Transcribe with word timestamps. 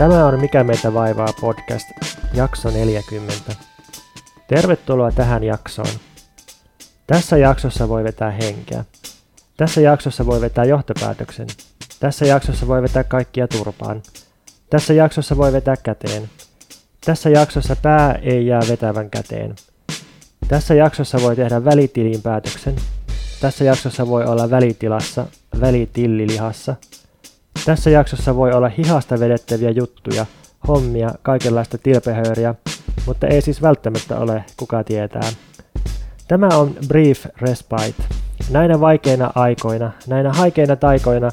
Tämä 0.00 0.26
on 0.26 0.40
Mikä 0.40 0.64
meitä 0.64 0.94
vaivaa 0.94 1.28
podcast, 1.40 1.88
jakso 2.34 2.70
40. 2.70 3.34
Tervetuloa 4.48 5.12
tähän 5.12 5.44
jaksoon. 5.44 5.88
Tässä 7.06 7.36
jaksossa 7.36 7.88
voi 7.88 8.04
vetää 8.04 8.30
henkeä. 8.30 8.84
Tässä 9.56 9.80
jaksossa 9.80 10.26
voi 10.26 10.40
vetää 10.40 10.64
johtopäätöksen. 10.64 11.46
Tässä 12.00 12.26
jaksossa 12.26 12.66
voi 12.66 12.82
vetää 12.82 13.04
kaikkia 13.04 13.48
turpaan. 13.48 14.02
Tässä 14.70 14.92
jaksossa 14.94 15.36
voi 15.36 15.52
vetää 15.52 15.76
käteen. 15.76 16.30
Tässä 17.04 17.30
jaksossa 17.30 17.76
pää 17.76 18.12
ei 18.22 18.46
jää 18.46 18.62
vetävän 18.68 19.10
käteen. 19.10 19.54
Tässä 20.48 20.74
jaksossa 20.74 21.20
voi 21.22 21.36
tehdä 21.36 21.64
välitilin 21.64 22.22
päätöksen. 22.22 22.76
Tässä 23.40 23.64
jaksossa 23.64 24.06
voi 24.06 24.24
olla 24.24 24.50
välitilassa, 24.50 25.26
välitillilihassa. 25.60 26.76
Tässä 27.64 27.90
jaksossa 27.90 28.36
voi 28.36 28.52
olla 28.52 28.68
hihasta 28.68 29.20
vedettäviä 29.20 29.70
juttuja, 29.70 30.26
hommia, 30.68 31.10
kaikenlaista 31.22 31.78
tilpehööriä, 31.78 32.54
mutta 33.06 33.26
ei 33.26 33.42
siis 33.42 33.62
välttämättä 33.62 34.18
ole, 34.18 34.44
kuka 34.56 34.84
tietää. 34.84 35.32
Tämä 36.28 36.48
on 36.48 36.74
Brief 36.88 37.26
Respite. 37.40 38.02
Näinä 38.50 38.80
vaikeina 38.80 39.30
aikoina, 39.34 39.92
näinä 40.06 40.32
haikeina 40.32 40.76
taikoina 40.76 41.30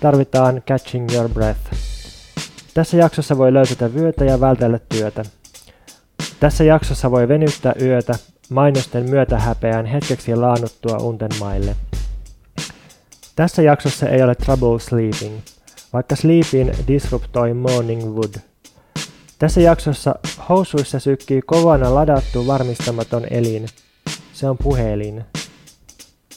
tarvitaan 0.00 0.62
Catching 0.68 1.12
Your 1.14 1.28
Breath. 1.28 1.60
Tässä 2.74 2.96
jaksossa 2.96 3.38
voi 3.38 3.52
löysätä 3.52 3.94
vyötä 3.94 4.24
ja 4.24 4.40
vältellä 4.40 4.78
työtä. 4.88 5.24
Tässä 6.40 6.64
jaksossa 6.64 7.10
voi 7.10 7.28
venyttää 7.28 7.74
yötä, 7.82 8.14
mainosten 8.50 9.06
häpeään 9.38 9.86
hetkeksi 9.86 10.36
laannuttua 10.36 10.96
unten 10.96 11.30
maille. 11.40 11.76
Tässä 13.36 13.62
jaksossa 13.62 14.08
ei 14.08 14.22
ole 14.22 14.34
trouble 14.34 14.80
sleeping, 14.80 15.38
vaikka 15.92 16.16
sleepin 16.16 16.72
disruptoi 16.88 17.54
morning 17.54 18.04
wood. 18.04 18.34
Tässä 19.38 19.60
jaksossa 19.60 20.14
housuissa 20.48 20.98
sykkii 20.98 21.42
kovana 21.42 21.94
ladattu 21.94 22.46
varmistamaton 22.46 23.26
elin. 23.30 23.66
Se 24.32 24.48
on 24.48 24.58
puhelin. 24.58 25.24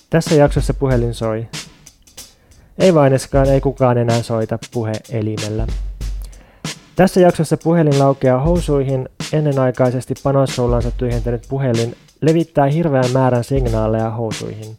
Tässä 0.10 0.36
jaksossa 0.36 0.74
puhelin 0.74 1.14
soi. 1.14 1.48
Ei 2.78 2.94
vaineskaan, 2.94 3.50
ei 3.50 3.62
kukaan 3.62 3.98
enää 3.98 4.22
soita 4.22 4.60
puheelimellä. 4.74 5.68
Tässä 6.96 7.20
jaksossa 7.20 7.58
puhelin 7.58 8.00
laukeaa 8.00 8.44
housuihin, 8.44 9.10
ennenaikaisesti 9.34 10.14
panosrullansa 10.24 10.92
tyhjentänyt 10.92 11.46
puhelin 11.50 11.96
levittää 12.22 12.66
hirveän 12.66 13.12
määrän 13.14 13.44
signaaleja 13.44 14.10
housuihin. 14.10 14.78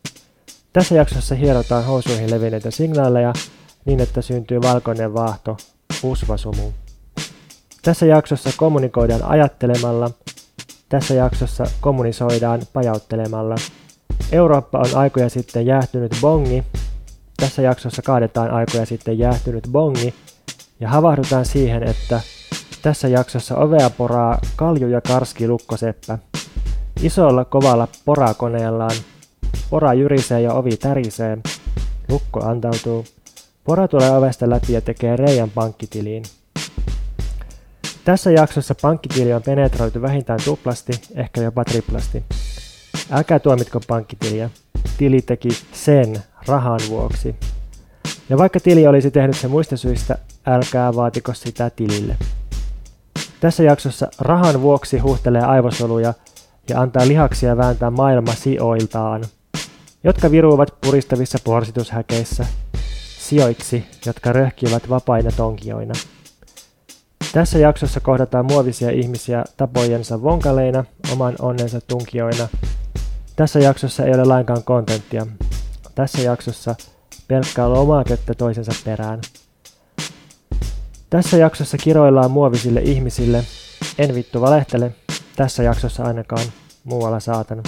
Tässä 0.72 0.94
jaksossa 0.94 1.34
hierotaan 1.34 1.84
housuihin 1.84 2.30
levinneitä 2.30 2.70
signaaleja 2.70 3.32
niin, 3.84 4.00
että 4.00 4.22
syntyy 4.22 4.62
valkoinen 4.62 5.14
vaahto, 5.14 5.56
usvasumu. 6.02 6.72
Tässä 7.82 8.06
jaksossa 8.06 8.50
kommunikoidaan 8.56 9.22
ajattelemalla, 9.22 10.10
tässä 10.88 11.14
jaksossa 11.14 11.64
kommunisoidaan 11.80 12.62
pajauttelemalla. 12.72 13.54
Eurooppa 14.32 14.78
on 14.78 14.94
aikoja 14.94 15.28
sitten 15.28 15.66
jäähtynyt 15.66 16.16
bongi, 16.20 16.64
tässä 17.36 17.62
jaksossa 17.62 18.02
kaadetaan 18.02 18.50
aikoja 18.50 18.86
sitten 18.86 19.18
jäähtynyt 19.18 19.68
bongi 19.72 20.14
ja 20.80 20.88
havahdutaan 20.88 21.44
siihen, 21.44 21.82
että 21.82 22.20
tässä 22.82 23.08
jaksossa 23.08 23.56
ovea 23.56 23.90
poraa 23.90 24.38
kalju 24.56 24.88
ja 24.88 25.00
karski 25.00 25.48
lukkoseppä. 25.48 26.18
Isolla 27.02 27.44
kovalla 27.44 27.88
porakoneellaan. 28.04 28.96
Pora 29.70 29.94
jyrisee 29.94 30.40
ja 30.40 30.52
ovi 30.52 30.76
tärisee. 30.76 31.38
Lukko 32.08 32.44
antautuu. 32.44 33.04
Pora 33.64 33.88
tulee 33.88 34.10
ovesta 34.10 34.50
läpi 34.50 34.72
ja 34.72 34.80
tekee 34.80 35.16
reijän 35.16 35.50
pankkitiliin. 35.50 36.22
Tässä 38.04 38.30
jaksossa 38.30 38.74
pankkitili 38.82 39.32
on 39.32 39.42
penetroitu 39.42 40.02
vähintään 40.02 40.40
tuplasti, 40.44 40.92
ehkä 41.14 41.40
jopa 41.40 41.64
triplasti. 41.64 42.24
Älkää 43.10 43.38
tuomitko 43.38 43.80
pankkitiliä. 43.88 44.50
Tili 44.98 45.22
teki 45.22 45.48
sen 45.72 46.22
rahan 46.46 46.80
vuoksi. 46.88 47.36
Ja 48.28 48.38
vaikka 48.38 48.60
tili 48.60 48.86
olisi 48.86 49.10
tehnyt 49.10 49.36
sen 49.36 49.50
muista 49.50 49.76
syistä, 49.76 50.18
älkää 50.46 50.94
vaatiko 50.94 51.34
sitä 51.34 51.70
tilille. 51.70 52.16
Tässä 53.40 53.62
jaksossa 53.62 54.08
rahan 54.18 54.62
vuoksi 54.62 54.98
huhtelee 54.98 55.42
aivosoluja 55.42 56.14
ja 56.68 56.80
antaa 56.80 57.08
lihaksia 57.08 57.56
vääntää 57.56 57.90
maailma 57.90 58.34
sijoiltaan, 58.34 59.24
jotka 60.04 60.30
viruvat 60.30 60.74
puristavissa 60.80 61.38
porsitushäkeissä, 61.44 62.46
sijoiksi, 63.28 63.84
jotka 64.06 64.32
röhkivät 64.32 64.88
vapaina 64.88 65.30
tonkioina. 65.36 65.94
Tässä 67.32 67.58
jaksossa 67.58 68.00
kohdataan 68.00 68.46
muovisia 68.46 68.90
ihmisiä 68.90 69.44
tapojensa 69.56 70.22
vonkaleina, 70.22 70.84
oman 71.12 71.34
onnensa 71.38 71.80
tunkioina. 71.80 72.48
Tässä 73.36 73.58
jaksossa 73.58 74.04
ei 74.04 74.14
ole 74.14 74.24
lainkaan 74.24 74.64
kontenttia. 74.64 75.26
Tässä 75.94 76.22
jaksossa 76.22 76.74
pelkkää 77.28 77.70
lomaketta 77.70 78.34
toisensa 78.34 78.72
perään. 78.84 79.20
Tässä 81.10 81.36
jaksossa 81.36 81.76
kiroillaan 81.76 82.30
muovisille 82.30 82.80
ihmisille. 82.80 83.44
En 83.98 84.14
vittu 84.14 84.40
valehtele, 84.40 84.94
tässä 85.36 85.62
jaksossa 85.62 86.02
ainakaan, 86.02 86.46
muualla 86.84 87.20
saatana. 87.20 87.62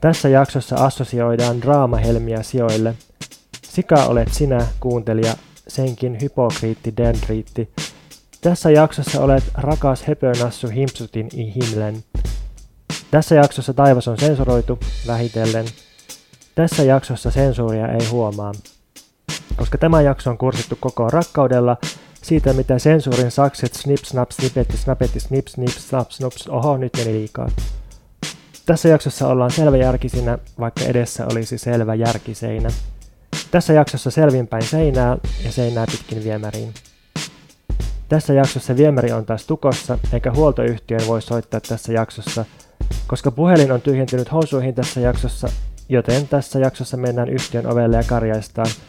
Tässä 0.00 0.28
jaksossa 0.28 0.76
assosioidaan 0.76 1.62
draamahelmiä 1.62 2.42
sijoille. 2.42 2.94
Sika 3.74 4.04
olet 4.04 4.32
sinä, 4.32 4.66
kuuntelija, 4.80 5.34
senkin 5.68 6.18
hypokriitti 6.20 6.96
dendriitti. 6.96 7.70
Tässä 8.40 8.70
jaksossa 8.70 9.20
olet 9.20 9.44
rakas 9.54 10.02
höpönassu 10.02 10.68
himpsutin 10.68 11.28
i 11.32 11.54
himlen. 11.54 12.04
Tässä 13.10 13.34
jaksossa 13.34 13.74
taivas 13.74 14.08
on 14.08 14.18
sensuroitu, 14.18 14.78
vähitellen. 15.06 15.66
Tässä 16.54 16.82
jaksossa 16.82 17.30
sensuuria 17.30 17.88
ei 17.88 18.06
huomaa. 18.06 18.52
Koska 19.56 19.78
tämä 19.78 20.00
jakso 20.00 20.30
on 20.30 20.38
kursittu 20.38 20.76
koko 20.80 21.10
rakkaudella, 21.10 21.76
siitä, 22.22 22.52
mitä 22.52 22.78
sensuurin 22.78 23.30
sakset 23.30 23.74
snip, 23.74 24.04
snap, 24.04 24.30
snipetti, 24.30 24.76
snapetti, 24.76 25.20
snip, 25.20 25.46
snip, 25.46 25.68
snap, 25.68 26.10
snops, 26.10 26.48
oho, 26.48 26.76
nyt 26.76 26.92
meni 26.96 27.12
liikaa. 27.12 27.48
Tässä 28.66 28.88
jaksossa 28.88 29.28
ollaan 29.28 29.50
selväjärkisinä, 29.50 30.38
vaikka 30.58 30.84
edessä 30.84 31.26
olisi 31.26 31.58
selvä 31.58 31.94
järkiseinä. 31.94 32.68
Tässä 33.50 33.72
jaksossa 33.72 34.10
selvinpäin 34.10 34.62
seinää 34.62 35.16
ja 35.44 35.52
seinää 35.52 35.86
pitkin 35.90 36.24
viemäriin. 36.24 36.74
Tässä 38.08 38.32
jaksossa 38.32 38.76
viemäri 38.76 39.12
on 39.12 39.26
taas 39.26 39.46
tukossa, 39.46 39.98
eikä 40.12 40.32
huoltoyhtiön 40.32 41.06
voi 41.06 41.22
soittaa 41.22 41.60
tässä 41.60 41.92
jaksossa, 41.92 42.44
koska 43.06 43.30
puhelin 43.30 43.72
on 43.72 43.80
tyhjentynyt 43.80 44.32
housuihin 44.32 44.74
tässä 44.74 45.00
jaksossa, 45.00 45.48
joten 45.88 46.28
tässä 46.28 46.58
jaksossa 46.58 46.96
mennään 46.96 47.28
yhtiön 47.28 47.66
ovelle 47.66 47.96
ja 47.96 48.02
karjaistaan– 48.02 48.70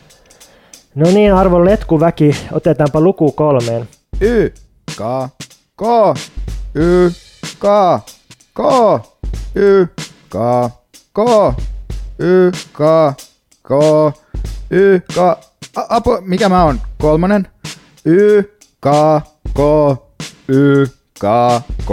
No 0.96 1.12
niin, 1.12 1.34
arvon 1.34 1.66
letkuväki, 1.66 2.36
otetaanpa 2.52 3.02
luku 3.02 3.32
kolmeen. 3.32 3.90
Y, 4.22 4.50
K, 4.96 5.30
K, 5.76 5.84
Y, 6.76 7.10
K, 7.60 7.66
K, 8.54 8.62
Y, 9.56 9.86
K, 10.30 10.38
K, 11.14 11.20
Y, 12.20 12.52
K, 12.74 12.80
K, 13.64 13.72
Y, 14.72 15.00
K, 15.00 15.18
apu, 15.90 16.18
mikä 16.22 16.50
mä 16.50 16.64
oon? 16.64 16.82
Kolmonen? 17.02 17.48
Y, 18.06 18.44
K, 18.82 18.88
K, 19.54 19.60
Y, 20.50 20.86
K, 21.20 21.24
K, 21.86 21.92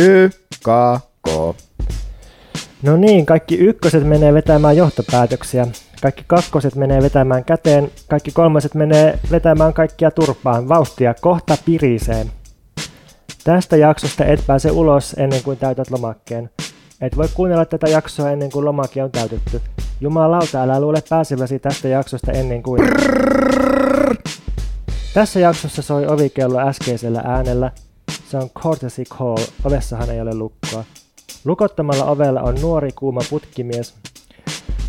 Y, 0.00 0.28
K, 0.64 0.68
K. 1.22 1.28
No 2.82 2.96
niin, 2.96 3.26
kaikki 3.26 3.54
ykköset 3.54 4.06
menee 4.06 4.34
vetämään 4.34 4.76
johtopäätöksiä. 4.76 5.66
Kaikki 6.02 6.24
kakkoset 6.26 6.74
menee 6.74 7.02
vetämään 7.02 7.44
käteen, 7.44 7.90
kaikki 8.08 8.30
kolmaset 8.30 8.74
menee 8.74 9.18
vetämään 9.30 9.74
kaikkia 9.74 10.10
turpaan. 10.10 10.68
Vauhtia 10.68 11.14
kohta 11.14 11.56
piriseen. 11.64 12.32
Tästä 13.44 13.76
jaksosta 13.76 14.24
et 14.24 14.46
pääse 14.46 14.70
ulos 14.70 15.14
ennen 15.18 15.42
kuin 15.42 15.58
täytät 15.58 15.90
lomakkeen. 15.90 16.50
Et 17.00 17.16
voi 17.16 17.28
kuunnella 17.34 17.64
tätä 17.64 17.88
jaksoa 17.88 18.30
ennen 18.30 18.50
kuin 18.50 18.64
lomake 18.64 19.02
on 19.02 19.10
täytetty. 19.10 19.60
Jumalauta, 20.00 20.62
älä 20.62 20.80
luule 20.80 21.02
pääseväsi 21.08 21.58
tästä 21.58 21.88
jaksosta 21.88 22.32
ennen 22.32 22.62
kuin... 22.62 22.80
Tässä 25.14 25.40
jaksossa 25.40 25.82
soi 25.82 26.06
ovikello 26.06 26.58
äskeisellä 26.58 27.22
äänellä. 27.24 27.70
Se 28.30 28.36
on 28.36 28.50
courtesy 28.50 29.04
call, 29.04 29.36
ovessahan 29.64 30.10
ei 30.10 30.20
ole 30.20 30.34
lukkoa. 30.34 30.84
Lukottamalla 31.44 32.04
ovella 32.04 32.42
on 32.42 32.54
nuori 32.60 32.90
kuuma 32.92 33.20
putkimies, 33.30 33.94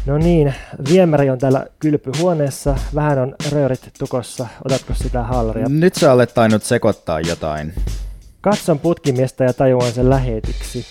No 0.05 0.17
niin, 0.17 0.53
viemäri 0.89 1.29
on 1.29 1.37
täällä 1.37 1.65
kylpyhuoneessa, 1.79 2.75
vähän 2.95 3.19
on 3.19 3.35
röörit 3.51 3.89
tukossa, 3.99 4.47
otatko 4.65 4.93
sitä 4.93 5.23
hallaria? 5.23 5.65
Nyt 5.69 5.95
sä 5.95 6.13
olet 6.13 6.33
tainnut 6.33 6.63
sekoittaa 6.63 7.19
jotain. 7.19 7.73
Katson 8.41 8.79
putkimiestä 8.79 9.43
ja 9.43 9.53
tajuan 9.53 9.91
sen 9.91 10.09
lähetiksi. 10.09 10.85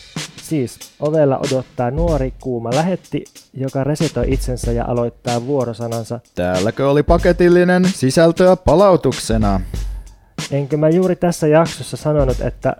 Siis 0.49 0.79
ovella 1.01 1.39
odottaa 1.39 1.91
nuori 1.91 2.35
kuuma 2.41 2.71
lähetti, 2.75 3.25
joka 3.55 3.85
resetoi 3.85 4.33
itsensä 4.33 4.73
ja 4.73 4.85
aloittaa 4.85 5.47
vuorosanansa. 5.47 6.21
Täälläkö 6.35 6.91
oli 6.91 7.03
paketillinen 7.03 7.85
sisältöä 7.95 8.57
palautuksena? 8.57 9.61
enkö 10.51 10.77
mä 10.77 10.89
juuri 10.89 11.17
tässä 11.17 11.47
jaksossa 11.47 11.97
sanonut, 11.97 12.41
että 12.41 12.77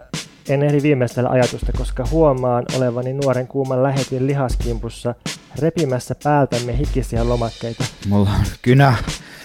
en 0.49 0.63
ehdi 0.63 0.83
viimeistellä 0.83 1.31
ajatusta, 1.31 1.73
koska 1.73 2.05
huomaan 2.11 2.65
olevani 2.77 3.13
nuoren 3.13 3.47
kuuman 3.47 3.83
lähetin 3.83 4.27
lihaskimpussa 4.27 5.15
repimässä 5.59 6.15
päältämme 6.25 6.79
hikisiä 6.79 7.29
lomakkeita. 7.29 7.85
Mulla 8.09 8.31
on 8.31 8.47
kynä. 8.63 8.95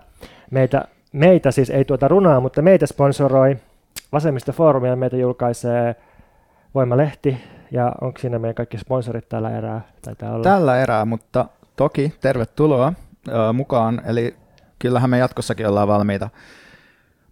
meitä, 0.52 0.86
meitä 1.14 1.52
siis 1.52 1.70
ei 1.70 1.86
tuota 1.86 2.08
runoa, 2.08 2.40
mutta 2.40 2.62
meitä 2.62 2.88
sponsoroi 2.88 3.58
Vasemmistofoorumi 4.12 4.88
ja 4.88 4.96
meitä 4.96 5.18
julkaisee 5.18 5.96
Voimalehti. 6.76 7.38
Ja 7.72 7.92
onko 8.02 8.20
siinä 8.20 8.40
meidän 8.40 8.56
kaikki 8.56 8.78
sponsorit 8.78 9.30
tällä 9.30 9.58
erää? 9.58 9.82
Taitaa 10.02 10.32
olla. 10.32 10.44
Tällä 10.44 10.82
erää, 10.82 11.06
mutta 11.06 11.46
toki 11.76 12.14
tervetuloa 12.22 12.94
ö, 13.28 13.54
mukaan. 13.54 14.02
Eli 14.06 14.36
kyllähän 14.80 15.10
me 15.10 15.18
jatkossakin 15.18 15.68
ollaan 15.68 15.88
valmiita 15.88 16.30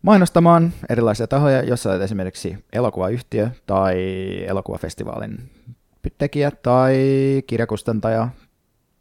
mainostamaan 0.05 0.73
erilaisia 0.89 1.27
tahoja, 1.27 1.63
jos 1.63 1.85
olet 1.85 2.01
esimerkiksi 2.01 2.65
elokuvayhtiö 2.73 3.49
tai 3.65 3.97
elokuvafestivaalin 4.47 5.51
tekijä 6.17 6.51
tai 6.51 6.97
kirjakustantaja 7.47 8.29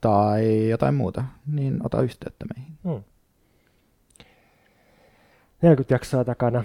tai 0.01 0.69
jotain 0.69 0.95
muuta, 0.95 1.25
niin 1.47 1.81
ota 1.85 2.03
yhteyttä 2.03 2.45
meihin. 2.55 2.79
Hmm. 2.85 3.03
40 5.63 5.95
jaksoa 5.95 6.25
takana, 6.25 6.65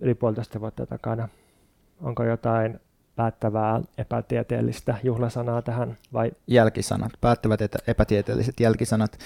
yli 0.00 0.14
puolitoista 0.14 0.60
vuotta 0.60 0.86
takana. 0.86 1.28
Onko 2.00 2.24
jotain 2.24 2.80
päättävää 3.16 3.80
epätieteellistä 3.98 4.94
juhlasanaa 5.02 5.62
tähän 5.62 5.98
vai 6.12 6.32
Jälkisanat, 6.46 7.12
päättävät 7.20 7.60
epätieteelliset 7.86 8.60
jälkisanat. 8.60 9.18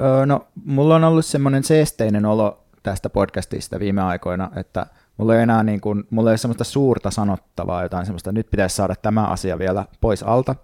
Öö, 0.00 0.26
no, 0.26 0.46
mulla 0.64 0.96
on 0.96 1.04
ollut 1.04 1.24
semmoinen 1.26 1.64
seesteinen 1.64 2.26
olo 2.26 2.61
tästä 2.82 3.10
podcastista 3.10 3.78
viime 3.80 4.02
aikoina, 4.02 4.50
että 4.56 4.86
mulla 5.16 5.36
ei 5.36 5.42
enää 5.42 5.62
niin 5.62 5.80
kuin, 5.80 6.04
mulla 6.10 6.30
ei 6.30 6.32
ole 6.32 6.38
semmoista 6.38 6.64
suurta 6.64 7.10
sanottavaa, 7.10 7.82
jotain 7.82 8.06
semmoista, 8.06 8.32
nyt 8.32 8.50
pitäisi 8.50 8.76
saada 8.76 8.94
tämä 9.02 9.26
asia 9.26 9.58
vielä 9.58 9.84
pois 10.00 10.22
alta. 10.22 10.54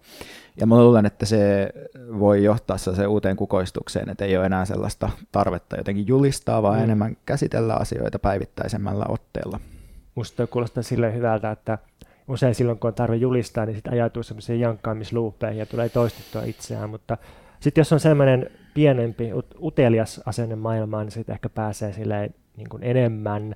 Ja 0.61 0.67
mä 0.67 0.79
luulen, 0.79 1.07
että 1.07 1.27
se 1.27 1.71
voi 2.19 2.45
johtaa 2.45 2.79
se 2.79 3.07
uuteen 3.07 3.37
kukoistukseen, 3.37 4.09
että 4.09 4.25
ei 4.25 4.37
ole 4.37 4.47
enää 4.47 4.65
sellaista 4.65 5.11
tarvetta 5.33 5.77
jotenkin 5.77 6.07
julistaa, 6.07 6.63
vaan 6.63 6.75
Mm. 6.75 6.81
mm. 6.81 6.85
enemmän 6.85 7.17
käsitellä 7.27 7.75
asioita 7.75 8.19
päivittäisemmällä 8.19 9.05
otteella. 9.09 9.61
musta 10.15 10.37
toi 10.37 10.47
kuulostaa 10.47 10.83
silleen 10.83 11.15
hyvältä, 11.15 11.51
että 11.51 11.79
usein 12.29 12.55
silloin 12.55 12.79
kun 12.79 12.89
on 12.89 12.95
tarve 12.95 13.17
julistaa, 13.17 13.67
niin 13.67 13.75
sitten 13.77 13.93
ajautuu 13.93 14.23
semmoisiin 14.23 14.61
jankkaamisluupeihin 14.61 15.59
ja 15.59 15.67
tulee 15.67 15.89
toistettua 15.89 16.43
itseään, 16.43 16.91
mutta 16.91 17.17
sitten 17.61 17.81
jos 17.81 17.93
on 17.93 18.01
semmoinen 18.01 18.51
pienempi, 18.79 19.31
ut- 19.33 19.59
utelias 19.63 20.21
asenne 20.27 20.57
maailmaan, 20.57 21.07
niin 21.07 21.13
sitten 21.13 21.33
ehkä 21.33 21.49
pääsee 21.49 21.93
silleen 21.93 22.35
niin 22.57 22.69
kuin 22.69 22.83
enemmän 22.83 23.55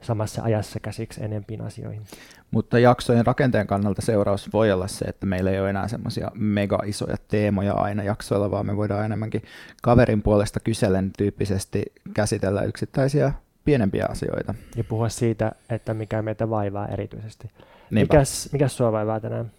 samassa 0.00 0.42
ajassa 0.42 0.80
käsiksi 0.80 1.24
enempiin 1.24 1.60
asioihin. 1.60 2.02
Mutta 2.50 2.78
jaksojen 2.78 3.26
rakenteen 3.26 3.66
kannalta 3.66 4.02
seuraus 4.02 4.52
voi 4.52 4.72
olla 4.72 4.88
se, 4.88 5.04
että 5.04 5.26
meillä 5.26 5.50
ei 5.50 5.60
ole 5.60 5.70
enää 5.70 5.88
semmoisia 5.88 6.30
mega 6.34 6.78
isoja 6.86 7.16
teemoja 7.28 7.72
aina 7.72 8.02
jaksoilla, 8.02 8.50
vaan 8.50 8.66
me 8.66 8.76
voidaan 8.76 9.04
enemmänkin 9.04 9.42
kaverin 9.82 10.22
puolesta 10.22 10.60
kysellen 10.60 11.10
tyyppisesti 11.18 11.82
käsitellä 12.14 12.62
yksittäisiä 12.62 13.32
pienempiä 13.64 14.06
asioita. 14.10 14.54
Ja 14.76 14.84
puhua 14.84 15.08
siitä, 15.08 15.52
että 15.70 15.94
mikä 15.94 16.22
meitä 16.22 16.50
vaivaa 16.50 16.88
erityisesti. 16.88 17.50
Niinpä. 17.90 18.14
Mikäs, 18.14 18.48
mikäs 18.52 18.76
sua 18.76 18.92
vaivaa 18.92 19.20
tänään? 19.20 19.50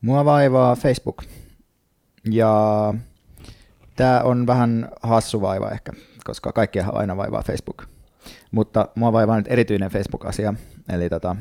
Mua 0.00 0.24
vaivaa 0.24 0.76
Facebook. 0.76 1.22
Ja 2.30 2.94
tämä 3.96 4.20
on 4.20 4.46
vähän 4.46 4.88
hassu 5.02 5.40
vaiva 5.40 5.70
ehkä, 5.70 5.92
koska 6.24 6.52
kaikkia 6.52 6.86
aina 6.92 7.16
vaivaa 7.16 7.42
Facebook. 7.42 7.82
Mutta 8.50 8.88
mua 8.94 9.12
vaivaa 9.12 9.36
nyt 9.36 9.46
erityinen 9.48 9.90
Facebook-asia. 9.90 10.54
Eli 10.88 11.08
tota, 11.08 11.36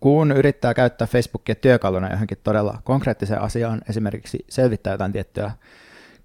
kun 0.00 0.32
yrittää 0.32 0.74
käyttää 0.74 1.06
Facebookia 1.06 1.54
työkaluna 1.54 2.10
johonkin 2.10 2.38
todella 2.44 2.78
konkreettiseen 2.84 3.40
asiaan, 3.40 3.80
esimerkiksi 3.88 4.44
selvittää 4.48 4.94
jotain 4.94 5.12
tiettyä 5.12 5.50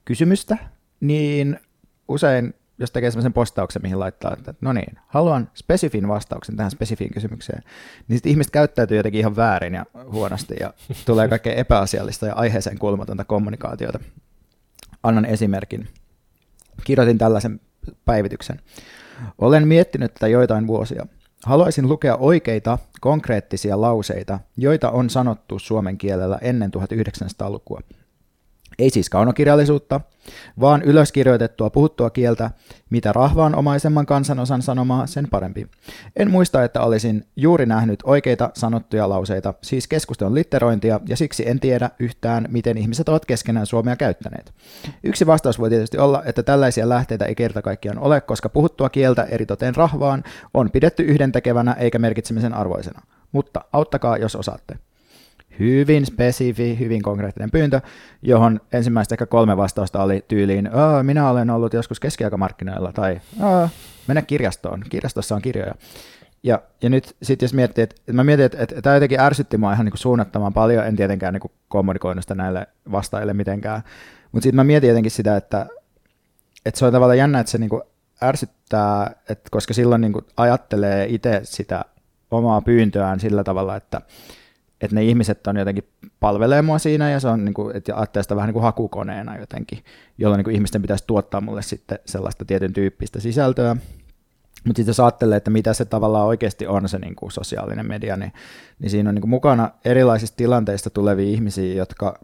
kysymystä, 0.06 0.58
niin 1.00 1.60
usein, 2.08 2.54
jos 2.78 2.92
tekee 2.92 3.12
sellaisen 3.12 3.34
postauksen, 3.34 3.82
mihin 3.82 4.00
laittaa, 4.00 4.34
että 4.34 4.54
no 4.62 4.74
niin, 4.74 5.00
haluan 5.08 5.50
spesifin 5.56 6.08
vastauksen 6.08 6.56
tähän 6.56 6.72
spesifiin 6.72 7.13
kysymykseen, 7.13 7.63
niin 8.08 8.18
sitten 8.18 8.30
ihmiset 8.30 8.52
käyttäytyy 8.52 8.98
jotenkin 8.98 9.20
ihan 9.20 9.36
väärin 9.36 9.74
ja 9.74 9.86
huonosti 10.12 10.56
ja 10.60 10.74
tulee 11.06 11.28
kaikkea 11.28 11.54
epäasiallista 11.54 12.28
ja 12.28 12.36
aiheeseen 12.36 12.80
kulmatonta 12.80 13.25
kommunikaatiota. 13.25 14.00
Annan 15.03 15.25
esimerkin. 15.25 15.88
Kirjoitin 16.83 17.17
tällaisen 17.17 17.60
päivityksen. 18.05 18.60
Olen 19.38 19.67
miettinyt 19.67 20.13
tätä 20.13 20.27
joitain 20.27 20.67
vuosia. 20.67 21.05
Haluaisin 21.45 21.88
lukea 21.88 22.15
oikeita, 22.15 22.77
konkreettisia 23.01 23.81
lauseita, 23.81 24.39
joita 24.57 24.91
on 24.91 25.10
sanottu 25.10 25.60
suomen 25.60 25.98
kielellä 25.98 26.38
ennen 26.41 26.72
1900-lukua. 26.77 27.79
Ei 28.80 28.89
siis 28.89 29.10
kaunokirjallisuutta, 29.10 30.01
vaan 30.60 30.82
ylöskirjoitettua 30.82 31.70
puhuttua 31.70 32.10
kieltä, 32.10 32.51
mitä 32.89 33.13
rahvaanomaisemman 33.13 34.06
kansanosan 34.06 34.62
sanomaa, 34.62 35.08
sen 35.08 35.27
parempi. 35.32 35.68
En 36.15 36.32
muista, 36.32 36.63
että 36.63 36.82
olisin 36.82 37.25
juuri 37.36 37.65
nähnyt 37.65 38.00
oikeita 38.03 38.50
sanottuja 38.53 39.10
lauseita, 39.10 39.53
siis 39.62 39.88
keskustelun 39.88 40.36
litterointia, 40.36 41.00
ja 41.08 41.18
siksi 41.18 41.50
en 41.50 41.60
tiedä 41.60 41.89
yhtään, 42.00 42.48
miten 42.50 42.77
ihmiset 42.77 43.10
ovat 43.10 43.25
keskenään 43.25 43.65
suomea 43.65 43.96
käyttäneet. 43.96 44.53
Yksi 45.03 45.27
vastaus 45.27 45.60
voi 45.60 45.70
tietysti 45.70 45.98
olla, 45.98 46.24
että 46.25 46.44
tällaisia 46.44 46.89
lähteitä 46.89 47.25
ei 47.25 47.36
kerta 47.36 47.62
kaikkiaan 47.62 48.00
ole, 48.00 48.22
koska 48.22 48.50
puhuttua 48.50 48.89
kieltä 48.89 49.24
eritoten 49.24 49.75
rahvaan 49.75 50.24
on 50.53 50.72
pidetty 50.72 51.03
yhdentekevänä 51.03 51.74
eikä 51.74 52.00
merkitsemisen 52.00 52.53
arvoisena. 52.53 53.01
Mutta 53.32 53.62
auttakaa, 53.74 54.18
jos 54.18 54.36
osaatte. 54.36 54.77
Hyvin 55.60 56.05
spesifi, 56.05 56.79
hyvin 56.79 57.01
konkreettinen 57.01 57.51
pyyntö, 57.51 57.81
johon 58.22 58.60
ensimmäistä 58.74 59.15
ehkä 59.15 59.25
kolme 59.25 59.57
vastausta 59.57 60.03
oli 60.03 60.25
tyyliin, 60.27 60.69
minä 61.03 61.29
olen 61.29 61.50
ollut 61.50 61.74
joskus 61.74 62.00
keskiaikamarkkinoilla, 62.00 62.91
tai 62.91 63.22
mennä 64.07 64.22
kirjastoon, 64.22 64.83
kirjastossa 64.89 65.36
on 65.36 65.41
kirjoja. 65.41 65.75
Ja, 66.43 66.62
ja 66.81 66.89
nyt 66.89 67.15
sitten 67.22 67.45
jos 67.45 67.53
miettii, 67.53 67.83
että, 67.83 67.95
että 68.00 68.13
mä 68.13 68.24
mietin, 68.24 68.45
että, 68.45 68.57
että 68.62 68.81
tämä 68.81 68.95
jotenkin 68.95 69.19
ärsytti 69.19 69.57
mua 69.57 69.74
ihan 69.74 69.86
niin 69.86 69.98
suunnattoman 69.98 70.53
paljon, 70.53 70.88
en 70.88 70.95
tietenkään 70.95 71.33
niin 71.33 71.41
kuin 71.41 71.51
kommunikoinut 71.67 72.24
sitä 72.24 72.36
näille 72.36 72.67
vastaajille 72.91 73.33
mitenkään, 73.33 73.83
mutta 74.31 74.43
sitten 74.43 74.55
mä 74.55 74.63
mietin 74.63 74.88
jotenkin 74.88 75.12
sitä, 75.12 75.38
että, 75.38 75.65
että 76.65 76.79
se 76.79 76.86
on 76.86 76.91
tavallaan 76.91 77.17
jännä, 77.17 77.39
että 77.39 77.51
se 77.51 77.57
niin 77.57 77.69
kuin 77.69 77.81
ärsyttää, 78.24 79.15
että 79.29 79.50
koska 79.51 79.74
silloin 79.74 80.01
niin 80.01 80.13
kuin 80.13 80.25
ajattelee 80.38 81.05
itse 81.10 81.41
sitä 81.43 81.86
omaa 82.31 82.62
pyyntöään 82.62 83.19
sillä 83.19 83.43
tavalla, 83.43 83.75
että, 83.75 84.01
että 84.86 84.96
ne 84.96 85.04
ihmiset 85.04 85.48
on 85.48 85.58
jotenkin 85.58 85.88
palvelee 86.20 86.62
mua 86.62 86.80
siinä 86.80 87.10
ja 87.10 87.20
se 87.20 87.28
on 87.28 87.46
niin 87.46 87.54
kuin, 87.54 87.75
että 87.75 87.96
ajattelee 87.96 88.24
sitä 88.24 88.36
vähän 88.36 88.48
niin 88.48 88.54
kuin 88.54 88.63
hakukoneena 88.63 89.38
jotenkin, 89.38 89.84
jolloin 90.18 90.38
niin 90.38 90.44
kuin 90.44 90.56
ihmisten 90.56 90.82
pitäisi 90.82 91.04
tuottaa 91.08 91.42
mulle 91.42 91.62
sitten 91.62 92.00
sellaista 92.06 92.46
tietyn 92.46 92.74
tyyppistä 92.74 93.20
sisältöä. 93.20 93.75
Mutta 94.66 94.78
sitten 94.80 94.90
jos 94.90 95.00
ajattelee, 95.00 95.38
että 95.38 95.52
mitä 95.52 95.74
se 95.74 95.86
tavallaan 95.86 96.28
oikeasti 96.28 96.68
on 96.68 96.90
se 96.90 97.00
niin 97.00 97.16
kuin 97.16 97.32
sosiaalinen 97.32 97.88
media, 97.88 98.18
niin, 98.18 98.34
niin 98.80 98.90
siinä 98.90 99.10
on 99.10 99.16
niin 99.16 99.22
kuin 99.22 99.30
mukana 99.30 99.72
erilaisista 99.86 100.38
tilanteista 100.38 100.90
tulevia 100.90 101.30
ihmisiä, 101.30 101.74
jotka– 101.74 102.20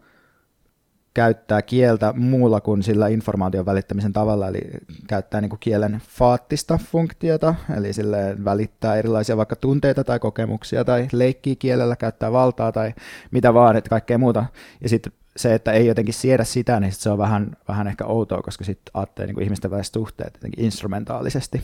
käyttää 1.14 1.62
kieltä 1.62 2.12
muulla 2.16 2.60
kuin 2.60 2.82
sillä 2.82 3.08
informaation 3.08 3.66
välittämisen 3.66 4.12
tavalla, 4.12 4.48
eli 4.48 4.60
käyttää 5.08 5.40
niin 5.40 5.48
kuin 5.48 5.60
kielen 5.60 6.02
faattista 6.08 6.78
funktiota, 6.78 7.54
eli 7.76 7.92
sille 7.92 8.36
välittää 8.44 8.96
erilaisia 8.96 9.36
vaikka 9.36 9.56
tunteita 9.56 10.04
tai 10.04 10.18
kokemuksia, 10.18 10.84
tai 10.84 11.08
leikkii 11.12 11.56
kielellä, 11.56 11.96
käyttää 11.96 12.32
valtaa 12.32 12.72
tai 12.72 12.94
mitä 13.30 13.54
vaan, 13.54 13.76
että 13.76 13.90
kaikkea 13.90 14.18
muuta. 14.18 14.44
Ja 14.80 14.88
sitten 14.88 15.12
se, 15.36 15.54
että 15.54 15.72
ei 15.72 15.86
jotenkin 15.86 16.14
siedä 16.14 16.44
sitä, 16.44 16.80
niin 16.80 16.92
sit 16.92 17.00
se 17.00 17.10
on 17.10 17.18
vähän, 17.18 17.56
vähän 17.68 17.86
ehkä 17.86 18.04
outoa, 18.04 18.42
koska 18.42 18.64
sitten 18.64 18.90
ajattelee 18.94 19.26
niin 19.26 19.34
kuin 19.34 19.44
ihmisten 19.44 19.70
väliset 19.70 19.94
suhteet 19.94 20.34
jotenkin 20.34 20.64
instrumentaalisesti. 20.64 21.62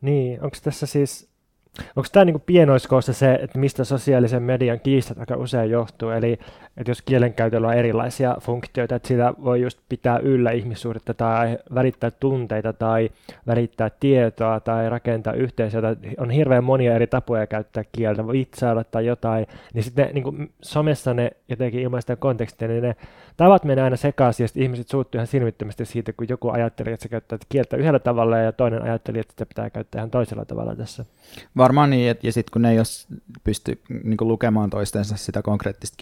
Niin, 0.00 0.42
onko 0.42 0.56
tässä 0.62 0.86
siis 0.86 1.28
Onko 1.96 2.08
tämä 2.12 2.24
niinku 2.24 2.42
pienoiskoossa 2.46 3.12
se, 3.12 3.34
että 3.34 3.58
mistä 3.58 3.84
sosiaalisen 3.84 4.42
median 4.42 4.80
kiistat 4.80 5.18
aika 5.18 5.36
usein 5.36 5.70
johtuu? 5.70 6.10
Eli 6.10 6.38
että 6.76 6.90
jos 6.90 7.02
kielenkäytöllä 7.02 7.68
on 7.68 7.74
erilaisia 7.74 8.36
funktioita, 8.40 8.94
että 8.94 9.08
sillä 9.08 9.34
voi 9.44 9.60
just 9.60 9.78
pitää 9.88 10.18
yllä 10.18 10.50
ihmissuhdetta 10.50 11.14
tai 11.14 11.58
välittää 11.74 12.10
tunteita 12.10 12.72
tai 12.72 13.10
välittää 13.46 13.90
tietoa 14.00 14.60
tai 14.60 14.90
rakentaa 14.90 15.32
yhteisöä. 15.32 15.96
On 16.18 16.30
hirveän 16.30 16.64
monia 16.64 16.94
eri 16.94 17.06
tapoja 17.06 17.46
käyttää 17.46 17.84
kieltä, 17.92 18.28
vitsailla 18.28 18.84
tai 18.84 19.06
jotain. 19.06 19.46
Niin 19.74 19.82
sitten 19.82 20.10
niin 20.12 20.52
somessa 20.62 21.14
ne 21.14 21.30
jotenkin 21.48 21.80
ilmaista 21.80 22.16
kontekstia, 22.16 22.68
niin 22.68 22.82
ne 22.82 22.96
tavat 23.36 23.64
menee 23.64 23.84
aina 23.84 23.96
sekaisin 23.96 24.44
ja 24.44 24.62
ihmiset 24.62 24.88
suuttuu 24.88 25.18
ihan 25.18 25.26
silmittömästi 25.26 25.84
siitä, 25.84 26.12
kun 26.12 26.26
joku 26.28 26.50
ajatteli, 26.50 26.92
että 26.92 27.02
se 27.02 27.08
käyttää 27.08 27.38
kieltä 27.48 27.76
yhdellä 27.76 27.98
tavalla 27.98 28.38
ja 28.38 28.52
toinen 28.52 28.82
ajatteli, 28.82 29.18
että 29.18 29.32
sitä 29.32 29.46
pitää 29.46 29.70
käyttää 29.70 29.98
ihan 29.98 30.10
toisella 30.10 30.44
tavalla 30.44 30.76
tässä. 30.76 31.04
Varmaan 31.56 31.90
niin, 31.90 32.16
ja 32.22 32.32
sitten 32.32 32.52
kun 32.52 32.62
ne 32.62 32.70
ei 32.70 32.76
jos 32.76 33.06
pysty 33.44 33.80
niin 34.04 34.16
lukemaan 34.20 34.70
toistensa 34.70 35.16
sitä 35.16 35.42
konkreettista 35.42 35.96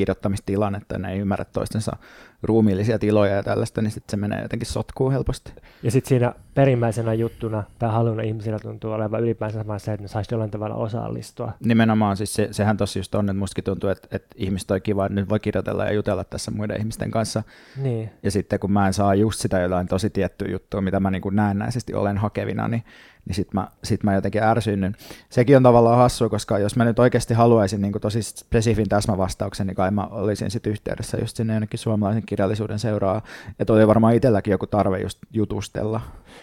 kirjoittamistilannetta, 0.64 0.98
ne 0.98 1.12
ei 1.12 1.18
ymmärrä 1.18 1.44
toistensa 1.44 1.96
ruumiillisia 2.42 2.98
tiloja 2.98 3.34
ja 3.34 3.42
tällaista, 3.42 3.82
niin 3.82 3.90
sitten 3.90 4.10
se 4.10 4.16
menee 4.16 4.42
jotenkin 4.42 4.66
sotkuun 4.66 5.12
helposti. 5.12 5.52
Ja 5.82 5.90
sitten 5.90 6.08
siinä 6.08 6.34
perimmäisenä 6.54 7.14
juttuna 7.14 7.64
tai 7.78 7.90
haluna 7.90 8.22
ihmisillä 8.22 8.58
tuntuu 8.58 8.92
olevan 8.92 9.22
ylipäänsä 9.22 9.64
se, 9.78 9.92
että 9.92 10.04
ne 10.04 10.08
saisi 10.08 10.34
jollain 10.34 10.50
tavalla 10.50 10.74
osallistua. 10.74 11.52
Nimenomaan, 11.64 12.16
siis 12.16 12.34
se, 12.34 12.48
sehän 12.50 12.76
tosi 12.76 12.98
just 12.98 13.14
on, 13.14 13.24
että 13.24 13.38
mustakin 13.38 13.64
tuntuu, 13.64 13.90
että, 13.90 14.08
että 14.10 14.36
ihmiset 14.36 14.70
on 14.70 14.82
kiva, 14.82 15.06
että 15.06 15.14
nyt 15.14 15.28
voi 15.28 15.40
kirjoitella 15.40 15.84
ja 15.84 15.92
jutella 15.92 16.24
tässä 16.24 16.50
muiden 16.50 16.78
ihmisten 16.78 17.10
kanssa. 17.10 17.42
Niin. 17.82 18.10
Ja 18.22 18.30
sitten 18.30 18.60
kun 18.60 18.72
mä 18.72 18.86
en 18.86 18.92
saa 18.92 19.14
just 19.14 19.40
sitä 19.40 19.60
jotain 19.60 19.86
tosi 19.86 20.10
tiettyä 20.10 20.48
juttua, 20.48 20.80
mitä 20.80 21.00
mä 21.00 21.10
niin 21.10 21.22
kuin 21.22 21.36
näennäisesti 21.36 21.94
olen 21.94 22.18
hakevina, 22.18 22.68
niin 22.68 22.84
niin 23.26 23.34
sitten 23.34 23.60
mä, 23.60 23.68
sit 23.84 24.02
mä 24.02 24.14
jotenkin 24.14 24.42
ärsynnyn. 24.42 24.96
Sekin 25.28 25.56
on 25.56 25.62
tavallaan 25.62 25.96
hassua, 25.96 26.28
koska 26.28 26.58
jos 26.58 26.76
mä 26.76 26.84
nyt 26.84 26.98
oikeasti 26.98 27.34
haluaisin 27.34 27.82
niin 27.82 27.92
tosi 28.00 28.22
spesifin 28.22 28.88
täsmävastauksen, 28.88 29.66
niin 29.66 29.74
kai 29.74 29.90
mä 29.90 30.06
olisin 30.06 30.50
sitten 30.50 30.70
yhteydessä 30.70 31.18
just 31.18 31.36
sinne 31.36 31.52
jonnekin 31.52 31.78
suomalaisen 31.78 32.26
kirjallisuuden 32.26 32.78
seuraa. 32.78 33.22
Että 33.58 33.72
oli 33.72 33.86
varmaan 33.86 34.14
itselläkin 34.14 34.50
joku 34.50 34.66
tarve 34.66 35.00
just 35.00 35.18
jutustella. 35.32 36.00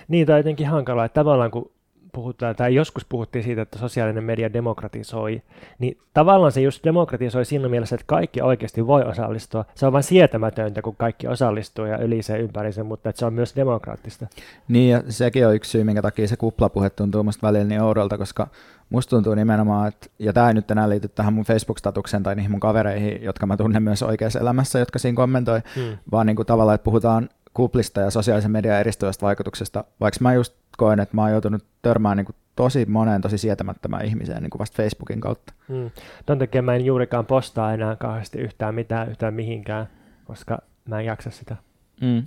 Niin, 0.07 0.27
tai 0.27 0.39
jotenkin 0.39 0.67
hankalaa, 0.67 1.05
että 1.05 1.21
tavallaan 1.21 1.51
kun 1.51 1.71
puhutaan, 2.11 2.55
tai 2.55 2.75
joskus 2.75 3.05
puhuttiin 3.05 3.43
siitä, 3.43 3.61
että 3.61 3.79
sosiaalinen 3.79 4.23
media 4.23 4.53
demokratisoi, 4.53 5.41
niin 5.79 5.97
tavallaan 6.13 6.51
se 6.51 6.61
just 6.61 6.83
demokratisoi 6.83 7.45
siinä 7.45 7.69
mielessä, 7.69 7.95
että 7.95 8.05
kaikki 8.07 8.41
oikeasti 8.41 8.87
voi 8.87 9.03
osallistua. 9.03 9.65
Se 9.75 9.85
on 9.85 9.93
vain 9.93 10.03
sietämätöntä, 10.03 10.81
kun 10.81 10.95
kaikki 10.95 11.27
osallistuu 11.27 11.85
ja 11.85 11.97
ylisee 11.97 12.39
ympäri 12.39 12.73
sen, 12.73 12.85
mutta 12.85 13.09
että 13.09 13.19
se 13.19 13.25
on 13.25 13.33
myös 13.33 13.55
demokraattista. 13.55 14.27
Niin, 14.67 14.91
ja 14.91 15.03
sekin 15.09 15.47
on 15.47 15.55
yksi 15.55 15.71
syy, 15.71 15.83
minkä 15.83 16.01
takia 16.01 16.27
se 16.27 16.37
kuplapuhe 16.37 16.89
tuntuu 16.89 17.23
musta 17.23 17.47
välillä 17.47 17.67
niin 17.67 17.81
oudolta, 17.81 18.17
koska 18.17 18.47
musta 18.89 19.09
tuntuu 19.09 19.35
nimenomaan, 19.35 19.87
että, 19.87 20.07
ja 20.19 20.33
tämä 20.33 20.47
ei 20.47 20.53
nyt 20.53 20.71
enää 20.71 20.89
liity 20.89 21.07
tähän 21.07 21.33
mun 21.33 21.45
Facebook-statukseen 21.45 22.23
tai 22.23 22.35
niihin 22.35 22.51
mun 22.51 22.59
kavereihin, 22.59 23.23
jotka 23.23 23.45
mä 23.45 23.57
tunnen 23.57 23.83
myös 23.83 24.03
oikeassa 24.03 24.39
elämässä, 24.39 24.79
jotka 24.79 24.99
siinä 24.99 25.15
kommentoi, 25.15 25.61
hmm. 25.75 25.97
vaan 26.11 26.25
niin 26.27 26.35
kuin 26.35 26.45
tavallaan, 26.45 26.75
että 26.75 26.85
puhutaan 26.85 27.29
kuplista 27.53 28.01
ja 28.01 28.09
sosiaalisen 28.09 28.51
median 28.51 28.79
eristyvästä 28.79 29.25
vaikutuksesta, 29.25 29.83
vaikka 29.99 30.17
mä 30.21 30.33
just 30.33 30.53
koen, 30.77 30.99
että 30.99 31.15
mä 31.15 31.21
oon 31.21 31.31
joutunut 31.31 31.65
törmään 31.81 32.17
niin 32.17 32.25
kuin 32.25 32.35
tosi 32.55 32.85
moneen 32.85 33.21
tosi 33.21 33.37
sietämättömään 33.37 34.05
ihmiseen 34.05 34.43
niin 34.43 34.49
kuin 34.49 34.59
vasta 34.59 34.83
Facebookin 34.83 35.21
kautta. 35.21 35.53
Mm. 35.67 35.91
Ton 36.25 36.39
takia 36.39 36.61
mä 36.61 36.75
en 36.75 36.85
juurikaan 36.85 37.25
postaa 37.25 37.73
enää 37.73 37.95
kauheasti 37.95 38.39
yhtään 38.39 38.75
mitään 38.75 39.09
yhtään 39.09 39.33
mihinkään, 39.33 39.87
koska 40.25 40.57
mä 40.85 40.99
en 40.99 41.05
jaksa 41.05 41.31
sitä. 41.31 41.55
Mm. 42.01 42.23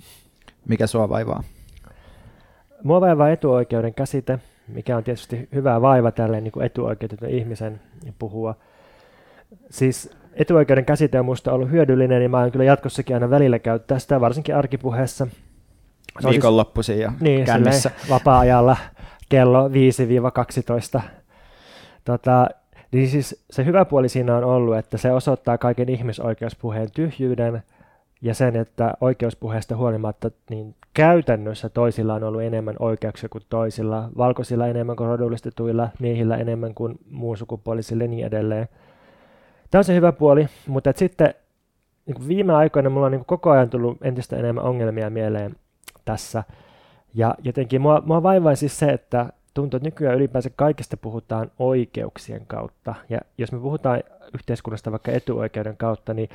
Mikä 0.67 0.87
sua 0.87 1.09
vaivaa? 1.09 1.43
Mua 2.83 3.01
vaivaa 3.01 3.29
etuoikeuden 3.29 3.93
käsite, 3.93 4.39
mikä 4.67 4.97
on 4.97 5.03
tietysti 5.03 5.49
hyvä 5.53 5.81
vaiva 5.81 6.11
tälle 6.11 6.41
niin 6.41 6.61
etuoikeutetun 6.61 7.29
ihmisen 7.29 7.81
puhua. 8.19 8.55
Siis 9.69 10.11
etuoikeuden 10.35 10.85
käsite 10.85 11.19
on 11.19 11.25
minusta 11.25 11.53
ollut 11.53 11.71
hyödyllinen 11.71 12.23
ja 12.23 12.29
mä 12.29 12.39
oon 12.39 12.51
kyllä 12.51 12.65
jatkossakin 12.65 13.15
aina 13.15 13.29
välillä 13.29 13.59
käyttää 13.59 13.99
sitä, 13.99 14.21
varsinkin 14.21 14.55
arkipuheessa. 14.55 15.27
Siis- 16.19 16.31
Viikonloppuisin 16.31 16.99
ja 16.99 17.11
niin, 17.19 17.45
kännissä. 17.45 17.91
vapaa-ajalla 18.09 18.77
kello 19.29 19.69
5-12. 20.97 21.01
Tota, 22.05 22.49
niin 22.91 23.07
siis 23.07 23.45
se 23.49 23.65
hyvä 23.65 23.85
puoli 23.85 24.09
siinä 24.09 24.37
on 24.37 24.43
ollut, 24.43 24.77
että 24.77 24.97
se 24.97 25.11
osoittaa 25.11 25.57
kaiken 25.57 25.89
ihmisoikeuspuheen 25.89 26.91
tyhjyyden 26.95 27.63
ja 28.21 28.33
sen, 28.33 28.55
että 28.55 28.93
oikeuspuheesta 29.01 29.75
huolimatta 29.77 30.31
niin 30.49 30.75
käytännössä 30.93 31.69
toisilla 31.69 32.13
on 32.13 32.23
ollut 32.23 32.41
enemmän 32.41 32.75
oikeuksia 32.79 33.29
kuin 33.29 33.43
toisilla, 33.49 34.09
valkoisilla 34.17 34.67
enemmän 34.67 34.95
kuin 34.95 35.07
rodullistetuilla, 35.09 35.89
miehillä 35.99 36.37
enemmän 36.37 36.73
kuin 36.73 36.95
muunsukupuolisilla 37.11 38.03
ja 38.03 38.07
niin 38.07 38.25
edelleen. 38.25 38.67
Tämä 39.71 39.79
on 39.79 39.83
se 39.83 39.95
hyvä 39.95 40.11
puoli, 40.11 40.47
mutta 40.67 40.89
et 40.89 40.97
sitten 40.97 41.33
niin 42.05 42.15
kuin 42.15 42.27
viime 42.27 42.53
aikoina 42.53 42.89
mulla 42.89 43.05
on 43.05 43.11
niin 43.11 43.25
koko 43.25 43.51
ajan 43.51 43.69
tullut 43.69 43.97
entistä 44.01 44.35
enemmän 44.35 44.63
ongelmia 44.63 45.09
mieleen 45.09 45.55
tässä. 46.05 46.43
Ja 47.13 47.35
jotenkin 47.43 47.81
mua, 47.81 48.01
mua 48.05 48.23
vaivaa 48.23 48.55
siis 48.55 48.79
se, 48.79 48.85
että 48.85 49.29
tuntuu, 49.53 49.77
että 49.77 49.87
nykyään 49.87 50.15
ylipäänsä 50.15 50.49
kaikesta 50.55 50.97
puhutaan 50.97 51.51
oikeuksien 51.59 52.45
kautta. 52.47 52.95
Ja 53.09 53.19
jos 53.37 53.51
me 53.51 53.59
puhutaan 53.59 54.03
yhteiskunnasta 54.33 54.91
vaikka 54.91 55.11
etuoikeuden 55.11 55.77
kautta, 55.77 56.13
niin 56.13 56.29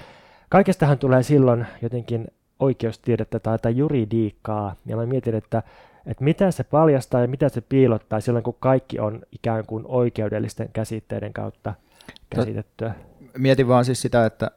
kaikestahan 0.48 0.98
tulee 0.98 1.22
silloin 1.22 1.66
jotenkin 1.82 2.28
oikeustiedettä 2.60 3.38
tai, 3.38 3.58
tai 3.58 3.76
juridiikkaa. 3.76 4.74
Ja 4.86 4.96
mä 4.96 5.06
mietin, 5.06 5.34
että, 5.34 5.62
että 6.06 6.24
mitä 6.24 6.50
se 6.50 6.64
paljastaa 6.64 7.20
ja 7.20 7.28
mitä 7.28 7.48
se 7.48 7.60
piilottaa 7.60 8.20
silloin, 8.20 8.42
kun 8.42 8.56
kaikki 8.60 8.98
on 8.98 9.20
ikään 9.32 9.66
kuin 9.66 9.84
oikeudellisten 9.88 10.70
käsitteiden 10.72 11.32
kautta 11.32 11.74
käsitettyä 12.30 12.94
mietin 13.38 13.68
vaan 13.68 13.84
siis 13.84 14.02
sitä, 14.02 14.26
että 14.26 14.50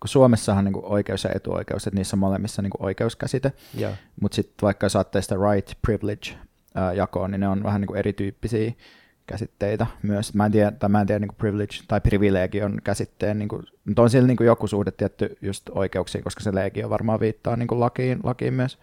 kun 0.00 0.08
Suomessahan 0.08 0.64
niin 0.64 0.74
oikeus 0.82 1.24
ja 1.24 1.30
etuoikeus, 1.34 1.86
että 1.86 1.98
niissä 1.98 2.16
on 2.16 2.20
molemmissa 2.20 2.62
niin 2.62 2.72
oikeuskäsite, 2.78 3.52
mutta 4.20 4.36
sitten 4.36 4.66
vaikka 4.66 4.88
saatte 4.88 5.22
sitä 5.22 5.34
right 5.52 5.72
privilege 5.82 6.30
jakoon, 6.94 7.30
niin 7.30 7.40
ne 7.40 7.48
on 7.48 7.62
vähän 7.62 7.80
niin 7.80 7.96
erityyppisiä 7.96 8.72
käsitteitä 9.26 9.86
myös. 10.02 10.34
Mä 10.34 10.46
en 10.46 10.52
tiedä, 10.52 10.70
tai 10.70 10.88
mä 10.88 11.00
en 11.00 11.06
tiedä 11.06 11.18
niin 11.18 11.34
privilege 11.38 11.76
tai 11.88 12.00
privilegion 12.00 12.78
käsitteen, 12.84 13.38
niin 13.38 13.48
kuin, 13.48 13.62
mutta 13.84 14.02
on 14.02 14.10
siellä 14.10 14.26
niin 14.26 14.36
joku 14.40 14.66
suhde 14.66 14.90
tietty 14.90 15.36
just 15.42 15.70
oikeuksiin, 15.70 16.24
koska 16.24 16.40
se 16.42 16.54
legio 16.54 16.90
varmaan 16.90 17.20
viittaa 17.20 17.56
niin 17.56 17.68
lakiin, 17.80 18.20
lakiin 18.22 18.54
myös. 18.54 18.78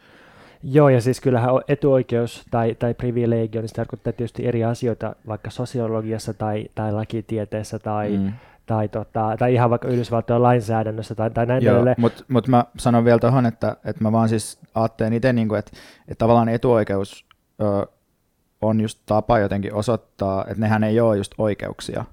Joo, 0.64 0.90
ja 0.90 1.02
siis 1.02 1.22
kyllähän 1.22 1.50
etuoikeus 1.68 2.46
tai, 2.52 2.76
tai 2.76 2.94
privilegio, 2.94 3.62
niin 3.62 3.70
se 3.70 3.76
tarkoittaa 3.76 4.14
tietysti 4.14 4.48
eri 4.48 4.64
asioita 4.64 5.16
vaikka 5.28 5.50
sosiologiassa 5.50 6.34
tai, 6.34 6.66
tai 6.76 6.92
lakitieteessä 6.94 7.80
tai, 7.80 8.18
mm 8.18 8.34
tai, 8.72 8.90
tota, 8.90 9.36
tai 9.40 9.54
ihan 9.54 9.70
vaikka 9.70 9.88
Yhdysvaltojen 9.88 10.44
lainsäädännössä 10.44 11.16
tai, 11.16 11.32
tai 11.32 11.46
näin 11.46 11.68
edelleen. 11.68 11.96
Mutta 12.00 12.24
mut 12.28 12.48
mä 12.48 12.66
sanon 12.78 13.06
vielä 13.06 13.20
tuohon, 13.20 13.46
että, 13.46 13.76
että 13.86 14.04
mä 14.04 14.12
vaan 14.12 14.30
siis 14.30 14.60
ajattelen 14.76 15.14
itse, 15.14 15.34
niin 15.34 15.56
että, 15.56 15.72
että 16.08 16.20
tavallaan 16.20 16.50
etuoikeus 16.50 17.26
ö, 17.62 17.88
on 18.62 18.82
just 18.82 19.00
tapa 19.06 19.40
jotenkin 19.40 19.74
osoittaa, 19.74 20.42
että 20.42 20.62
nehän 20.62 20.84
ei 20.84 21.00
ole 21.00 21.18
just 21.18 21.32
oikeuksia, 21.38 22.06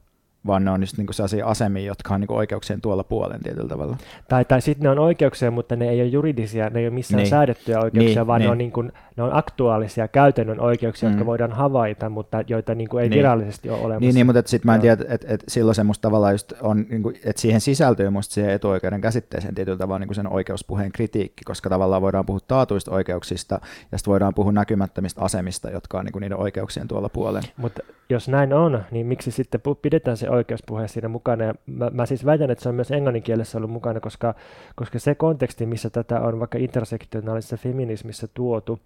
vaan 0.47 0.65
ne 0.65 0.71
on 0.71 0.83
just 0.83 0.97
niinku 0.97 1.12
sellaisia 1.12 1.47
asemia, 1.47 1.87
jotka 1.87 2.15
on 2.15 2.21
niinku 2.21 2.37
oikeuksien 2.37 2.81
tuolla 2.81 3.05
puolen 3.05 3.43
tietyllä 3.43 3.69
tavalla. 3.69 3.97
Tai, 4.29 4.45
tai 4.45 4.61
sitten 4.61 4.83
ne 4.83 4.91
on 4.91 4.99
oikeuksia, 4.99 5.50
mutta 5.50 5.77
ne 5.77 5.88
ei 5.88 6.00
ole 6.00 6.09
juridisia, 6.09 6.71
ne 6.71 6.81
ei 6.81 6.87
ole 6.87 6.95
missään 6.95 7.19
niin. 7.19 7.31
säädettyjä 7.31 7.81
oikeuksia, 7.81 8.21
niin, 8.23 8.27
vaan 8.27 8.41
niin. 8.41 8.47
Ne, 8.47 8.53
on 8.53 8.59
niin 8.59 8.73
kuin, 8.73 8.93
ne 9.19 9.25
on 9.25 9.37
aktuaalisia 9.37 10.09
käytännön 10.09 10.61
oikeuksia, 10.61 11.09
mm. 11.09 11.13
jotka 11.13 11.27
voidaan 11.27 11.53
havaita, 11.53 12.09
mutta 12.09 12.45
joita 12.47 12.75
niin 12.75 12.89
kuin 12.89 13.03
ei 13.03 13.09
niin. 13.09 13.19
virallisesti 13.19 13.71
ole 13.71 13.79
olemassa. 13.79 14.01
Niin, 14.01 14.15
niin 14.15 14.27
mutta 14.27 14.43
sitten 14.47 14.69
mä 14.69 14.75
en 14.75 14.81
tiedä, 14.81 15.05
että 15.09 15.27
et, 15.29 15.45
silloin 15.49 15.75
se 15.75 15.85
musta 15.85 16.03
tavallaan 16.03 16.35
just 16.35 16.53
on, 16.61 16.87
niin 16.89 17.03
kuin, 17.03 17.17
että 17.25 17.43
siihen 17.43 17.61
sisältyy 17.61 18.11
musta 18.11 18.35
siihen 18.35 18.53
etuoikeuden 18.53 19.01
käsitteeseen 19.01 19.55
tietyllä 19.55 19.79
tavalla 19.79 19.99
niin 19.99 20.09
kuin 20.09 20.15
sen 20.15 20.33
oikeuspuheen 20.33 20.93
kritiikki, 20.93 21.45
koska 21.45 21.71
tavallaan 21.71 22.03
voidaan 22.03 22.27
puhua 22.27 22.41
taatuista 22.49 22.91
oikeuksista 22.91 23.61
ja 23.93 23.99
sitten 23.99 24.11
voidaan 24.11 24.35
puhua 24.35 24.53
näkymättömistä 24.53 25.21
asemista, 25.21 25.71
jotka 25.71 25.99
on 25.99 26.05
niin 26.05 26.13
kuin 26.13 26.21
niiden 26.21 26.39
oikeuksien 26.39 26.89
tuolla 26.89 27.09
puolen. 27.09 27.43
Mutta 27.57 27.83
jos 28.11 28.29
näin 28.29 28.53
on, 28.53 28.85
niin 28.91 29.07
miksi 29.07 29.31
sitten 29.31 29.61
pidetään 29.83 30.17
se 30.17 30.31
oikeuspuhe 30.31 30.89
siinä 30.89 31.09
mukana? 31.09 31.45
Ja 31.45 31.55
mä, 31.67 31.91
mä 31.91 32.07
siis 32.07 32.25
väitän, 32.25 32.51
että 32.51 32.63
se 32.63 32.69
on 32.69 32.75
myös 32.75 32.91
englanninkielessä 32.91 33.59
ollut 33.59 33.71
mukana, 33.71 34.01
koska, 34.01 34.35
koska 34.75 34.99
se 34.99 35.15
konteksti, 35.15 35.67
missä 35.67 35.91
tätä 35.91 36.21
on 36.21 36.39
vaikka 36.39 36.59
intersektionaalisessa 36.59 37.57
feminismissä 37.57 38.29
tuotu, 38.35 38.81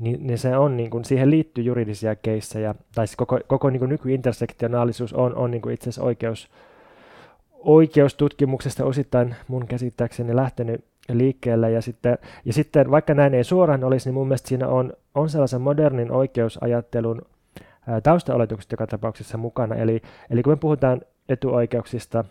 niin, 0.00 0.26
niin 0.26 0.38
se 0.38 0.56
on, 0.56 0.76
niin 0.76 0.90
kuin, 0.90 1.04
siihen 1.04 1.30
liittyy 1.30 1.64
juridisia 1.64 2.16
keissejä, 2.16 2.74
tai 2.94 3.06
siis 3.06 3.16
koko, 3.16 3.38
koko 3.46 3.70
niin 3.70 3.78
kuin 3.78 3.88
nykyintersektionaalisuus 3.88 5.12
on, 5.12 5.34
on 5.34 5.50
niin 5.50 5.62
kuin 5.62 5.74
itse 5.74 5.84
asiassa 5.84 6.02
oikeus, 6.02 6.50
oikeustutkimuksesta 7.52 8.84
osittain 8.84 9.34
mun 9.48 9.66
käsittääkseni 9.66 10.36
lähtenyt 10.36 10.84
liikkeelle. 11.12 11.70
Ja 11.70 11.82
sitten, 11.82 12.18
ja 12.44 12.52
sitten 12.52 12.90
vaikka 12.90 13.14
näin 13.14 13.34
ei 13.34 13.44
suoraan 13.44 13.84
olisi, 13.84 14.08
niin 14.08 14.14
mun 14.14 14.28
mielestä 14.28 14.48
siinä 14.48 14.68
on, 14.68 14.92
on 15.14 15.28
sellaisen 15.28 15.60
modernin 15.60 16.12
oikeusajattelun 16.12 17.22
taustaoletukset 18.02 18.72
joka 18.72 18.86
tapauksessa 18.86 19.38
mukana. 19.38 19.74
Eli, 19.74 20.02
eli 20.30 20.42
kun 20.42 20.52
me 20.52 20.56
puhutaan 20.56 21.00
etuoikeuksista, 21.28 22.24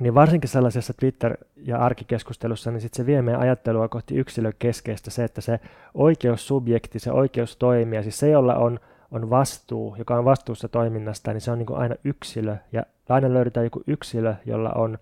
niin 0.00 0.14
varsinkin 0.14 0.50
sellaisessa 0.50 0.94
Twitter- 0.94 1.36
ja 1.56 1.78
arkikeskustelussa, 1.78 2.70
niin 2.70 2.80
sit 2.80 2.94
se 2.94 3.06
vie 3.06 3.22
meidän 3.22 3.40
ajattelua 3.40 3.88
kohti 3.88 4.16
yksilökeskeistä. 4.16 5.10
Se, 5.10 5.24
että 5.24 5.40
se 5.40 5.60
oikeussubjekti, 5.94 6.98
se 6.98 7.12
oikeus 7.12 7.56
toimia, 7.56 8.02
siis 8.02 8.18
se, 8.18 8.30
jolla 8.30 8.54
on, 8.54 8.80
on 9.10 9.30
vastuu, 9.30 9.96
joka 9.98 10.18
on 10.18 10.24
vastuussa 10.24 10.68
toiminnasta, 10.68 11.32
niin 11.32 11.40
se 11.40 11.50
on 11.50 11.58
niin 11.58 11.74
aina 11.74 11.94
yksilö, 12.04 12.56
ja 12.72 12.82
aina 13.08 13.34
löydetään 13.34 13.66
joku 13.66 13.82
yksilö, 13.86 14.34
jolla 14.46 14.70
on 14.70 14.98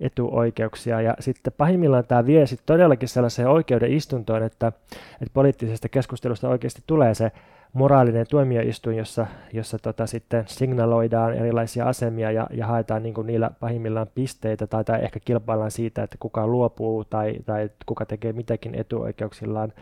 etuoikeuksia, 0.00 1.00
ja 1.00 1.16
sitten 1.20 1.52
pahimmillaan 1.56 2.04
tämä 2.04 2.26
vie 2.26 2.46
sitten 2.46 2.66
todellakin 2.66 3.08
sellaiseen 3.08 3.48
oikeuden 3.48 3.92
istuntoon, 3.92 4.42
että, 4.42 4.72
että 5.12 5.34
poliittisesta 5.34 5.88
keskustelusta 5.88 6.48
oikeasti 6.48 6.82
tulee 6.86 7.14
se 7.14 7.32
moraalinen 7.72 8.26
tuomioistuin, 8.30 8.96
jossa, 8.96 9.26
jossa 9.52 9.78
tota 9.78 10.06
sitten 10.06 10.44
signaloidaan 10.46 11.34
erilaisia 11.34 11.84
asemia 11.84 12.30
ja, 12.30 12.46
ja 12.50 12.66
haetaan 12.66 13.02
niin 13.02 13.14
kuin 13.14 13.26
niillä 13.26 13.50
pahimmillaan 13.60 14.06
pisteitä 14.14 14.66
tai, 14.66 14.84
tai 14.84 15.04
ehkä 15.04 15.20
kilpaillaan 15.20 15.70
siitä, 15.70 16.02
että 16.02 16.16
kuka 16.20 16.46
luopuu 16.46 17.04
tai, 17.04 17.34
tai 17.46 17.70
kuka 17.86 18.06
tekee 18.06 18.32
mitäkin 18.32 18.74
etuoikeuksillaan. 18.74 19.72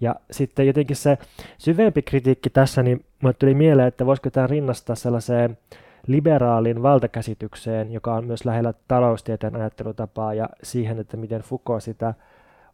Ja 0.00 0.14
sitten 0.30 0.66
jotenkin 0.66 0.96
se 0.96 1.18
syvempi 1.58 2.02
kritiikki 2.02 2.50
tässä, 2.50 2.82
niin 2.82 3.04
mulle 3.22 3.34
tuli 3.38 3.54
mieleen, 3.54 3.88
että 3.88 4.06
voisiko 4.06 4.30
tämä 4.30 4.46
rinnastaa 4.46 4.96
sellaiseen 4.96 5.58
liberaalin 6.06 6.82
valtakäsitykseen, 6.82 7.92
joka 7.92 8.14
on 8.14 8.24
myös 8.24 8.44
lähellä 8.44 8.74
taloustieteen 8.88 9.56
ajattelutapaa 9.56 10.34
ja 10.34 10.48
siihen, 10.62 10.98
että 10.98 11.16
miten 11.16 11.40
Foucault 11.40 11.82
sitä 11.82 12.14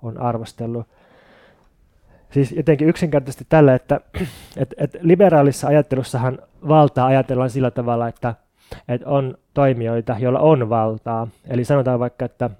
on 0.02 0.18
arvostellut. 0.18 0.86
Siis 2.32 2.52
jotenkin 2.52 2.88
yksinkertaisesti 2.88 3.46
tällä, 3.48 3.74
että 3.74 4.00
et, 4.56 4.74
et 4.76 4.96
liberaalissa 5.00 5.68
ajattelussahan 5.68 6.38
valtaa 6.68 7.06
ajatellaan 7.06 7.50
sillä 7.50 7.70
tavalla, 7.70 8.08
että 8.08 8.34
et 8.88 9.02
on 9.04 9.34
toimijoita, 9.54 10.16
joilla 10.18 10.40
on 10.40 10.68
valtaa. 10.68 11.28
Eli 11.48 11.64
sanotaan 11.64 12.00
vaikka, 12.00 12.24
että, 12.24 12.50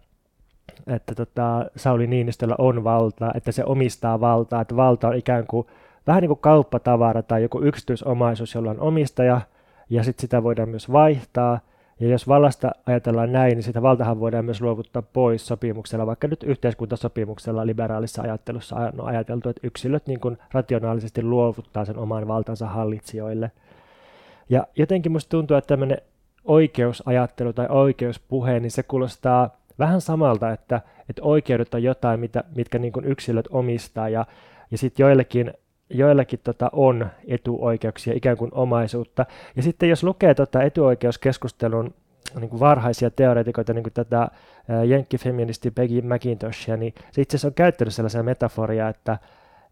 että 0.86 1.14
tota, 1.14 1.66
Sauli 1.76 2.06
Niinistöllä 2.06 2.54
on 2.58 2.84
valtaa, 2.84 3.32
että 3.34 3.52
se 3.52 3.64
omistaa 3.64 4.20
valtaa, 4.20 4.60
että 4.60 4.76
valta 4.76 5.08
on 5.08 5.16
ikään 5.16 5.46
kuin 5.46 5.66
vähän 6.06 6.20
niin 6.20 6.28
kuin 6.28 6.40
kauppatavara 6.40 7.22
tai 7.22 7.42
joku 7.42 7.60
yksityisomaisuus, 7.62 8.54
jolla 8.54 8.70
on 8.70 8.80
omistaja, 8.80 9.40
ja 9.90 10.04
sitten 10.04 10.20
sitä 10.20 10.42
voidaan 10.42 10.68
myös 10.68 10.92
vaihtaa– 10.92 11.60
ja 12.00 12.08
jos 12.08 12.28
vallasta 12.28 12.70
ajatellaan 12.86 13.32
näin, 13.32 13.54
niin 13.54 13.62
sitä 13.62 13.82
valtahan 13.82 14.20
voidaan 14.20 14.44
myös 14.44 14.60
luovuttaa 14.60 15.02
pois 15.02 15.46
sopimuksella, 15.46 16.06
vaikka 16.06 16.28
nyt 16.28 16.42
yhteiskuntasopimuksella 16.42 17.66
liberaalissa 17.66 18.22
ajattelussa 18.22 18.76
on 18.76 19.06
ajateltu, 19.08 19.48
että 19.48 19.66
yksilöt 19.66 20.06
niin 20.06 20.20
kuin 20.20 20.38
rationaalisesti 20.52 21.22
luovuttaa 21.22 21.84
sen 21.84 21.98
oman 21.98 22.28
valtansa 22.28 22.66
hallitsijoille. 22.66 23.50
Ja 24.50 24.66
jotenkin 24.76 25.12
musta 25.12 25.30
tuntuu, 25.30 25.56
että 25.56 25.68
tämmöinen 25.68 25.98
oikeusajattelu 26.44 27.52
tai 27.52 27.66
oikeuspuhe, 27.68 28.60
niin 28.60 28.70
se 28.70 28.82
kuulostaa 28.82 29.56
vähän 29.78 30.00
samalta, 30.00 30.50
että, 30.50 30.80
että 31.08 31.22
oikeudet 31.22 31.74
on 31.74 31.82
jotain, 31.82 32.20
mitä, 32.20 32.44
mitkä 32.56 32.78
niin 32.78 32.92
kuin 32.92 33.04
yksilöt 33.04 33.48
omistaa 33.50 34.08
ja, 34.08 34.26
ja 34.70 34.78
sitten 34.78 35.04
joillekin 35.04 35.52
joillakin 35.90 36.40
tota 36.44 36.70
on 36.72 37.06
etuoikeuksia, 37.28 38.12
ikään 38.16 38.36
kuin 38.36 38.50
omaisuutta. 38.54 39.26
Ja 39.56 39.62
sitten 39.62 39.88
jos 39.88 40.04
lukee 40.04 40.34
tota 40.34 40.62
etuoikeuskeskustelun 40.62 41.94
niin 42.40 42.50
kuin 42.50 42.60
varhaisia 42.60 43.10
teoreetikoita, 43.10 43.72
niin 43.72 43.82
kuin 43.82 43.92
tätä 43.92 44.28
jenkkifeministi 44.86 45.70
Peggy 45.70 46.00
McIntoshia, 46.00 46.76
niin 46.76 46.94
se 47.12 47.22
itse 47.22 47.36
asiassa 47.36 47.48
on 47.48 47.54
käyttänyt 47.54 47.94
sellaisia 47.94 48.22
metaforia, 48.22 48.88
että, 48.88 49.18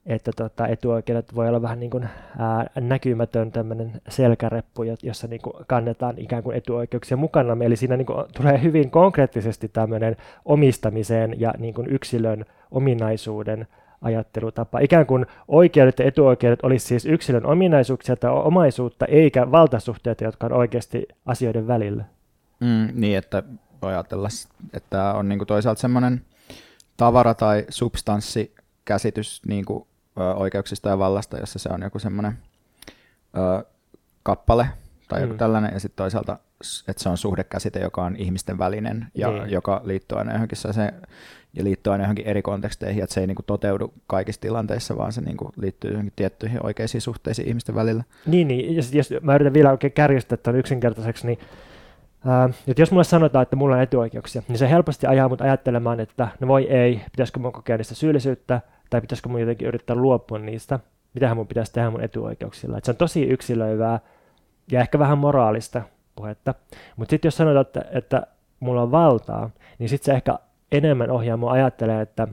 että 0.07 0.31
tota, 0.37 0.67
etuoikeudet 0.67 1.35
voi 1.35 1.49
olla 1.49 1.63
vähän 1.63 1.81
niin 1.81 1.91
kuin, 1.91 2.09
ää, 2.39 2.67
näkymätön 2.81 3.53
tämmöinen 3.53 3.93
selkäreppu, 4.09 4.83
jossa 5.03 5.27
niin 5.27 5.43
kuin 5.43 5.55
kannetaan 5.67 6.15
ikään 6.19 6.43
kuin 6.43 6.57
etuoikeuksia 6.57 7.17
mukana. 7.17 7.65
Eli 7.65 7.77
siinä 7.77 7.97
niin 7.97 8.07
kuin, 8.07 8.27
tulee 8.37 8.63
hyvin 8.63 8.91
konkreettisesti 8.91 9.69
tämmöinen 9.69 10.17
omistamiseen 10.45 11.41
ja 11.41 11.55
niin 11.59 11.75
kuin 11.75 11.87
yksilön 11.91 12.45
ominaisuuden 12.71 13.67
ajattelutapa. 14.01 14.79
Ikään 14.79 15.07
kuin 15.07 15.27
oikeudet 15.49 15.99
ja 15.99 16.05
etuoikeudet 16.05 16.61
olisi 16.63 16.87
siis 16.87 17.07
yksilön 17.07 17.47
ominaisuuksia 17.47 18.17
tai 18.17 18.31
omaisuutta, 18.31 19.07
eikä 19.07 19.51
valtasuhteita, 19.51 20.25
jotka 20.25 20.47
on 20.47 20.53
oikeasti 20.53 21.09
asioiden 21.27 21.67
välillä. 21.67 22.05
Mm, 22.61 22.89
niin, 22.95 23.19
että 23.19 23.43
voi 23.83 23.93
ajatella, 23.93 24.29
että 24.73 25.13
on 25.13 25.29
niinku 25.29 25.47
toisaalta 25.47 25.81
semmoinen 25.81 26.21
tavara- 26.97 27.35
tai 27.35 27.65
substanssikäsitys 27.69 29.43
niinku, 29.47 29.87
ö, 30.19 30.35
oikeuksista 30.35 30.89
ja 30.89 30.99
vallasta, 30.99 31.39
jossa 31.39 31.59
se 31.59 31.69
on 31.73 31.83
joku 31.83 31.99
semmoinen 31.99 32.33
ö, 33.37 33.65
kappale 34.23 34.67
tai 35.11 35.21
joku 35.21 35.33
mm. 35.33 35.39
tällainen, 35.39 35.71
ja 35.75 35.81
sitten 35.81 35.97
toisaalta, 35.97 36.39
että 36.89 37.03
se 37.03 37.09
on 37.09 37.17
suhdekäsite, 37.17 37.81
joka 37.81 38.05
on 38.05 38.17
ihmisten 38.17 38.59
välinen 38.59 39.07
ja 39.15 39.31
niin. 39.31 39.51
joka 39.51 39.81
liittyy 39.85 40.19
aina 40.19 40.33
johonkin 40.33 40.59
se 40.59 40.93
ja 41.55 41.65
liittyy 41.65 41.93
aina 41.93 42.05
johonkin 42.05 42.27
eri 42.27 42.43
konteksteihin, 42.43 43.03
että 43.03 43.15
se 43.15 43.21
ei 43.21 43.27
niin 43.27 43.35
kuin 43.35 43.47
toteudu 43.47 43.93
kaikissa 44.07 44.41
tilanteissa, 44.41 44.97
vaan 44.97 45.13
se 45.13 45.21
niin 45.21 45.37
kuin 45.37 45.53
liittyy 45.57 45.91
johonkin 45.91 46.13
tiettyihin 46.17 46.67
oikeisiin 46.67 47.01
suhteisiin 47.01 47.49
ihmisten 47.49 47.75
välillä. 47.75 48.05
Niin, 48.27 48.49
niin. 48.49 48.77
Jos, 48.77 48.95
jos 48.95 49.11
mä 49.23 49.35
yritän 49.35 49.55
vielä 49.55 49.71
oikein 49.71 49.93
kärjistää 49.93 50.39
tämän 50.39 50.59
yksinkertaiseksi, 50.59 51.27
niin 51.27 51.39
että 52.69 52.83
jos 52.83 52.91
mulle 52.91 53.05
sanotaan, 53.05 53.43
että 53.43 53.57
mulla 53.57 53.77
on 53.77 53.83
etuoikeuksia, 53.83 54.43
niin 54.49 54.59
se 54.59 54.71
helposti 54.71 55.07
ajaa 55.07 55.29
mut 55.29 55.41
ajattelemaan, 55.41 56.01
että 56.01 56.29
no 56.41 56.49
voi 56.49 56.65
ei, 56.65 57.01
pitäisikö 57.13 57.41
mun 57.41 57.53
kokea 57.53 57.77
niistä 57.77 57.95
syyllisyyttä, 57.95 58.61
tai 58.91 59.01
pitäisikö 59.01 59.29
mun 59.29 59.41
jotenkin 59.41 59.69
yrittää 59.69 59.97
luopua 59.97 60.39
niistä, 60.39 60.79
mitähän 61.15 61.37
mun 61.37 61.47
pitäisi 61.47 61.73
tehdä 61.73 61.91
mun 61.91 62.05
etuoikeuksilla. 62.05 62.79
Että 62.79 62.87
se 62.87 62.91
on 62.91 62.97
tosi 62.97 63.23
yksilöivää 63.23 64.01
ja 64.71 64.81
ehkä 64.81 64.99
vähän 64.99 65.19
moraalista 65.19 65.83
puhetta. 66.17 66.55
Mutta 66.97 67.11
sitten 67.11 67.27
jos 67.27 67.37
sanotaan, 67.37 67.67
että, 67.67 67.85
että 67.93 68.27
mulla 68.61 68.83
on 68.83 68.91
valtaa, 68.91 69.51
niin 69.79 69.89
sitten 69.89 70.07
se 70.07 70.13
ehkä 70.13 70.39
enemmän 70.73 71.11
ohjaa 71.11 71.37
mua 71.37 71.53
ajattelee, 71.53 72.01
että, 72.01 72.29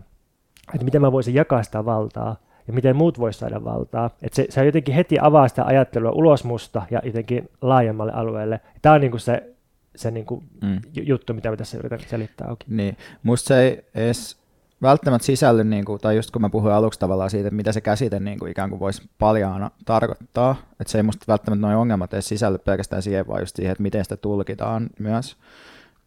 että 0.73 0.85
miten 0.85 1.01
mä 1.01 1.11
voisin 1.11 1.33
jakaa 1.33 1.63
sitä 1.63 1.85
valtaa 1.85 2.35
ja 2.67 2.73
miten 2.73 2.95
muut 2.95 3.19
voisivat 3.19 3.39
saada 3.39 3.63
valtaa. 3.63 4.09
Että 4.21 4.35
se, 4.35 4.45
se 4.49 4.65
jotenkin 4.65 4.95
heti 4.95 5.17
avaa 5.21 5.47
sitä 5.47 5.65
ajattelua 5.65 6.11
ulos 6.11 6.43
musta 6.43 6.81
ja 6.91 7.01
jotenkin 7.03 7.49
laajemmalle 7.61 8.11
alueelle. 8.11 8.61
Tämä 8.81 8.95
on 8.95 9.01
niin 9.01 9.11
kuin 9.11 9.21
se, 9.21 9.53
se 9.95 10.11
niin 10.11 10.25
kuin 10.25 10.43
mm. 10.61 10.81
juttu, 10.95 11.33
mitä 11.33 11.49
mä 11.49 11.57
tässä 11.57 11.77
yritän 11.77 11.99
selittää 11.99 12.47
auki. 12.47 12.65
Niin. 12.69 12.97
Musta 13.23 13.47
se 13.47 13.61
ei 13.61 13.85
edes 13.95 14.37
välttämättä 14.81 15.25
sisälly, 15.25 15.63
niin 15.63 15.85
kuin, 15.85 16.01
tai 16.01 16.15
just 16.15 16.31
kun 16.31 16.41
mä 16.41 16.49
puhuin 16.49 16.73
aluksi 16.73 16.99
tavallaan 16.99 17.29
siitä, 17.29 17.51
mitä 17.51 17.71
se 17.71 17.81
käsite 17.81 18.19
niin 18.19 18.39
kuin 18.39 18.51
ikään 18.51 18.69
kuin 18.69 18.79
voisi 18.79 19.09
paljaana 19.19 19.71
tarkoittaa, 19.85 20.55
että 20.79 20.91
se 20.91 20.97
ei 20.97 21.03
musta 21.03 21.25
välttämättä 21.27 21.67
noin 21.67 21.77
ongelmat 21.77 22.13
edes 22.13 22.27
sisälly 22.27 22.57
pelkästään 22.57 23.01
siihen, 23.01 23.27
vaan 23.27 23.41
just 23.41 23.55
siihen, 23.55 23.71
että 23.71 23.81
miten 23.81 24.05
sitä 24.05 24.17
tulkitaan 24.17 24.89
myös. 24.99 25.37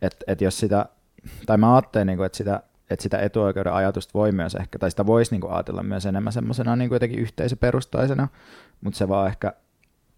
Että 0.03 0.25
et 0.27 0.41
jos 0.41 0.59
sitä 0.59 0.87
tai 1.47 1.59
mä 1.59 1.75
ajattelen, 1.75 2.07
niin 2.07 2.17
kuin, 2.17 2.27
että 2.27 2.39
sitä, 2.39 2.63
että 2.91 3.03
sitä 3.03 3.19
etuoikeuden 3.19 3.73
ajatusta 3.73 4.11
voi 4.15 4.33
myös 4.33 4.55
ehkä, 4.55 4.79
tai 4.79 4.91
sitä 4.91 5.07
voisi 5.07 5.31
niin 5.31 5.41
kuin, 5.41 5.53
ajatella 5.53 5.83
myös 5.83 6.07
enemmän 6.07 6.33
semmoisena 6.33 6.77
niin 6.77 6.91
jotenkin 6.93 7.19
yhteisöperustaisena, 7.19 8.29
mutta 8.81 8.99
se 8.99 9.09
vaan 9.09 9.29
ehkä 9.29 9.53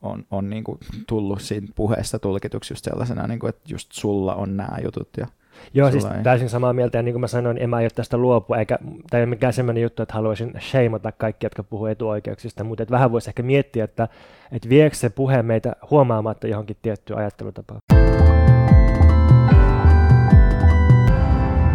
on, 0.02 0.26
on 0.30 0.50
niin 0.50 0.64
kuin, 0.64 0.78
tullut 1.06 1.42
siinä 1.42 1.68
puheessa 1.74 2.18
tulkituksi 2.18 2.72
just 2.72 2.84
sellaisena, 2.84 3.26
niin 3.26 3.38
kuin, 3.38 3.48
että 3.48 3.62
just 3.72 3.92
sulla 3.92 4.34
on 4.34 4.56
nämä 4.56 4.76
jutut 4.84 5.08
ja 5.16 5.26
Joo, 5.74 5.90
siis 5.90 6.04
ei. 6.04 6.22
täysin 6.22 6.48
samaa 6.48 6.72
mieltä, 6.72 6.98
ja 6.98 7.02
niin 7.02 7.12
kuin 7.12 7.20
mä 7.20 7.26
sanoin, 7.26 7.58
en 7.58 7.70
mä 7.70 7.76
aio 7.76 7.88
tästä 7.94 8.16
luopua, 8.16 8.58
eikä 8.58 8.78
tämä 9.10 9.18
ei 9.18 9.24
ole 9.24 9.30
mikään 9.30 9.52
sellainen 9.52 9.82
juttu, 9.82 10.02
että 10.02 10.14
haluaisin 10.14 10.52
sheimata 10.60 11.12
kaikki, 11.12 11.46
jotka 11.46 11.62
puhuu 11.62 11.86
etuoikeuksista, 11.86 12.64
mutta 12.64 12.82
että 12.82 12.92
vähän 12.92 13.12
voisi 13.12 13.30
ehkä 13.30 13.42
miettiä, 13.42 13.84
että, 13.84 14.08
että 14.52 14.68
viekö 14.68 14.96
se 14.96 15.10
puhe 15.10 15.42
meitä 15.42 15.76
huomaamatta 15.90 16.46
johonkin 16.46 16.76
tiettyyn 16.82 17.18
ajattelutapaan. 17.18 17.80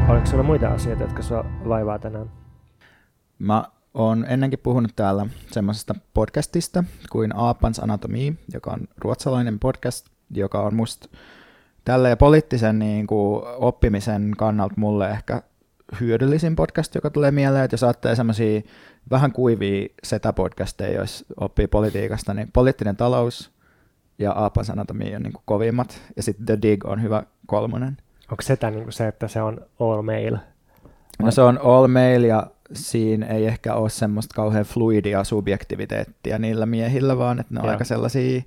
Oliko 0.10 0.26
sinulla 0.26 0.44
muita 0.44 0.68
asioita, 0.68 1.04
jotka 1.04 1.22
sinua 1.22 1.46
vaivaa 1.68 2.00
tänään? 2.00 2.32
Mä 3.40 3.64
oon 3.94 4.26
ennenkin 4.30 4.60
puhunut 4.60 4.92
täällä 4.96 5.26
semmoisesta 5.52 5.96
podcastista 6.14 6.84
kuin 7.12 7.32
Aapans 7.36 7.80
Anatomy, 7.80 8.38
joka 8.54 8.72
on 8.72 8.80
ruotsalainen 8.98 9.60
podcast, 9.60 10.08
joka 10.32 10.62
on 10.62 10.76
musta 10.76 11.10
tälle 11.88 12.16
poliittisen 12.16 12.80
niin 12.80 13.08
kuin, 13.08 13.44
oppimisen 13.46 14.32
kannalta 14.38 14.74
mulle 14.78 15.10
ehkä 15.10 15.42
hyödyllisin 16.00 16.56
podcast, 16.56 16.96
joka 16.96 17.10
tulee 17.10 17.32
mieleen, 17.32 17.64
että 17.64 17.74
jos 17.74 17.84
ajattelee 17.84 18.16
semmoisia 18.16 18.62
vähän 19.12 19.32
kuivia 19.32 19.88
setä-podcasteja, 20.04 21.00
jos 21.00 21.26
oppii 21.40 21.68
politiikasta, 21.68 22.34
niin 22.34 22.52
poliittinen 22.54 22.96
talous 22.96 23.52
ja 24.20 24.32
Aapans 24.32 24.70
Anatomy 24.70 25.16
on 25.16 25.24
niin 25.24 25.34
kuin 25.34 25.44
kovimmat, 25.46 26.02
ja 26.16 26.24
sitten 26.24 26.46
The 26.46 26.58
Dig 26.62 26.86
on 26.86 27.02
hyvä 27.02 27.24
kolmonen. 27.46 27.98
Onko 28.32 28.42
setä 28.42 28.72
niin 28.72 28.84
kuin 28.84 28.94
se, 28.94 29.08
että 29.08 29.28
se 29.28 29.42
on 29.42 29.62
all 29.80 30.02
mail? 30.02 30.38
No 31.20 31.32
se 31.32 31.42
on 31.42 31.60
all 31.64 31.88
mail 31.88 32.24
ja 32.24 32.48
siinä 32.74 33.26
ei 33.26 33.46
ehkä 33.46 33.76
ole 33.76 33.90
semmoista 33.90 34.36
kauhean 34.36 34.66
fluidia 34.66 35.24
subjektiviteettia 35.24 36.38
niillä 36.38 36.66
miehillä, 36.66 37.18
vaan 37.18 37.40
että 37.40 37.54
ne 37.54 37.60
on 37.60 37.66
Joo. 37.66 37.72
aika 37.72 37.84
sellaisia, 37.84 38.42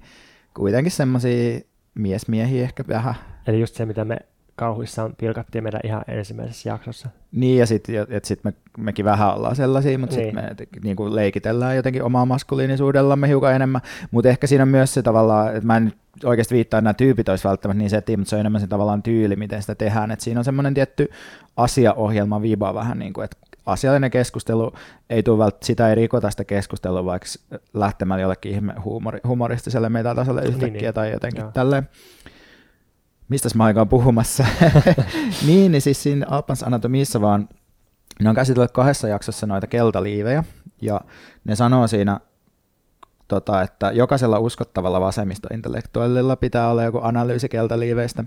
kuitenkin 0.55 0.92
semmoisia 0.92 1.61
miesmiehiä 1.94 2.62
ehkä 2.62 2.85
vähän. 2.88 3.14
Eli 3.46 3.61
just 3.61 3.74
se, 3.74 3.87
mitä 3.87 4.05
me 4.05 4.16
kauhuissaan 4.57 5.14
pilkattiin 5.18 5.64
meidän 5.64 5.81
ihan 5.85 6.03
ensimmäisessä 6.09 6.68
jaksossa. 6.68 7.09
Niin 7.33 7.59
ja 7.59 7.66
sitten 7.66 8.07
et 8.11 8.24
sit 8.24 8.44
me, 8.44 8.53
mekin 8.79 9.05
vähän 9.05 9.35
ollaan 9.35 9.57
sellaisia, 9.57 9.98
mutta 9.98 10.16
Niin. 10.16 10.26
sitten 10.26 10.44
me 10.44 10.48
jotenkin 10.48 10.83
niinku 10.83 11.14
leikitellään 11.14 11.76
jotenkin 11.76 12.03
omaa 12.03 12.26
maskuliinisuudellamme 12.26 13.29
hiukan 13.29 13.55
enemmän, 13.55 13.81
mutta 14.11 14.29
ehkä 14.29 14.46
siinä 14.46 14.62
on 14.62 14.68
myös 14.68 14.94
se 14.94 15.03
tavallaan, 15.03 15.48
että 15.48 15.66
mä 15.66 15.76
en 15.76 15.85
nyt 15.85 15.96
oikeasti 16.24 16.55
viittaa, 16.55 16.79
että 16.79 16.85
nämä 16.85 16.94
tyypit 16.94 17.29
olisi 17.29 17.48
välttämättä 17.48 17.79
niin 17.79 17.90
setti, 17.90 18.16
mutta 18.16 18.31
se 18.31 18.37
on 18.37 18.40
enemmän 18.40 18.61
se 18.61 18.66
tavallaan 18.66 19.03
tyyli, 19.03 19.37
miten 19.37 19.61
sitä 19.61 19.74
tehdään, 19.74 20.11
että 20.11 20.24
siinä 20.24 20.40
on 20.40 20.44
semmoinen 20.44 20.74
tietty 20.74 21.09
asiaohjelma 21.57 22.42
viba 22.42 22.74
vähän 22.74 22.98
niin 22.98 23.12
kuin, 23.12 23.24
että 23.24 23.37
asiallinen 23.71 24.11
keskustelu 24.11 24.73
ei 25.11 25.23
tule 25.23 25.39
vält, 25.39 25.63
sitä 25.63 25.89
ei 25.89 25.95
rikota 25.95 26.31
sitä 26.31 26.45
keskustelua 26.45 27.05
vaikka 27.05 27.29
lähtemällä 27.75 28.23
jollekin 28.23 28.53
ihme 28.53 28.75
humori, 28.85 29.21
humoristiselle 29.27 29.89
metatasolle 29.89 30.43
yhtäkkiä 30.43 30.69
Niin, 30.69 30.83
niin. 30.83 30.95
tai 30.95 31.13
jotenkin 31.13 31.41
Joo. 31.41 31.51
tälleen. 31.53 31.89
Mistäs 33.29 33.55
mä 33.55 33.65
aikaan 33.65 33.89
puhumassa? 33.89 34.45
niin, 35.47 35.73
niin 35.73 35.83
siis 35.83 36.03
siinä 36.03 36.27
Alpans 36.29 36.63
Anatomissa 36.63 37.21
vaan 37.21 37.49
ne 38.21 38.29
on 38.29 38.35
käsitellyt 38.35 38.71
kahdessa 38.73 39.09
jaksossa 39.09 39.47
noita 39.47 39.67
keltaliivejä, 39.67 40.45
ja 40.83 41.01
ne 41.45 41.57
sanoo 41.57 41.87
siinä, 41.87 42.21
tota, 43.29 43.63
että 43.63 43.91
jokaisella 43.93 44.39
uskottavalla 44.39 45.01
vasemmistointellektuellilla 45.01 46.37
pitää 46.37 46.71
olla 46.71 46.83
joku 46.83 47.01
analyysi 47.03 47.49
keltaliiveistä. 47.49 48.25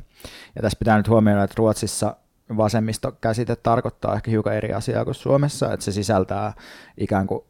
Ja 0.56 0.62
tässä 0.62 0.80
pitää 0.80 0.98
nyt 0.98 1.10
huomioida, 1.10 1.44
että 1.44 1.56
Ruotsissa 1.58 2.16
vasemmistokäsite 2.58 3.56
tarkoittaa 3.56 4.16
ehkä 4.16 4.32
hiukan 4.32 4.56
eri 4.56 4.74
asiaa 4.74 5.06
kuin 5.06 5.16
Suomessa, 5.16 5.74
että 5.74 5.84
se 5.84 5.92
sisältää 5.92 6.54
ikään 6.98 7.28
kuin 7.28 7.44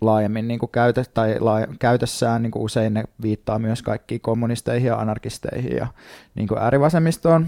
laajemmin 0.00 0.48
niin 0.48 0.60
kuin 0.60 0.70
käytö, 0.70 1.04
tai 1.14 1.40
laaja, 1.40 1.66
käytössään 1.78 2.42
niin 2.42 2.50
kuin 2.50 2.62
usein 2.62 2.94
ne 2.94 3.04
viittaa 3.22 3.58
myös 3.58 3.82
kaikkiin 3.82 4.20
kommunisteihin 4.20 4.86
ja 4.86 4.96
anarkisteihin 4.96 5.76
ja 5.76 5.86
niin 6.34 6.48
kuin 6.48 6.58
äärivasemmistoon, 6.62 7.46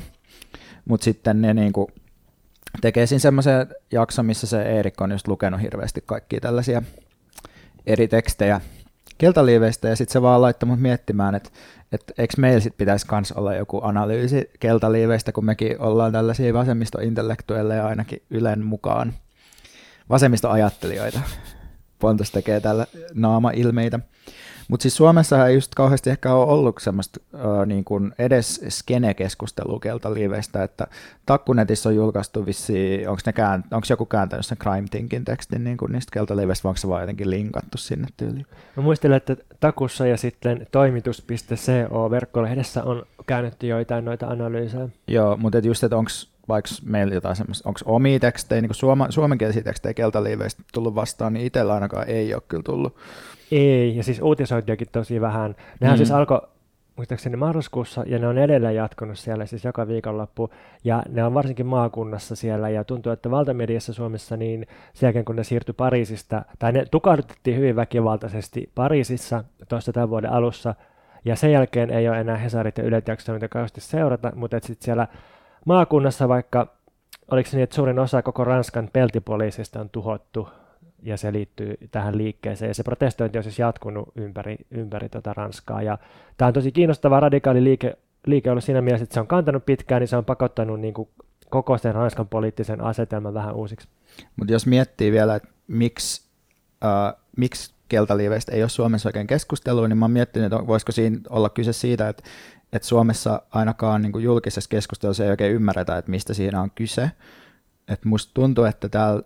mutta 0.85 1.05
sitten 1.05 1.43
ne 1.43 1.55
niin 1.55 1.73
kuin 1.73 1.88
tekee 2.81 3.07
siinä 3.07 3.19
semmoisen 3.19 3.67
jakson, 3.93 4.27
missä 4.27 4.47
se 4.47 4.62
Eerik 4.62 5.01
on 5.01 5.12
just 5.12 5.29
lukenut 5.29 5.61
hirveästi 5.61 6.03
kaikkia 6.07 6.41
tällaisia 6.41 6.83
eri 7.87 8.09
tekstejä 8.09 8.61
keltaliiveistä 9.23 9.89
ja 9.89 9.97
sitten 9.97 10.13
se 10.13 10.23
vaan 10.23 10.43
laittoi 10.43 10.67
mut 10.67 10.81
miettimään, 10.81 11.35
että 11.35 11.51
että 11.93 12.15
eikö 12.19 12.35
meillä 12.39 12.61
sit 12.61 12.77
pitäisi 12.77 13.07
kans 13.07 13.33
olla 13.33 13.55
joku 13.55 13.81
analyysi 13.83 14.51
keltaliiveistä, 14.61 15.33
kun 15.33 15.45
mekin 15.45 15.81
ollaan 15.81 16.13
tällaisia 16.13 16.55
vasemmistointellektuelleja 16.55 17.87
ainakin 17.87 18.23
Ylen 18.31 18.65
mukaan 18.65 19.13
vasemmistoajattelijoita. 20.09 21.21
Pontus 21.99 22.31
tekee 22.31 22.61
täällä 22.61 22.87
naama-ilmeitä. 23.15 24.01
Mutta 24.73 24.83
siis 24.83 24.97
Suomessa 24.97 25.47
ei 25.47 25.55
just 25.55 25.75
kauheasti 25.75 26.11
ehkä 26.11 26.35
ole 26.35 26.53
ollut 26.53 26.77
semmoista 26.81 27.21
uh, 27.35 27.67
niin 27.67 27.85
kuin 27.85 28.13
edes 28.19 28.65
skene-keskustelua 28.69 29.81
keltaliiveistä, 29.81 30.63
että 30.63 30.87
Takkunetissä 31.27 31.89
on 31.89 31.95
julkaistu 31.97 32.47
vissiin, 32.47 33.09
onko 33.09 33.87
joku 33.91 34.07
kääntänyt 34.07 34.47
sen 34.47 34.59
Crime 34.59 34.89
Thinkin 34.91 35.25
tekstin 35.25 35.65
niin 35.65 35.77
kuin 35.77 35.93
niistä 35.93 36.11
keltaliiveistä, 36.13 36.65
vai 36.65 36.71
onko 36.71 36.77
se 36.77 36.89
vaan 36.89 37.03
jotenkin 37.03 37.31
linkattu 37.31 37.79
sinne 37.79 38.09
tyyliin? 38.17 38.47
Mä 38.77 38.83
muistelen, 38.83 39.17
että 39.17 39.37
Takussa 39.61 40.07
ja 40.07 40.17
sitten 40.17 40.67
toimitus.co 40.71 42.11
verkkolehdessä 42.11 42.85
on 42.85 43.03
käännetty 43.27 43.67
joitain 43.67 44.05
noita 44.05 44.27
analyysejä. 44.27 44.89
Joo, 45.09 45.37
mutta 45.37 45.59
et 45.59 45.65
just, 45.65 45.85
että 45.85 45.97
onko 45.97 46.11
vaikka 46.49 46.71
meillä 46.85 47.15
jotain 47.15 47.37
semmoista, 47.37 47.69
onko 47.69 47.81
omia 47.85 48.21
tekstejä, 48.21 48.61
niin 48.61 48.69
kuin 48.69 48.77
suoma, 48.77 49.07
suomenkielisiä 49.11 49.63
tekstejä 49.63 49.95
keltaliiveistä 49.95 50.63
tullut 50.73 50.95
vastaan, 50.95 51.33
niin 51.33 51.47
itsellä 51.47 51.75
ainakaan 51.75 52.09
ei 52.09 52.35
ole 52.35 52.43
kyllä 52.49 52.63
tullut. 52.63 52.97
Ei, 53.53 53.97
ja 53.97 54.03
siis 54.03 54.21
uutisointiakin 54.23 54.87
tosi 54.93 55.21
vähän. 55.21 55.57
Nehän 55.81 55.95
Mm. 55.95 55.99
siis 55.99 56.11
alkoi 56.11 56.41
muistaakseni 56.97 57.37
marraskuussa, 57.37 58.05
ja 58.07 58.19
ne 58.19 58.29
on 58.29 58.38
edelleen 58.38 58.75
jatkunut 58.75 59.19
siellä 59.19 59.47
siis 59.47 59.65
joka 59.65 59.88
viikonloppu, 59.88 60.51
ja 60.85 61.03
ne 61.09 61.25
on 61.25 61.35
varsinkin 61.35 61.67
maakunnassa 61.67 62.37
siellä, 62.37 62.69
ja 62.69 62.85
tuntuu, 62.85 63.12
että 63.12 63.31
valtamediassa 63.31 63.93
Suomessa, 63.93 64.37
niin 64.37 64.67
sen 64.95 65.07
jälkeen 65.07 65.25
kun 65.25 65.37
ne 65.37 65.45
siirtyi 65.45 65.75
Pariisista, 65.77 66.45
tai 66.59 66.73
ne 66.73 66.85
tukahdutettiin 66.91 67.57
hyvin 67.57 67.77
väkivaltaisesti 67.77 68.71
Pariisissa 68.75 69.45
tuossa 69.69 69.93
tämän 69.93 70.11
vuoden 70.11 70.33
alussa, 70.33 70.75
ja 71.25 71.37
sen 71.37 71.53
jälkeen 71.53 71.91
ei 71.91 72.09
ole 72.09 72.21
enää 72.21 72.37
Hesarit 72.37 72.79
ja 72.79 72.85
Ylet 72.85 73.09
jaksanut 73.09 73.37
niitä 73.41 73.53
kauheasti 73.53 73.81
seurata, 73.81 74.33
mutta 74.35 74.57
sitten 74.62 74.85
siellä 74.85 75.09
maakunnassa 75.65 76.29
vaikka, 76.29 76.67
oliko 77.31 77.51
se 77.51 77.57
niin, 77.57 77.65
että 77.65 77.77
suurin 77.77 77.99
osa 77.99 78.23
koko 78.23 78.45
Ranskan 78.45 78.88
peltipoliisista 78.93 79.81
on 79.81 79.91
tuhottu, 79.91 80.49
ja 81.03 81.17
se 81.17 81.33
liittyy 81.33 81.75
tähän 81.91 82.19
liikkeeseen. 82.19 82.69
Ja 82.69 82.75
se 82.75 82.83
protestointi 82.83 83.38
on 83.38 83.45
siis 83.45 83.59
jatkunut 83.59 84.09
ympäri, 84.17 84.57
ympäri 84.71 85.09
tota 85.09 85.35
Ranskaa. 85.35 85.83
Ja 85.83 85.99
tämä 86.37 86.47
on 86.47 86.53
tosi 86.53 86.73
kiinnostava 86.73 87.21
radikaali 87.21 87.65
liike, 87.65 87.99
liike 88.27 88.51
ollut 88.51 88.65
siinä 88.65 88.81
mielessä, 88.81 89.03
että 89.03 89.15
se 89.15 89.21
on 89.21 89.27
kantanut 89.27 89.67
pitkään, 89.67 90.01
niin 90.01 90.09
se 90.09 90.17
on 90.17 90.25
pakottanut 90.25 90.81
niin 90.81 90.95
kuin 90.95 91.09
koko 91.51 91.79
sen 91.79 91.95
Ranskan 91.95 92.29
poliittisen 92.29 92.81
asetelman 92.81 93.35
vähän 93.35 93.55
uusiksi. 93.55 93.88
Mutta 94.37 94.53
jos 94.53 94.67
miettii 94.67 95.12
vielä, 95.12 95.35
että 95.35 95.49
miksi, 95.69 96.29
äh, 96.85 97.15
miksi 97.37 97.75
keltaliiveistä 97.88 98.53
ei 98.53 98.62
ole 98.62 98.69
Suomessa 98.69 99.09
oikein 99.09 99.27
keskustelua, 99.27 99.88
niin 99.88 99.99
mä 99.99 100.05
oon 100.05 100.11
miettinyt, 100.11 100.53
että 100.53 100.67
voisiko 100.67 100.93
siinä 100.93 101.19
olla 101.31 101.49
kyse 101.49 101.73
siitä, 101.73 102.09
että, 102.09 102.23
että 102.73 102.88
Suomessa 102.88 103.43
ainakaan 103.51 104.03
niin 104.03 104.12
kuin 104.12 104.25
julkisessa 104.25 104.69
keskustelussa 104.69 105.25
ei 105.25 105.31
oikein 105.31 105.55
ymmärretä, 105.55 105.99
että 105.99 106.11
mistä 106.11 106.35
siinä 106.35 106.61
on 106.61 106.71
kyse. 106.71 107.11
Et 107.88 108.05
musta 108.05 108.31
tuntuu, 108.35 108.65
että 108.65 108.88
täällä 108.88 109.23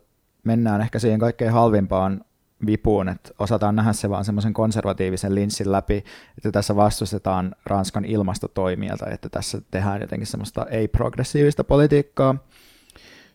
mennään 0.46 0.80
ehkä 0.80 0.98
siihen 0.98 1.20
kaikkein 1.20 1.52
halvimpaan 1.52 2.24
vipuun, 2.66 3.08
että 3.08 3.30
osataan 3.38 3.76
nähdä 3.76 3.92
se 3.92 4.10
vaan 4.10 4.24
semmoisen 4.24 4.52
konservatiivisen 4.52 5.34
linssin 5.34 5.72
läpi, 5.72 6.04
että 6.36 6.52
tässä 6.52 6.76
vastustetaan 6.76 7.54
Ranskan 7.66 8.04
ilmastotoimia 8.04 8.96
tai 8.96 9.12
että 9.14 9.28
tässä 9.28 9.60
tehdään 9.70 10.00
jotenkin 10.00 10.26
semmoista 10.26 10.66
ei-progressiivista 10.70 11.64
politiikkaa. 11.64 12.36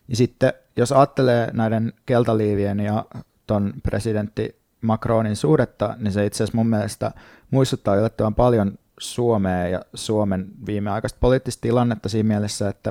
Ja 0.08 0.16
sitten 0.16 0.52
jos 0.76 0.92
ajattelee 0.92 1.50
näiden 1.52 1.92
keltaliivien 2.06 2.80
ja 2.80 3.04
ton 3.46 3.72
presidentti 3.82 4.62
Macronin 4.80 5.36
suhdetta, 5.36 5.96
niin 5.98 6.12
se 6.12 6.26
itse 6.26 6.44
asiassa 6.44 6.56
mun 6.56 6.66
mielestä 6.66 7.12
muistuttaa 7.50 7.96
yllättävän 7.96 8.34
paljon 8.34 8.78
Suomea 8.98 9.68
ja 9.68 9.80
Suomen 9.94 10.48
viimeaikaista 10.66 11.18
poliittista 11.20 11.60
tilannetta 11.60 12.08
siinä 12.08 12.28
mielessä, 12.28 12.68
että, 12.68 12.90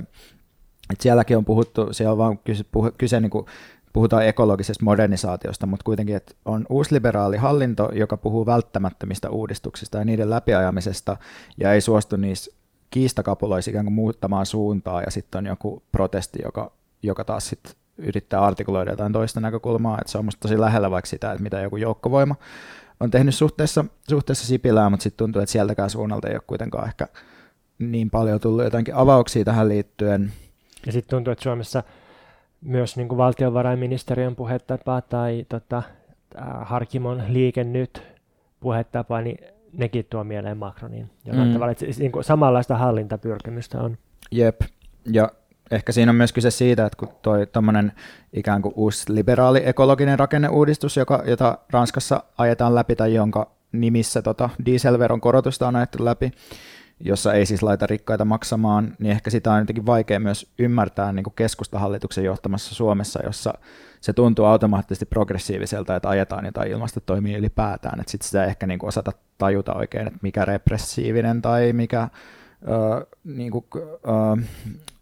että 0.89 1.03
sielläkin 1.03 1.37
on 1.37 1.45
puhuttu, 1.45 1.93
siellä 1.93 2.11
on 2.11 2.17
vaan 2.17 2.37
kyse, 2.37 2.63
puhu, 2.71 2.91
kyse 2.97 3.19
niin 3.19 3.29
kuin, 3.29 3.45
puhutaan 3.93 4.27
ekologisesta 4.27 4.85
modernisaatiosta, 4.85 5.67
mutta 5.67 5.83
kuitenkin, 5.83 6.15
että 6.15 6.33
on 6.45 6.65
uusliberaali 6.69 7.37
hallinto, 7.37 7.89
joka 7.93 8.17
puhuu 8.17 8.45
välttämättömistä 8.45 9.29
uudistuksista 9.29 9.97
ja 9.97 10.05
niiden 10.05 10.29
läpiajamisesta 10.29 11.17
ja 11.57 11.73
ei 11.73 11.81
suostu 11.81 12.15
niissä 12.15 12.51
kiistakapuloissa 12.89 13.71
ikään 13.71 13.85
kuin 13.85 13.93
muuttamaan 13.93 14.45
suuntaa 14.45 15.01
ja 15.01 15.11
sitten 15.11 15.39
on 15.39 15.45
joku 15.45 15.83
protesti, 15.91 16.39
joka, 16.43 16.71
joka 17.03 17.25
taas 17.25 17.49
sitten 17.49 17.73
yrittää 17.97 18.41
artikuloida 18.41 18.91
jotain 18.91 19.13
toista 19.13 19.39
näkökulmaa, 19.39 19.97
että 20.01 20.11
se 20.11 20.17
on 20.17 20.25
musta 20.25 20.39
tosi 20.39 20.59
lähellä 20.59 20.91
vaikka 20.91 21.09
sitä, 21.09 21.31
että 21.31 21.43
mitä 21.43 21.59
joku 21.59 21.77
joukkovoima 21.77 22.35
on 22.99 23.11
tehnyt 23.11 23.35
suhteessa, 23.35 23.85
suhteessa 24.09 24.47
Sipilään, 24.47 24.91
mutta 24.91 25.03
sitten 25.03 25.17
tuntuu, 25.17 25.41
että 25.41 25.51
sieltäkään 25.51 25.89
suunnalta 25.89 26.27
ei 26.27 26.35
ole 26.35 26.43
kuitenkaan 26.47 26.87
ehkä 26.87 27.07
niin 27.79 28.09
paljon 28.09 28.39
tullut 28.39 28.63
jotakin 28.63 28.95
avauksia 28.95 29.45
tähän 29.45 29.69
liittyen. 29.69 30.33
Ja 30.85 30.91
sitten 30.91 31.09
tuntuu, 31.09 31.31
että 31.31 31.43
Suomessa 31.43 31.83
myös 32.61 32.97
niin 32.97 33.07
kuin 33.07 33.17
valtiovarainministeriön 33.17 34.35
puhetapa 34.35 35.01
tai 35.01 35.45
tota, 35.49 35.83
Harkimon 36.61 37.23
liike 37.27 37.63
nyt 37.63 38.03
puhetapa, 38.59 39.21
niin 39.21 39.37
nekin 39.73 40.05
tuo 40.09 40.23
mieleen 40.23 40.57
Macronin 40.57 41.09
jollain 41.25 41.47
Mm. 41.47 41.53
tavalla. 41.53 41.71
Että 41.71 41.85
siis 41.85 41.99
niin 41.99 42.11
kuin 42.11 42.23
samanlaista 42.23 42.77
hallintapyrkimystä 42.77 43.81
on. 43.81 43.97
Jep, 44.31 44.61
ja 45.11 45.31
ehkä 45.71 45.91
siinä 45.91 46.09
on 46.09 46.15
myös 46.15 46.33
kyse 46.33 46.51
siitä, 46.51 46.85
että 46.85 46.97
kun 46.97 47.09
toi 47.21 47.47
tommonen 47.47 47.91
ikään 48.33 48.61
kuin 48.61 48.73
uusi 48.77 49.13
liberaali 49.13 49.61
ekologinen 49.65 50.19
rakenneuudistus, 50.19 50.97
joka, 50.97 51.23
jota 51.25 51.57
Ranskassa 51.71 52.23
ajetaan 52.37 52.75
läpi 52.75 52.95
tai 52.95 53.13
jonka 53.13 53.51
nimissä 53.71 54.21
tota 54.21 54.49
dieselveron 54.65 55.21
korotusta 55.21 55.67
on 55.67 55.75
ajettu 55.75 56.05
läpi, 56.05 56.31
jossa 57.03 57.33
ei 57.33 57.45
siis 57.45 57.63
laita 57.63 57.87
rikkaita 57.87 58.25
maksamaan, 58.25 58.95
niin 58.99 59.11
ehkä 59.11 59.29
sitä 59.29 59.51
on 59.51 59.59
jotenkin 59.59 59.85
vaikea 59.85 60.19
myös 60.19 60.51
ymmärtää 60.59 61.13
niin 61.13 61.23
kuin 61.23 61.33
keskustahallituksen 61.35 62.23
johtamassa 62.23 62.75
Suomessa, 62.75 63.19
jossa 63.23 63.53
se 64.01 64.13
tuntuu 64.13 64.45
automaattisesti 64.45 65.05
progressiiviselta, 65.05 65.95
että 65.95 66.09
ajetaan 66.09 66.45
jotain 66.45 66.71
ilmastotoimia 66.71 67.37
ylipäätään, 67.37 67.99
että 67.99 68.11
sitten 68.11 68.27
sitä 68.27 68.43
ei 68.43 68.49
ehkä 68.49 68.67
niin 68.67 68.79
kuin 68.79 68.87
osata 68.87 69.11
tajuta 69.37 69.73
oikein, 69.73 70.07
että 70.07 70.19
mikä 70.21 70.45
repressiivinen 70.45 71.41
tai 71.41 71.73
mikä 71.73 72.09
ö, 72.67 73.05
niin 73.23 73.51
kuin, 73.51 73.65
ö, 73.75 74.43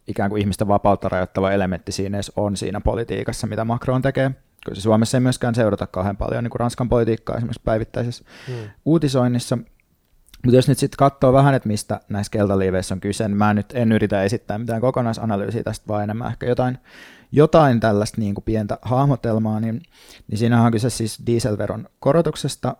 ikään 0.07 0.29
kuin 0.29 0.41
ihmisten 0.41 0.67
vapautta 0.67 1.09
rajoittava 1.09 1.51
elementti 1.51 1.91
siinä 1.91 2.17
edes 2.17 2.31
on 2.35 2.57
siinä 2.57 2.81
politiikassa, 2.81 3.47
mitä 3.47 3.65
Macron 3.65 4.01
tekee. 4.01 4.31
Kyllä 4.65 4.81
Suomessa 4.81 5.17
ei 5.17 5.21
myöskään 5.21 5.55
seurata 5.55 5.87
kauhean 5.87 6.17
paljon 6.17 6.43
niin 6.43 6.51
kuin 6.51 6.59
Ranskan 6.59 6.89
politiikkaa 6.89 7.37
esimerkiksi 7.37 7.61
päivittäisessä 7.65 8.25
hmm. 8.47 8.55
uutisoinnissa, 8.85 9.57
mutta 10.45 10.55
jos 10.55 10.67
nyt 10.67 10.77
sitten 10.77 10.97
katsoo 10.97 11.33
vähän, 11.33 11.53
että 11.53 11.67
mistä 11.67 11.99
näissä 12.09 12.31
keltaliiveissä 12.31 12.95
on 12.95 13.01
kyse, 13.01 13.27
niin 13.27 13.37
mä 13.37 13.53
nyt 13.53 13.73
en 13.73 13.91
yritä 13.91 14.23
esittää 14.23 14.57
mitään 14.57 14.81
kokonaisanalyysiä 14.81 15.63
tästä, 15.63 15.87
vaan 15.87 16.03
enemmän 16.03 16.31
ehkä 16.31 16.45
jotain, 16.45 16.77
jotain 17.31 17.79
tällaista 17.79 18.21
niin 18.21 18.35
kuin 18.35 18.43
pientä 18.43 18.77
hahmotelmaa, 18.81 19.59
niin, 19.59 19.81
niin 20.27 20.37
siinä 20.37 20.63
on 20.63 20.71
kyse 20.71 20.89
siis 20.89 21.21
dieselveron 21.25 21.89
korotuksesta, 21.99 22.75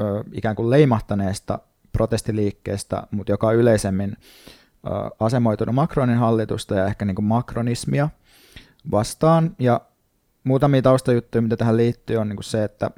ö, 0.00 0.24
ikään 0.32 0.56
kuin 0.56 0.70
leimahtaneesta 0.70 1.58
protestiliikkeestä, 1.92 3.02
mutta 3.10 3.32
joka 3.32 3.46
on 3.46 3.56
yleisemmin 3.56 4.16
ö, 4.86 4.90
asemoitunut 5.20 5.74
Macronin 5.74 6.18
hallitusta 6.18 6.74
ja 6.74 6.86
ehkä 6.86 7.04
niin 7.04 7.14
kuin 7.14 7.26
makronismia 7.26 8.08
vastaan. 8.90 9.56
Ja 9.58 9.80
muutamia 10.44 10.82
taustajuttuja, 10.82 11.42
mitä 11.42 11.56
tähän 11.56 11.76
liittyy, 11.76 12.16
on 12.16 12.28
niin 12.28 12.36
kuin 12.36 12.44
se, 12.44 12.64
että, 12.64 12.90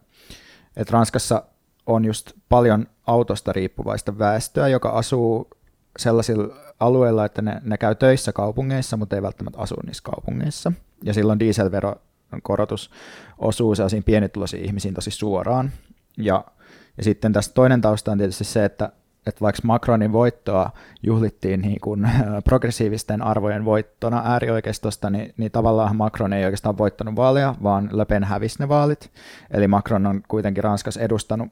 että 0.76 0.92
Ranskassa 0.92 1.42
on 1.88 2.04
just 2.04 2.32
paljon 2.48 2.86
autosta 3.06 3.52
riippuvaista 3.52 4.18
väestöä, 4.18 4.68
joka 4.68 4.88
asuu 4.88 5.48
sellaisilla 5.98 6.54
alueilla, 6.80 7.24
että 7.24 7.42
ne, 7.42 7.60
ne 7.64 7.78
käy 7.78 7.94
töissä 7.94 8.32
kaupungeissa, 8.32 8.96
mutta 8.96 9.16
ei 9.16 9.22
välttämättä 9.22 9.58
asu 9.58 9.74
niissä 9.86 10.02
kaupungeissa. 10.02 10.72
Ja 11.04 11.14
silloin 11.14 11.38
dieselveron 11.38 11.96
korotus 12.42 12.90
osuu 13.38 13.74
sellaisiin 13.74 14.04
pienituloisiin 14.04 14.64
ihmisiin 14.64 14.94
tosi 14.94 15.10
suoraan. 15.10 15.70
Ja, 16.16 16.44
ja 16.96 17.04
sitten 17.04 17.32
tästä 17.32 17.54
toinen 17.54 17.80
tausta 17.80 18.12
on 18.12 18.18
tietysti 18.18 18.44
se, 18.44 18.64
että, 18.64 18.92
että 19.26 19.40
vaikka 19.40 19.62
Macronin 19.64 20.12
voittoa 20.12 20.70
juhlittiin 21.02 21.60
niin 21.60 21.80
kuin 21.80 22.10
progressiivisten 22.44 23.22
arvojen 23.22 23.64
voittona 23.64 24.22
äärioikeistosta, 24.24 25.10
niin, 25.10 25.34
niin 25.36 25.52
tavallaan 25.52 25.96
Macron 25.96 26.32
ei 26.32 26.44
oikeastaan 26.44 26.78
voittanut 26.78 27.16
vaaleja, 27.16 27.54
vaan 27.62 27.88
Le 27.92 28.04
Pen 28.04 28.24
hävisi 28.24 28.58
ne 28.58 28.68
vaalit. 28.68 29.10
Eli 29.50 29.68
Macron 29.68 30.06
on 30.06 30.22
kuitenkin 30.28 30.64
Ranskassa 30.64 31.00
edustanut 31.00 31.48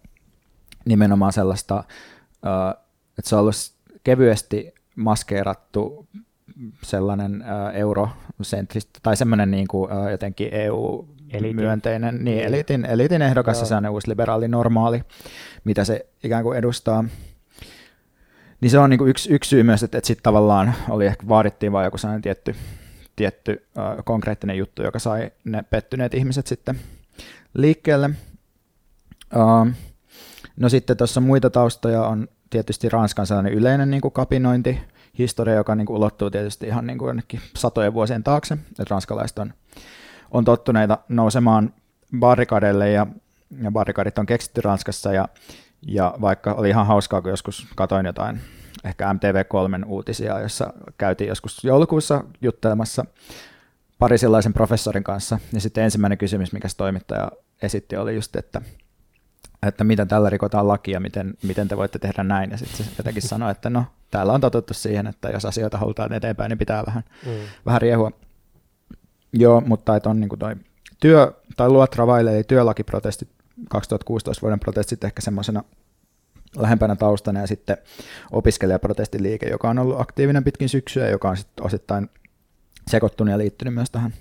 nimenomaan 0.86 1.32
sellaista, 1.32 1.84
että 3.18 3.28
se 3.28 3.36
on 3.36 3.40
ollut 3.40 3.54
kevyesti 4.04 4.74
maskeerattu 4.96 6.08
sellainen 6.82 7.44
eurosentristä, 7.74 9.00
tai 9.02 9.16
semmoinen 9.16 9.50
niin 9.50 9.68
kuin, 9.68 9.90
jotenkin 10.10 10.48
EU-myönteinen, 10.52 12.08
elitin. 12.08 12.24
niin 12.24 12.44
elitin, 12.44 12.84
elitin 12.84 13.22
ehdokas, 13.22 13.56
Joo. 13.58 13.66
se 13.66 13.74
on 13.74 13.86
uusi 13.86 14.08
liberaali 14.08 14.48
normaali, 14.48 15.02
mitä 15.64 15.84
se 15.84 16.06
ikään 16.24 16.42
kuin 16.42 16.58
edustaa. 16.58 17.04
Niin 18.60 18.70
se 18.70 18.78
on 18.78 18.90
niin 18.90 18.98
kuin 18.98 19.10
yksi, 19.10 19.32
yksi 19.32 19.48
syy 19.48 19.62
myös, 19.62 19.82
että, 19.82 19.98
että 19.98 20.06
sitten 20.06 20.22
tavallaan 20.22 20.74
oli 20.88 21.06
ehkä 21.06 21.28
vaadittiin 21.28 21.72
vain 21.72 21.84
joku 21.84 21.98
sellainen 21.98 22.22
tietty, 22.22 22.54
tietty 23.16 23.66
uh, 23.78 24.04
konkreettinen 24.04 24.58
juttu, 24.58 24.82
joka 24.82 24.98
sai 24.98 25.30
ne 25.44 25.62
pettyneet 25.62 26.14
ihmiset 26.14 26.46
sitten 26.46 26.80
liikkeelle. 27.54 28.10
Uh, 29.36 29.72
No 30.56 30.68
sitten 30.68 30.96
tuossa 30.96 31.20
muita 31.20 31.50
taustoja 31.50 32.02
on 32.02 32.28
tietysti 32.50 32.88
Ranskan 32.88 33.26
sellainen 33.26 33.52
yleinen 33.52 33.90
niin 33.90 34.00
kuin 34.00 34.12
kapinointi, 34.12 34.80
historia, 35.18 35.54
joka 35.54 35.74
niin 35.74 35.86
kuin 35.86 35.96
ulottuu 35.96 36.30
tietysti 36.30 36.66
ihan 36.66 36.86
niin 36.86 36.98
kuin 36.98 37.22
satojen 37.56 37.94
vuosien 37.94 38.22
taakse, 38.22 38.54
että 38.54 38.84
ranskalaiset 38.90 39.38
on, 39.38 39.54
on 40.30 40.44
tottuneita 40.44 40.98
nousemaan 41.08 41.74
barrikadeille 42.18 42.90
ja, 42.90 43.06
ja 43.62 43.70
barrikadit 43.70 44.18
on 44.18 44.26
keksitty 44.26 44.60
Ranskassa 44.60 45.12
ja, 45.12 45.28
ja 45.82 46.14
vaikka 46.20 46.52
oli 46.52 46.68
ihan 46.68 46.86
hauskaa, 46.86 47.22
kun 47.22 47.30
joskus 47.30 47.66
katoin 47.76 48.06
jotain 48.06 48.40
ehkä 48.84 49.12
MTV3 49.12 49.86
uutisia, 49.86 50.40
jossa 50.40 50.72
käytiin 50.98 51.28
joskus 51.28 51.64
joulukuussa 51.64 52.24
juttelemassa 52.42 53.04
parisilaisen 53.98 54.52
professorin 54.52 55.04
kanssa, 55.04 55.38
ja 55.52 55.60
sitten 55.60 55.84
ensimmäinen 55.84 56.18
kysymys, 56.18 56.52
mikä 56.52 56.68
toimittaja 56.76 57.30
esitti, 57.62 57.96
oli 57.96 58.14
just, 58.14 58.36
että 58.36 58.62
että 59.62 59.84
mitä 59.84 60.06
tällä 60.06 60.30
rikotaan 60.30 60.68
lakia, 60.68 61.00
miten, 61.00 61.34
miten 61.42 61.68
te 61.68 61.76
voitte 61.76 61.98
tehdä 61.98 62.22
näin. 62.22 62.50
Ja 62.50 62.56
sitten 62.56 62.86
se 62.86 62.92
jotenkin 62.98 63.22
sanoi, 63.22 63.50
että 63.50 63.70
no, 63.70 63.84
täällä 64.10 64.32
on 64.32 64.40
totuttu 64.40 64.74
siihen, 64.74 65.06
että 65.06 65.28
jos 65.28 65.44
asioita 65.44 65.78
halutaan 65.78 66.12
eteenpäin, 66.12 66.48
niin 66.48 66.58
pitää 66.58 66.84
vähän, 66.86 67.02
mm. 67.26 67.32
vähän 67.66 67.80
riehua. 67.80 68.10
Joo, 69.32 69.60
mutta 69.60 69.96
että 69.96 70.10
on 70.10 70.20
niin 70.20 70.28
kuin 70.28 70.38
toi 70.38 70.56
työ, 71.00 71.32
tai 71.56 71.68
Lua 71.68 71.86
Travaille, 71.86 72.34
eli 72.34 72.44
työlakiprotestit, 72.44 73.28
2016 73.70 74.42
vuoden 74.42 74.60
protestit 74.60 75.04
ehkä 75.04 75.22
semmoisena 75.22 75.64
lähempänä 76.56 76.96
taustana, 76.96 77.40
ja 77.40 77.46
sitten 77.46 77.78
opiskelijaprotestiliike, 78.32 79.48
joka 79.48 79.70
on 79.70 79.78
ollut 79.78 80.00
aktiivinen 80.00 80.44
pitkin 80.44 80.68
syksyä, 80.68 81.08
joka 81.08 81.30
on 81.30 81.36
sitten 81.36 81.66
osittain 81.66 82.10
sekoittunut 82.90 83.32
ja 83.32 83.38
liittynyt 83.38 83.74
myös 83.74 83.90
tähän 83.90 84.14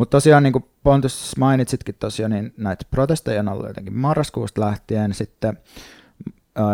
mutta 0.00 0.16
tosiaan, 0.16 0.42
niin 0.42 0.52
kuin 0.52 0.64
Pontus 0.82 1.36
mainitsitkin 1.38 1.94
tosiaan, 1.94 2.30
niin 2.30 2.54
näitä 2.56 2.84
protesteja 2.90 3.40
on 3.40 3.48
ollut 3.48 3.68
jotenkin 3.68 3.96
marraskuusta 3.96 4.60
lähtien. 4.60 5.14
Sitten 5.14 5.58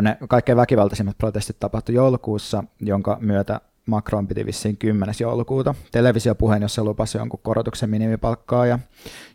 ne 0.02 0.16
kaikkein 0.28 0.56
väkivaltaisimmat 0.56 1.18
protestit 1.18 1.60
tapahtui 1.60 1.94
joulukuussa, 1.94 2.64
jonka 2.80 3.18
myötä 3.20 3.60
Macron 3.86 4.28
piti 4.28 4.46
vissiin 4.46 4.76
10. 4.76 5.14
joulukuuta 5.20 5.74
televisiopuheen, 5.92 6.62
jossa 6.62 6.84
lupasi 6.84 7.18
jonkun 7.18 7.40
korotuksen 7.42 7.90
minimipalkkaa 7.90 8.66
ja 8.66 8.78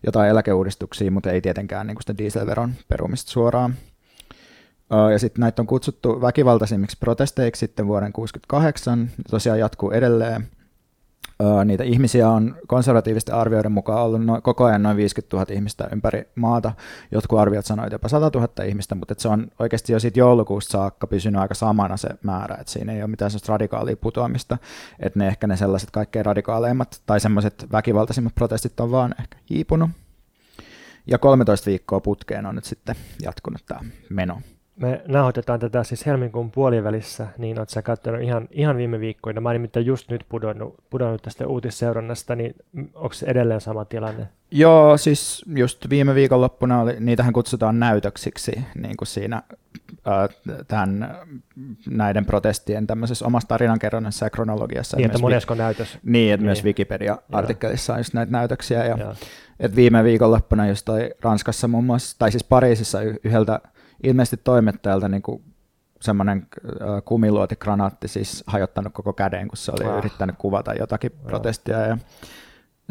jotain 0.06 0.30
eläkeuudistuksia, 0.30 1.12
mutta 1.12 1.32
ei 1.32 1.42
tietenkään 1.42 1.88
niin 1.88 1.98
sitä 2.02 2.18
dieselveron 2.18 2.74
perumista 2.88 3.32
suoraan. 3.32 3.76
Ja 5.12 5.20
sitten 5.20 5.42
näitä 5.42 5.62
on 5.62 5.68
kutsuttu 5.68 6.22
väkivaltaisimmiksi 6.22 6.98
protesteiksi 7.00 7.60
sitten 7.60 7.88
vuoden 7.88 8.14
1968, 8.14 9.26
tosiaan 9.32 9.60
jatkuu 9.60 9.92
edelleen 9.92 10.48
niitä 11.66 11.84
ihmisiä 11.84 12.30
on 12.30 12.56
konservatiivisten 12.68 13.36
arvioiden 13.36 13.72
mukaan 13.72 14.04
ollut 14.04 14.26
no, 14.26 14.42
koko 14.42 14.66
ajan 14.66 14.84
noin 14.84 14.98
50 14.98 15.38
000 15.38 15.54
ihmistä 15.54 15.90
ympäri 15.92 16.30
maata. 16.36 16.72
Jotkut 17.12 17.40
arviot 17.40 17.66
sanoivat 17.66 17.92
jopa 17.92 18.08
100 18.08 18.40
000 18.40 18.64
ihmistä, 18.64 18.96
mutta 18.96 19.16
se 19.18 19.28
on 19.28 19.48
oikeasti 19.60 19.94
jo 19.94 20.00
siitä 20.00 20.20
joulukuusta 20.20 20.72
saakka 20.72 21.08
pysynyt 21.08 21.42
aika 21.42 21.54
samana 21.54 21.98
se 21.98 22.10
määrä, 22.24 22.56
että 22.60 22.74
siinä 22.74 22.94
ei 22.94 23.02
ole 23.02 23.10
mitään 23.10 23.32
sellaista 23.32 23.52
radikaalia 23.52 23.98
putoamista, 23.98 24.58
että 25.00 25.20
ne 25.20 25.28
ehkä 25.28 25.48
ne 25.48 25.58
sellaiset 25.58 25.92
kaikkein 25.92 26.26
radikaaleimmat 26.26 27.02
tai 27.06 27.20
semmoiset 27.20 27.66
väkivaltaisimmat 27.72 28.36
protestit 28.36 28.80
on 28.80 28.92
vaan 28.92 29.16
ehkä 29.20 29.38
hiipunut. 29.50 29.90
Ja 31.08 31.18
13 31.18 31.70
viikkoa 31.70 32.00
putkeen 32.00 32.46
on 32.46 32.56
nyt 32.56 32.66
sitten 32.66 32.96
jatkunut 33.24 33.62
tämä 33.66 33.82
meno 34.10 34.42
me 34.76 35.02
nauhoitetaan 35.08 35.60
tätä 35.60 35.84
siis 35.84 36.06
helmikuun 36.06 36.52
puolivälissä, 36.52 37.28
niin 37.38 37.60
olet 37.60 37.70
sä 37.70 37.82
katsonut 37.82 38.22
ihan, 38.22 38.48
ihan 38.52 38.78
viime 38.78 39.00
viikkoina. 39.00 39.42
Mä 39.42 39.50
oon 39.50 39.56
nimittäin 39.56 39.86
just 39.86 40.10
nyt 40.10 40.26
pudonnut, 40.30 40.76
pudonnut 40.90 41.22
tästä 41.22 41.48
uutisseurannasta, 41.48 42.36
niin 42.36 42.56
onko 42.94 43.14
se 43.14 43.26
edelleen 43.26 43.62
sama 43.62 43.86
tilanne? 43.86 44.28
Joo, 44.52 44.98
siis 44.98 45.46
just 45.56 45.90
viime 45.90 46.16
viikonloppuna 46.16 46.82
oli, 46.82 46.96
niitähän 47.00 47.34
kutsutaan 47.34 47.80
näytöksiksi 47.80 48.52
niin 48.76 48.98
kuin 48.98 49.08
siinä 49.08 49.44
tämän, 50.68 51.16
näiden 51.90 52.26
protestien 52.26 52.88
tämmöisessä 52.88 53.26
omassa 53.26 53.48
tarinankerronnassa 53.48 54.26
ja 54.26 54.30
kronologiassa. 54.30 54.98
Niin, 54.98 55.06
että 55.06 55.20
monesko 55.20 55.56
näytös. 55.56 55.98
Niin, 56.04 56.34
että 56.34 56.42
niin. 56.42 56.48
myös 56.48 56.64
Wikipedia-artikkelissa 56.64 57.94
on 57.94 58.00
just 58.00 58.14
näitä 58.14 58.32
näytöksiä. 58.32 58.86
Ja, 58.86 59.16
että 59.60 59.76
viime 59.76 60.04
viikonloppuna 60.04 60.68
just 60.68 60.86
toi 60.86 61.12
Ranskassa 61.22 61.68
muun 61.68 61.84
muassa, 61.84 62.16
tai 62.20 62.32
siis 62.32 62.44
Pariisissa 62.44 63.00
yhdeltä 63.24 63.60
ilmeisesti 64.04 64.38
toimittajalta 64.44 65.10
niin 65.10 65.22
kuin 65.22 65.44
semmoinen 66.02 66.48
kumiluotikranaatti 67.06 68.08
siis 68.08 68.44
hajottanut 68.48 68.94
koko 68.94 69.14
käden, 69.14 69.48
kun 69.48 69.58
se 69.58 69.72
oli 69.72 69.92
ah. 69.92 69.98
yrittänyt 69.98 70.36
kuvata 70.38 70.74
jotakin 70.74 71.12
Joo. 71.14 71.24
protestia. 71.28 71.78
Ja, 71.78 71.98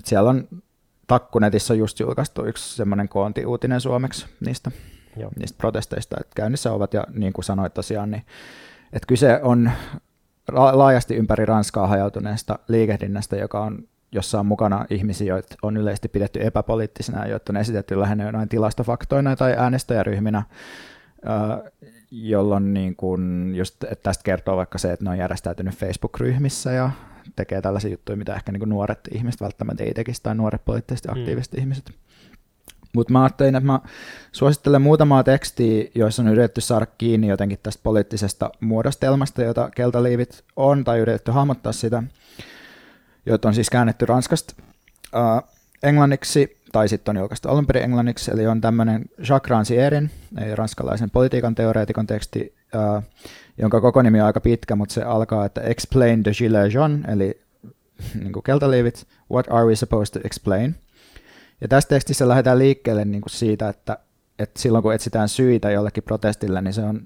siellä 0.05 0.31
on 0.31 0.49
Takkunetissä 1.07 1.75
just 1.75 2.01
julkaistu 2.01 2.45
yksi 2.45 2.77
semmoinen 2.77 3.09
koonti-uutinen 3.09 3.81
suomeksi 3.81 4.27
niistä, 4.41 4.71
Joo. 5.17 5.31
niistä 5.39 5.59
protesteista, 5.59 6.17
että 6.21 6.33
käynnissä 6.37 6.73
ovat, 6.73 6.95
ja 6.95 7.05
niin 7.13 7.33
kuin 7.33 7.45
sanoit 7.45 7.75
tosiaan, 7.75 8.11
niin 8.11 8.27
että 8.93 9.07
kyse 9.07 9.41
on 9.43 9.71
laajasti 10.53 11.15
ympäri 11.15 11.47
Ranskaa 11.47 11.87
hajautuneesta 11.87 12.59
liikehdinnästä, 12.69 13.37
joka 13.37 13.61
on 13.61 13.89
jossa 14.13 14.41
on 14.41 14.47
mukana 14.47 14.87
ihmisiä, 14.91 15.27
joita 15.27 15.57
on 15.63 15.77
yleisesti 15.77 16.09
pidetty 16.09 16.41
epäpoliittisina, 16.43 17.27
joita 17.27 17.53
on 17.53 17.57
esitetty 17.57 18.01
lähinnä 18.01 18.25
jonain 18.25 18.49
tilastofaktoina 18.49 19.37
tai 19.37 19.55
äänestäjäryhminä, 19.59 20.43
jolloin 22.11 22.75
niin 22.75 22.97
kuin 22.97 23.55
just, 23.55 23.85
että 23.85 24.03
tästä 24.03 24.23
kertoo 24.25 24.57
vaikka 24.57 24.79
se, 24.79 24.93
että 24.93 25.05
ne 25.05 25.11
on 25.11 25.19
järjestäytynyt 25.19 25.75
Facebook-ryhmissä 25.75 26.73
ja 26.73 26.91
tekee 27.37 27.63
tällaisia 27.63 27.91
juttuja, 27.91 28.17
mitä 28.17 28.35
ehkä 28.35 28.53
niin 28.53 28.69
nuoret 28.69 29.01
ihmiset 29.15 29.41
välttämättä 29.41 29.85
ei 29.85 29.95
tekisi, 29.95 30.23
tai 30.23 30.35
nuoret 30.35 30.65
poliittisesti 30.65 31.09
mm. 31.09 31.21
aktiiviset 31.21 31.53
mm. 31.53 31.61
ihmiset. 31.61 31.91
Mutta 32.95 33.13
mä 33.13 33.23
ajattelin, 33.23 33.55
että 33.57 33.67
mä 33.67 33.81
suosittelen 34.33 34.83
muutamaa 34.83 35.25
tekstiä, 35.25 35.85
joissa 35.95 36.23
on 36.23 36.29
yritetty 36.29 36.61
saada 36.61 36.87
kiinni 36.87 37.29
jotenkin 37.29 37.59
tästä 37.63 37.81
poliittisesta 37.83 38.51
muodostelmasta, 38.61 39.43
jota 39.43 39.71
keltaliivit 39.75 40.45
on, 40.57 40.85
tai 40.85 40.99
yritetty 40.99 41.31
hahmottaa 41.31 41.73
sitä, 41.73 42.03
joita 43.27 43.49
on 43.49 43.55
siis 43.55 43.71
käännetty 43.71 44.07
Ranskasta 44.07 44.55
uh, 45.15 45.49
englanniksi, 45.83 46.60
tai 46.73 46.89
sitten 46.89 47.17
on 47.17 47.21
julkaistu 47.21 47.49
alun 47.49 47.67
perin 47.67 47.85
englanniksi, 47.85 48.31
eli 48.31 48.47
on 48.47 48.61
tämmöinen 48.61 49.05
Jacques 49.19 49.51
Rancierin, 49.51 50.11
eli 50.39 50.57
ranskalaisen 50.57 51.11
politiikan 51.11 51.55
teoreetikon 51.55 52.07
teksti, 52.07 52.55
uh, 52.75 53.03
jonka 53.59 53.81
koko 53.81 54.03
nimi 54.03 54.21
on 54.21 54.27
aika 54.27 54.41
pitkä, 54.41 54.77
mutta 54.77 54.93
se 54.93 55.03
alkaa, 55.03 55.45
että 55.45 55.61
Explain 55.61 56.23
the 56.23 56.33
Gilets 56.39 56.75
jaunes, 56.75 57.01
eli 57.09 57.41
niin 58.23 58.33
kuin 58.33 58.43
keltaliivit, 58.43 59.07
What 59.31 59.47
are 59.51 59.67
we 59.67 59.77
supposed 59.77 60.13
to 60.13 60.27
explain? 60.27 60.75
Ja 61.61 61.69
tässä 61.69 61.89
tekstissä 61.89 62.29
lähdetään 62.29 62.59
liikkeelle 62.59 63.05
niin 63.05 63.21
kuin 63.21 63.31
siitä, 63.31 63.69
että, 63.69 63.99
että 64.43 64.61
silloin 64.61 64.83
kun 64.83 64.95
etsitään 64.95 65.29
syitä 65.29 65.71
jollekin 65.71 66.03
protestille, 66.03 66.63
niin 66.63 66.73
se 66.73 66.83
on 66.83 67.01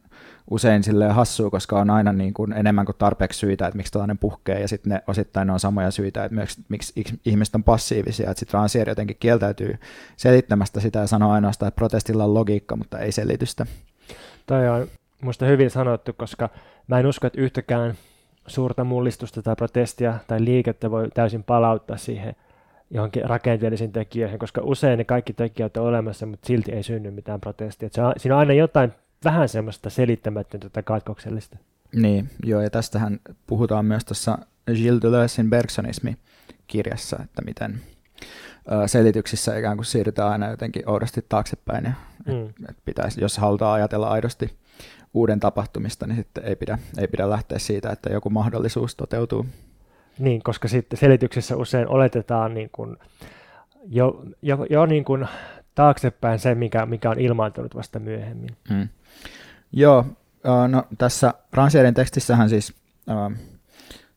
usein 0.51 0.83
sille 0.83 1.09
hassua, 1.09 1.51
koska 1.51 1.81
on 1.81 1.91
aina 1.91 2.13
niin 2.13 2.35
kuin 2.35 2.53
enemmän 2.53 2.87
kuin 2.87 2.97
tarpeeksi 2.99 3.39
syitä, 3.39 3.67
että 3.67 3.77
miksi 3.77 3.93
tällainen 3.93 4.19
puhkee, 4.19 4.61
ja 4.61 4.69
sitten 4.69 4.91
ne 4.91 5.03
osittain 5.07 5.51
on 5.51 5.61
samoja 5.61 5.91
syitä, 5.91 6.25
että 6.25 6.37
miksi, 6.37 6.65
miksi 6.69 7.21
ihmiset 7.25 7.55
on 7.55 7.65
passiivisia, 7.65 8.31
että 8.31 8.39
sitten 8.39 8.59
Ransier 8.59 8.89
jotenkin 8.89 9.17
kieltäytyy 9.21 9.79
selittämästä 10.17 10.81
sitä 10.81 10.99
ja 10.99 11.07
sanoo 11.07 11.33
ainoastaan, 11.33 11.69
että 11.69 11.77
protestilla 11.77 12.25
on 12.25 12.35
logiikka, 12.35 12.77
mutta 12.77 12.99
ei 12.99 13.13
selitystä. 13.13 13.67
Toi 14.47 14.69
on 14.69 14.87
minusta 15.21 15.47
hyvin 15.47 15.71
sanottu, 15.71 16.13
koska 16.13 16.49
mä 16.89 16.99
en 16.99 17.07
usko, 17.07 17.27
että 17.27 17.41
yhtäkään 17.41 17.95
suurta 18.47 18.85
mullistusta 18.85 19.43
tai 19.43 19.57
protestia 19.57 20.15
tai 20.27 20.45
liikettä 20.45 20.91
voi 20.91 21.09
täysin 21.15 21.43
palauttaa 21.43 21.97
siihen 21.97 22.37
johonkin 22.91 23.25
rakenteellisiin 23.25 23.93
tekijöihin, 23.93 24.39
koska 24.39 24.61
usein 24.65 24.99
ne 24.99 25.05
kaikki 25.05 25.33
tekijät 25.33 25.77
on 25.77 25.85
olemassa, 25.85 26.27
mutta 26.27 26.47
silti 26.47 26.73
ei 26.73 26.83
synny 26.83 27.11
mitään 27.11 27.41
protestia. 27.41 27.89
se 27.93 28.03
on, 28.03 28.13
siinä 28.17 28.35
on 28.35 28.39
aina 28.39 28.53
jotain 28.53 28.93
vähän 29.25 29.49
semmoista 29.49 29.91
selittämätöntä 29.91 30.69
tai 30.69 30.83
katkoksellista. 30.83 31.59
Niin, 31.95 32.31
joo, 32.45 32.61
ja 32.61 32.71
tästähän 32.71 33.21
puhutaan 33.47 33.85
myös 33.85 34.05
tuossa 34.05 34.39
Gilles 34.75 35.03
Deleuzein 35.03 35.51
Bergsonismi-kirjassa, 35.51 37.17
että 37.25 37.43
miten 37.43 37.81
ö, 38.73 38.89
selityksissä 38.89 39.59
ikään 39.59 39.77
kuin 39.77 39.87
siirrytään 39.87 40.31
aina 40.31 40.51
jotenkin 40.51 40.89
oudosti 40.89 41.25
taaksepäin, 41.29 41.85
ja 41.85 41.93
mm. 42.27 42.45
et, 42.45 42.55
et 42.69 42.77
pitäisi, 42.85 43.21
jos 43.21 43.39
halutaan 43.39 43.75
ajatella 43.75 44.09
aidosti 44.09 44.57
uuden 45.15 45.41
tapahtumista, 45.41 46.07
niin 46.07 46.17
sitten 46.17 46.45
ei 46.45 46.57
pidä, 46.57 46.79
ei 46.99 47.09
pidä 47.09 47.31
lähteä 47.31 47.59
siitä, 47.59 47.91
että 47.91 48.13
joku 48.13 48.31
mahdollisuus 48.31 48.95
toteutuu. 48.95 49.47
Niin, 50.19 50.43
koska 50.43 50.69
sitten 50.69 50.99
selityksessä 50.99 51.57
usein 51.57 51.89
oletetaan 51.89 52.55
niin 52.55 52.71
kuin 52.73 52.97
jo, 53.87 54.25
jo, 54.43 54.67
jo 54.71 54.87
niin 54.87 55.05
kuin 55.05 55.29
taaksepäin 55.75 56.39
se, 56.39 56.55
mikä, 56.55 56.87
mikä 56.87 57.11
on 57.11 57.21
ilmaantunut 57.21 57.75
vasta 57.75 57.99
myöhemmin. 57.99 58.57
Mm. 58.71 58.89
Joo, 59.73 60.05
no 60.69 60.85
tässä 60.99 61.35
Ransierin 61.53 61.95
tekstissähän 61.95 62.49
siis 62.49 62.75
äh, 63.11 63.39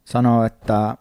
sanoo, 0.05 0.43
että 0.43 0.97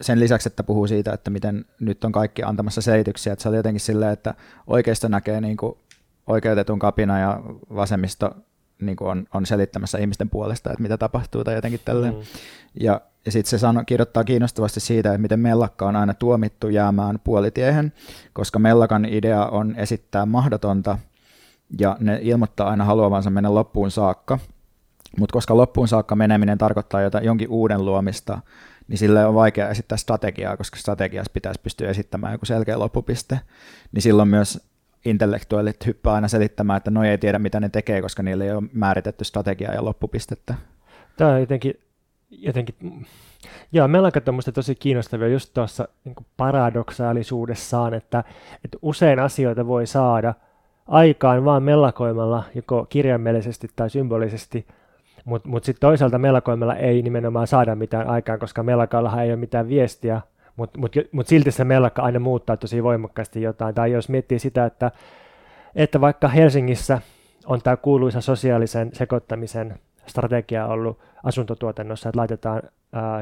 sen 0.00 0.20
lisäksi, 0.20 0.48
että 0.48 0.62
puhuu 0.62 0.86
siitä, 0.86 1.12
että 1.12 1.30
miten 1.30 1.64
nyt 1.80 2.04
on 2.04 2.12
kaikki 2.12 2.42
antamassa 2.42 2.80
selityksiä, 2.82 3.32
että 3.32 3.42
se 3.42 3.48
on 3.48 3.54
jotenkin 3.54 3.80
silleen, 3.80 4.12
että 4.12 4.34
oikeisto 4.66 5.08
näkee 5.08 5.40
niin 5.40 5.56
kuin 5.56 5.78
oikeutetun 6.26 6.78
kapina 6.78 7.18
ja 7.18 7.40
vasemmisto 7.74 8.36
niin 8.80 8.96
kuin 8.96 9.10
on, 9.10 9.26
on 9.34 9.46
selittämässä 9.46 9.98
ihmisten 9.98 10.30
puolesta, 10.30 10.70
että 10.70 10.82
mitä 10.82 10.98
tapahtuu 10.98 11.44
tai 11.44 11.54
jotenkin 11.54 11.80
tälleen. 11.84 12.14
Mm. 12.14 12.20
Ja, 12.80 13.00
ja 13.26 13.32
sitten 13.32 13.50
se 13.50 13.58
sano, 13.58 13.82
kirjoittaa 13.86 14.24
kiinnostavasti 14.24 14.80
siitä, 14.80 15.08
että 15.08 15.18
miten 15.18 15.40
Mellakka 15.40 15.86
on 15.86 15.96
aina 15.96 16.14
tuomittu 16.14 16.68
jäämään 16.68 17.20
puolitiehen, 17.24 17.92
koska 18.32 18.58
Mellakan 18.58 19.04
idea 19.04 19.46
on 19.46 19.74
esittää 19.76 20.26
mahdotonta 20.26 20.98
ja 21.78 21.96
ne 22.00 22.18
ilmoittaa 22.22 22.70
aina 22.70 22.84
haluavansa 22.84 23.30
mennä 23.30 23.54
loppuun 23.54 23.90
saakka. 23.90 24.38
Mutta 25.18 25.32
koska 25.32 25.56
loppuun 25.56 25.88
saakka 25.88 26.16
meneminen 26.16 26.58
tarkoittaa 26.58 27.00
jotain, 27.00 27.24
jonkin 27.24 27.48
uuden 27.48 27.84
luomista, 27.84 28.38
niin 28.88 28.98
sille 28.98 29.26
on 29.26 29.34
vaikea 29.34 29.68
esittää 29.68 29.98
strategiaa, 29.98 30.56
koska 30.56 30.76
strategiassa 30.76 31.32
pitäisi 31.32 31.60
pystyä 31.62 31.90
esittämään 31.90 32.32
joku 32.32 32.46
selkeä 32.46 32.78
loppupiste. 32.78 33.40
Niin 33.92 34.02
silloin 34.02 34.28
myös 34.28 34.70
intellektuellit 35.04 35.86
hyppää 35.86 36.12
aina 36.12 36.28
selittämään, 36.28 36.76
että 36.76 36.90
noi 36.90 37.08
ei 37.08 37.18
tiedä 37.18 37.38
mitä 37.38 37.60
ne 37.60 37.68
tekee, 37.68 38.02
koska 38.02 38.22
niillä 38.22 38.44
ei 38.44 38.52
ole 38.52 38.68
määritetty 38.72 39.24
strategiaa 39.24 39.74
ja 39.74 39.84
loppupistettä. 39.84 40.54
Tämä 41.16 41.30
on 41.30 41.40
jotenkin, 41.40 41.74
jotenkin 42.30 42.74
Joo, 43.72 43.88
meillä 43.88 44.10
on 44.16 44.22
tämmöistä 44.24 44.52
tosi 44.52 44.74
kiinnostavia 44.74 45.28
just 45.28 45.54
tuossa 45.54 45.88
niin 46.04 46.14
paradoksaalisuudessaan, 46.36 47.94
että, 47.94 48.24
että 48.64 48.78
usein 48.82 49.18
asioita 49.18 49.66
voi 49.66 49.86
saada 49.86 50.34
aikaan 50.86 51.44
vaan 51.44 51.62
mellakoimalla, 51.62 52.44
joko 52.54 52.86
kirjaimellisesti 52.88 53.68
tai 53.76 53.90
symbolisesti, 53.90 54.66
mutta 55.24 55.48
mut 55.48 55.64
sitten 55.64 55.80
toisaalta 55.80 56.18
mellakoimalla 56.18 56.76
ei 56.76 57.02
nimenomaan 57.02 57.46
saada 57.46 57.74
mitään 57.74 58.06
aikaan, 58.08 58.38
koska 58.38 58.62
mellakallahan 58.62 59.24
ei 59.24 59.30
ole 59.30 59.36
mitään 59.36 59.68
viestiä, 59.68 60.20
mutta 60.56 60.78
mut, 60.78 60.96
mut 61.12 61.26
silti 61.26 61.50
se 61.50 61.64
mellakka 61.64 62.02
aina 62.02 62.18
muuttaa 62.20 62.56
tosi 62.56 62.82
voimakkaasti 62.82 63.42
jotain. 63.42 63.74
Tai 63.74 63.92
jos 63.92 64.08
miettii 64.08 64.38
sitä, 64.38 64.66
että, 64.66 64.90
että 65.74 66.00
vaikka 66.00 66.28
Helsingissä 66.28 67.00
on 67.46 67.62
tämä 67.62 67.76
kuuluisa 67.76 68.20
sosiaalisen 68.20 68.90
sekoittamisen 68.92 69.78
strategia 70.10 70.66
ollut 70.66 70.98
asuntotuotannossa, 71.24 72.08
että 72.08 72.18
laitetaan 72.18 72.62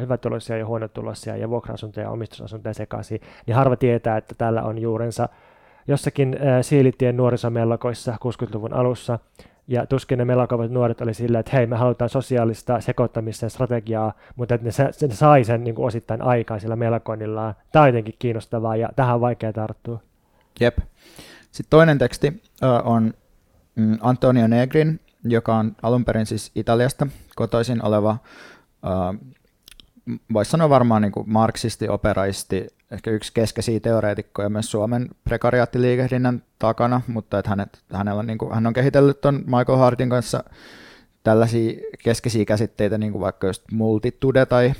hyvätuloisia 0.01 0.57
ja 0.57 0.66
huonotuloisia 0.66 1.37
ja 1.37 1.51
vuokra-asuntoja 1.51 2.07
ja 2.07 2.11
omistusasuntoja 2.11 2.74
sekaisin, 2.74 3.20
niin 3.46 3.55
harva 3.55 3.77
tietää, 3.77 4.16
että 4.16 4.35
tällä 4.38 4.62
on 4.62 4.79
juurensa 4.79 5.29
jossakin 5.88 6.37
ää, 6.40 6.62
Siilitien 6.62 7.16
nuorisomellakoissa 7.16 8.16
60-luvun 8.24 8.74
alussa, 8.74 9.18
ja 9.68 9.87
tuskin 9.87 10.18
ne 10.18 10.24
melakovat 10.24 10.70
nuoret 10.70 11.01
oli 11.01 11.14
silleen, 11.14 11.40
että 11.40 11.57
hei, 11.57 11.66
me 11.66 11.77
halutaan 11.77 12.09
sosiaalista 12.09 12.81
sekoittamisen 12.81 13.51
strategiaa, 13.51 14.12
mutta 14.37 14.55
että 14.55 14.66
ne, 14.66 15.09
ne 15.09 15.14
sai 15.14 15.44
sen 15.44 15.64
niin 15.64 15.74
kuin 15.74 15.87
osittain 15.87 16.22
aikaa 16.22 16.59
sillä 16.59 16.77
melakoinnillaan. 16.77 17.55
Tämä 17.72 17.83
on 17.83 17.88
jotenkin 17.88 18.14
kiinnostavaa 18.18 18.77
ja 18.77 18.88
tähän 18.96 19.14
on 19.14 19.20
vaikea 19.20 19.53
tarttua. 19.53 20.01
Jep. 20.61 20.79
Sitten 21.51 21.70
toinen 21.70 21.98
teksti 21.98 22.42
uh, 22.62 22.92
on 22.92 23.14
mm, 23.74 23.98
Antonio 24.01 24.46
Negrin, 24.46 25.01
joka 25.24 25.57
on 25.57 25.76
alun 25.83 26.04
perin 26.04 26.26
siis 26.26 26.50
Italiasta 26.54 27.07
kotoisin 27.37 27.85
oleva, 27.85 28.16
voisi 30.33 30.50
sanoa 30.50 30.68
varmaan 30.68 31.02
niin 31.02 31.12
kuin 31.12 31.31
marksisti, 31.31 31.88
operaisti, 31.88 32.66
ehkä 32.90 33.11
yksi 33.11 33.33
keskeisiä 33.35 33.81
teoreetikkoja 33.81 34.48
myös 34.48 34.70
Suomen 34.70 35.09
prekariaattiliikehdinnän 35.24 36.42
takana, 36.59 37.00
mutta 37.07 37.38
että 37.38 37.48
hänet, 37.48 37.78
hänellä, 37.92 38.22
niin 38.22 38.38
kuin, 38.38 38.54
hän 38.54 38.66
on 38.66 38.72
kehitellyt 38.72 39.20
tuon 39.20 39.35
Michael 39.35 39.78
Hartin 39.78 40.11
kanssa 40.11 40.44
tällaisia 41.24 41.81
keskeisiä 42.04 42.44
käsitteitä, 42.44 42.98
niin 42.98 43.12
kuin 43.12 43.22
vaikka 43.22 43.46
just 43.46 43.62
multitude 43.72 44.46
tai 44.46 44.72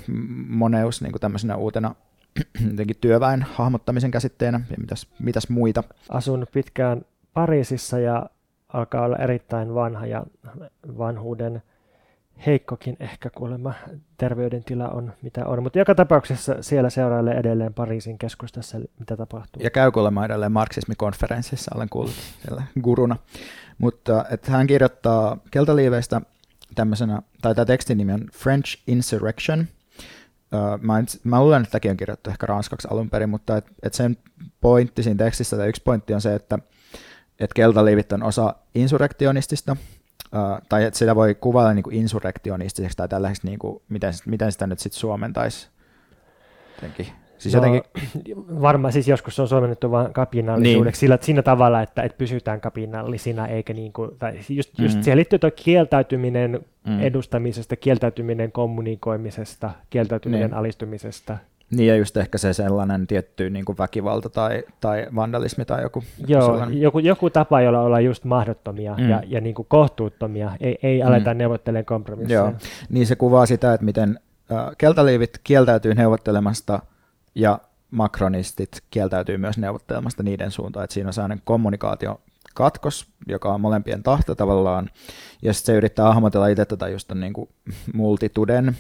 moneus 0.49 1.03
niin 1.03 1.13
kuin 1.13 1.21
tämmöisenä 1.21 1.57
uutena 1.57 1.95
jotenkin 2.71 2.97
työväen 3.01 3.47
hahmottamisen 3.53 4.11
käsitteenä 4.11 4.61
ja 4.71 4.77
mitäs, 4.81 5.07
mitäs 5.19 5.49
muita. 5.49 5.85
Asun 6.09 6.47
pitkään 6.53 7.03
Pariisissa 7.35 7.99
ja 7.99 8.27
alkaa 8.73 9.05
olla 9.05 9.17
erittäin 9.17 9.75
vanha 9.75 10.07
ja 10.07 10.25
vanhuuden 10.99 11.63
heikkokin 12.47 12.97
ehkä 13.01 13.31
kuulemma 13.31 13.75
terveydentila 14.17 14.89
on 14.89 15.13
mitä 15.23 15.47
on, 15.47 15.63
mutta 15.63 15.79
joka 15.79 15.95
tapauksessa 15.95 16.57
siellä 16.61 16.91
seurailee 16.91 17.35
edelleen 17.35 17.75
Pariisin 17.75 18.19
keskustassa, 18.19 18.79
mitä 18.99 19.17
tapahtuu. 19.17 19.63
Ja 19.63 19.71
käy 19.71 19.91
kuulemma 19.91 20.25
edelleen 20.25 20.53
marksismikonferenssissa, 20.53 21.71
olen 21.75 21.89
kuullut 21.89 22.15
siellä 22.43 22.63
guruna. 22.83 23.17
Mutta 23.79 24.25
että 24.31 24.51
hän 24.51 24.67
kirjoittaa 24.67 25.37
keltaliiveistä 25.51 26.21
tämmöisenä, 26.75 27.23
tai 27.43 27.55
tämä 27.55 27.65
tekstin 27.65 27.99
nimi 27.99 28.13
on 28.13 28.27
French 28.33 28.83
Insurrection. 28.87 29.67
mä, 30.81 30.99
en, 30.99 31.07
mä 31.25 31.41
luulen, 31.41 31.63
että 31.63 31.71
tämäkin 31.71 31.91
on 31.91 31.97
kirjoittu 31.97 32.31
ehkä 32.31 32.47
ranskaksi 32.47 32.89
alun 32.91 33.11
perin, 33.11 33.29
mutta 33.31 33.57
et, 33.57 33.67
et 33.83 33.95
sen 33.95 34.17
pointti 34.61 35.03
siinä 35.03 35.25
tekstissä, 35.25 35.57
tai 35.57 35.69
yksi 35.69 35.83
pointti 35.83 36.15
on 36.15 36.21
se, 36.21 36.35
että 36.35 36.59
et 37.41 37.55
keltaliivit 37.55 38.13
on 38.13 38.23
osa 38.23 38.55
insurrektionistista 38.75 39.77
Uh, 40.33 40.67
tai 40.69 40.85
että 40.85 40.99
sitä 40.99 41.15
voi 41.15 41.35
kuvailla 41.35 41.75
niin 41.75 41.83
kuin 41.83 41.97
insurrektionistiseksi 41.97 42.97
tai 42.97 43.09
tällaiseksi, 43.09 43.47
niin 43.47 43.59
kuin, 43.59 43.83
miten, 43.89 44.13
miten 44.27 44.53
sitä 44.53 44.67
nyt 44.67 44.79
sitten 44.79 45.01
suomentaisi 45.01 45.69
jotenkin. 46.77 47.07
Siis 47.39 47.55
no, 47.55 47.59
jotenkin... 47.59 47.83
Varmaan 48.63 48.93
siis 48.93 49.09
joskus 49.09 49.37
se 49.37 49.43
on 49.43 49.49
suomennettu 49.49 49.91
vain 49.91 50.13
kapinallisuudeksi 50.13 50.97
niin. 50.97 51.01
sillä, 51.01 51.19
siinä 51.21 51.43
tavalla, 51.43 51.83
että, 51.83 52.03
että 52.03 52.19
pysytään 52.19 52.61
kapinallisina, 52.61 53.47
eikä 53.47 53.73
niin 53.73 53.93
kuin, 53.93 54.11
tai 54.19 54.39
just, 54.49 54.79
just 54.79 54.97
mm. 54.97 55.03
siihen 55.03 55.17
liittyy 55.17 55.39
tuo 55.39 55.51
kieltäytyminen 55.57 56.61
mm. 56.87 57.01
edustamisesta, 57.01 57.77
kieltäytyminen 57.77 58.53
kommunikoimisesta, 58.53 59.71
kieltäytyminen 59.91 60.51
niin. 60.51 60.59
alistumisesta. 60.59 61.39
Niin 61.71 61.89
ja 61.89 61.97
just 61.97 62.17
ehkä 62.17 62.39
se 62.39 62.53
sellainen 62.53 63.07
tietty 63.07 63.51
niin 63.51 63.65
kuin 63.65 63.79
väkivalta 63.79 64.29
tai, 64.29 64.63
tai 64.81 65.07
vandalismi 65.15 65.65
tai 65.65 65.83
joku. 65.83 66.05
Joo, 66.27 66.43
sellainen... 66.43 66.81
joku, 66.81 66.99
joku 66.99 67.31
tapa, 67.31 67.61
jolla 67.61 67.81
ollaan 67.81 68.05
just 68.05 68.25
mahdottomia 68.25 68.95
mm. 68.95 69.09
ja, 69.09 69.23
ja 69.27 69.41
niin 69.41 69.55
kuin 69.55 69.67
kohtuuttomia, 69.69 70.51
ei, 70.61 70.79
ei 70.83 71.03
aleta 71.03 71.35
mm. 71.35 71.39
neuvottelemaan 71.39 71.85
kompromisseja. 71.85 72.41
Joo, 72.41 72.53
niin 72.89 73.07
se 73.07 73.17
kuvaa 73.17 73.47
sitä, 73.47 73.75
että 73.75 73.85
miten 73.85 74.19
äh, 74.53 74.67
keltaliivit 74.79 75.41
kieltäytyy 75.45 75.95
neuvottelemasta 75.95 76.83
ja 77.35 77.59
makronistit 77.91 78.83
kieltäytyy 78.91 79.37
myös 79.37 79.59
neuvottelemasta 79.59 80.23
niiden 80.23 80.51
suuntaan, 80.51 80.85
että 80.85 80.95
siinä 80.95 81.09
on 81.09 81.13
sellainen 81.13 81.43
kommunikaatio 81.45 82.21
katkos, 82.55 83.07
joka 83.27 83.55
on 83.55 83.61
molempien 83.61 84.03
tahto 84.03 84.35
tavallaan, 84.35 84.91
ja 85.43 85.53
sitten 85.53 85.75
se 85.75 85.77
yrittää 85.77 86.07
hahmotella 86.07 86.49
itse 86.49 86.65
tätä 86.65 86.89
just 86.89 87.13
niin 87.15 87.33
kuin 87.33 87.49
multituden 87.95 88.77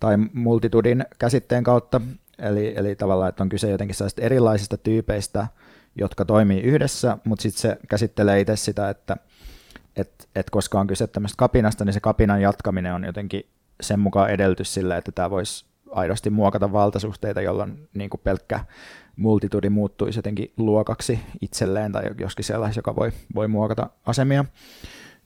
tai 0.00 0.16
multitudin 0.32 1.04
käsitteen 1.18 1.64
kautta, 1.64 2.00
eli, 2.38 2.72
eli 2.76 2.96
tavallaan, 2.96 3.28
että 3.28 3.42
on 3.42 3.48
kyse 3.48 3.70
jotenkin 3.70 3.94
sellaisista 3.94 4.22
erilaisista 4.22 4.76
tyypeistä, 4.76 5.46
jotka 5.96 6.24
toimii 6.24 6.60
yhdessä, 6.60 7.18
mutta 7.24 7.42
sitten 7.42 7.60
se 7.60 7.78
käsittelee 7.88 8.40
itse 8.40 8.56
sitä, 8.56 8.90
että 8.90 9.16
et, 9.96 10.28
et 10.34 10.50
koska 10.50 10.80
on 10.80 10.86
kyse 10.86 11.06
tämmöistä 11.06 11.36
kapinasta, 11.38 11.84
niin 11.84 11.92
se 11.92 12.00
kapinan 12.00 12.42
jatkaminen 12.42 12.94
on 12.94 13.04
jotenkin 13.04 13.46
sen 13.80 14.00
mukaan 14.00 14.30
edellytys 14.30 14.74
sille, 14.74 14.96
että 14.96 15.12
tämä 15.12 15.30
voisi 15.30 15.64
aidosti 15.90 16.30
muokata 16.30 16.72
valtasuhteita, 16.72 17.40
jolloin 17.40 17.88
niin 17.94 18.10
kuin 18.10 18.20
pelkkä 18.24 18.64
multitudi 19.16 19.70
muuttuisi 19.70 20.18
jotenkin 20.18 20.52
luokaksi 20.56 21.20
itselleen 21.40 21.92
tai 21.92 22.02
joskin 22.20 22.44
sellaisen, 22.44 22.78
joka 22.78 22.96
voi, 22.96 23.12
voi 23.34 23.48
muokata 23.48 23.90
asemia 24.06 24.44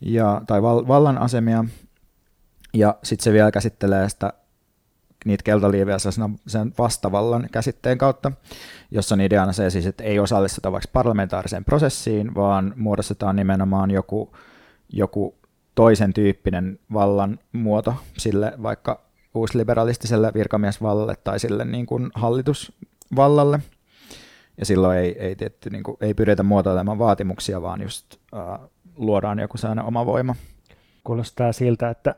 ja, 0.01 0.43
tai 0.47 0.63
val, 0.63 0.89
vallan 0.89 1.19
asemia. 1.19 1.65
Ja 2.75 2.99
sitten 3.03 3.25
se 3.25 3.33
vielä 3.33 3.51
käsittelee 3.51 4.09
sitä 4.09 4.33
niitä 5.25 5.43
keltaliivejä 5.43 5.99
sen 6.47 6.73
vastavallan 6.79 7.49
käsitteen 7.53 7.99
kautta, 7.99 8.33
jossa 8.91 9.15
on 9.15 9.21
ideana 9.21 9.53
se 9.53 9.71
siis, 9.71 9.87
että 9.87 10.05
ei 10.05 10.19
osallistuta 10.19 10.73
vaikka 10.73 10.91
parlamentaariseen 10.93 11.65
prosessiin, 11.65 12.35
vaan 12.35 12.73
muodostetaan 12.77 13.37
nimenomaan 13.37 13.91
joku, 13.91 14.37
joku 14.93 15.35
toisen 15.75 16.15
tyyppinen 16.15 16.79
vallan 16.93 17.39
muoto 17.53 17.95
sille 18.19 18.53
vaikka 18.63 19.05
uusliberalistiselle 19.35 20.35
virkamiesvallalle 20.35 21.15
tai 21.25 21.41
sille 21.41 21.65
niin 21.65 21.87
kuin 21.87 22.11
hallitusvallalle. 22.15 23.61
Ja 24.59 24.67
silloin 24.67 24.99
ei, 24.99 25.17
ei, 25.19 25.37
tietty, 25.37 25.71
niin 25.71 25.83
kuin, 25.83 25.97
ei 26.01 26.15
pyritä 26.15 26.43
muotoilemaan 26.43 26.99
vaatimuksia, 26.99 27.63
vaan 27.63 27.83
just 27.83 28.17
äh, 28.35 28.69
luodaan 28.97 29.39
joku 29.39 29.59
sellainen 29.59 29.85
oma 29.85 30.07
voima. 30.07 30.35
Kuulostaa 31.05 31.53
siltä, 31.53 31.91
että 31.91 32.15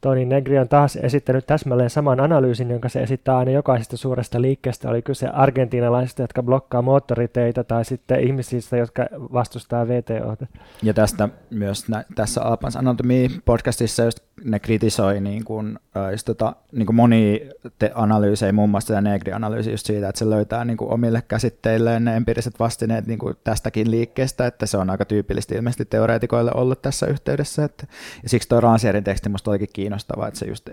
Toni 0.00 0.24
Negri 0.24 0.58
on 0.58 0.68
taas 0.68 0.96
esittänyt 0.96 1.46
täsmälleen 1.46 1.90
saman 1.90 2.20
analyysin, 2.20 2.70
jonka 2.70 2.88
se 2.88 3.02
esittää 3.02 3.38
aina 3.38 3.50
jokaisesta 3.50 3.96
suuresta 3.96 4.42
liikkeestä. 4.42 4.88
Oli 4.88 5.02
kyse 5.02 5.28
argentiinalaisista, 5.28 6.22
jotka 6.22 6.42
blokkaa 6.42 6.82
moottoriteitä, 6.82 7.64
tai 7.64 7.84
sitten 7.84 8.20
ihmisistä, 8.20 8.76
jotka 8.76 9.06
vastustaa 9.12 9.88
VTOta. 9.88 10.46
Ja 10.82 10.94
tästä 10.94 11.28
myös 11.50 11.88
nä- 11.88 12.04
tässä 12.14 12.42
Alpans 12.42 12.76
Anatomy 12.76 13.28
podcastissa 13.44 14.04
just 14.04 14.18
ne 14.44 14.58
kritisoi 14.58 15.20
niin 15.20 15.44
kuin, 15.44 15.78
just 16.10 16.24
tota, 16.26 16.56
niin 16.72 16.86
kuin 16.86 16.96
moni 16.96 17.48
te- 17.78 17.92
analyysejä, 17.94 18.52
muun 18.52 18.70
muassa 18.70 18.94
tämä 18.94 19.00
Negri-analyysi 19.00 19.70
just 19.70 19.86
siitä, 19.86 20.08
että 20.08 20.18
se 20.18 20.30
löytää 20.30 20.64
niin 20.64 20.76
kuin 20.76 20.90
omille 20.90 21.22
käsitteilleen 21.28 22.04
ne 22.04 22.16
empiiriset 22.16 22.58
vastineet 22.58 23.06
niin 23.06 23.18
kuin 23.18 23.36
tästäkin 23.44 23.90
liikkeestä, 23.90 24.46
että 24.46 24.66
se 24.66 24.76
on 24.76 24.90
aika 24.90 25.04
tyypillisesti 25.04 25.54
ilmeisesti 25.54 25.84
teoreetikoille 25.84 26.50
ollut 26.54 26.82
tässä 26.82 27.06
yhteydessä. 27.06 27.64
Että, 27.64 27.86
ja 28.22 28.28
siksi 28.28 28.48
tuo 28.48 28.60
Ransierin 28.60 29.04
teksti 29.04 29.28
musta 29.28 29.50
olikin 29.50 29.68
kiinnostava, 29.72 30.28
että 30.28 30.40
se 30.40 30.46
just 30.46 30.68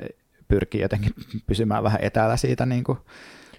pyrkii 0.47 0.81
jotenkin 0.81 1.13
pysymään 1.47 1.83
vähän 1.83 2.01
etäällä 2.01 2.37
siitä 2.37 2.65
niin 2.65 2.83
kuin 2.83 2.97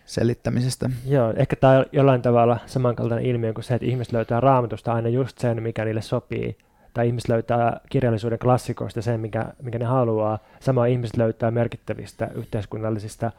selittämisestä. 0.04 0.90
Joo, 1.06 1.32
ehkä 1.36 1.56
tämä 1.56 1.78
on 1.78 1.86
jollain 1.92 2.22
tavalla 2.22 2.58
samankaltainen 2.66 3.26
ilmiö 3.26 3.52
kuin 3.52 3.64
se, 3.64 3.74
että 3.74 3.86
ihmiset 3.86 4.12
löytää 4.12 4.40
raamatusta 4.40 4.92
aina 4.92 5.08
just 5.08 5.38
sen, 5.38 5.62
mikä 5.62 5.84
niille 5.84 6.02
sopii 6.02 6.56
tai 6.98 7.06
ihmiset 7.06 7.28
löytää 7.28 7.80
kirjallisuuden 7.90 8.38
klassikoista 8.38 9.02
sen, 9.02 9.20
mikä, 9.20 9.46
mikä 9.62 9.78
ne 9.78 9.84
haluaa. 9.84 10.38
Sama 10.60 10.86
ihmiset 10.86 11.16
löytää 11.16 11.50
merkittävistä 11.50 12.30
yhteiskunnallisista 12.34 13.32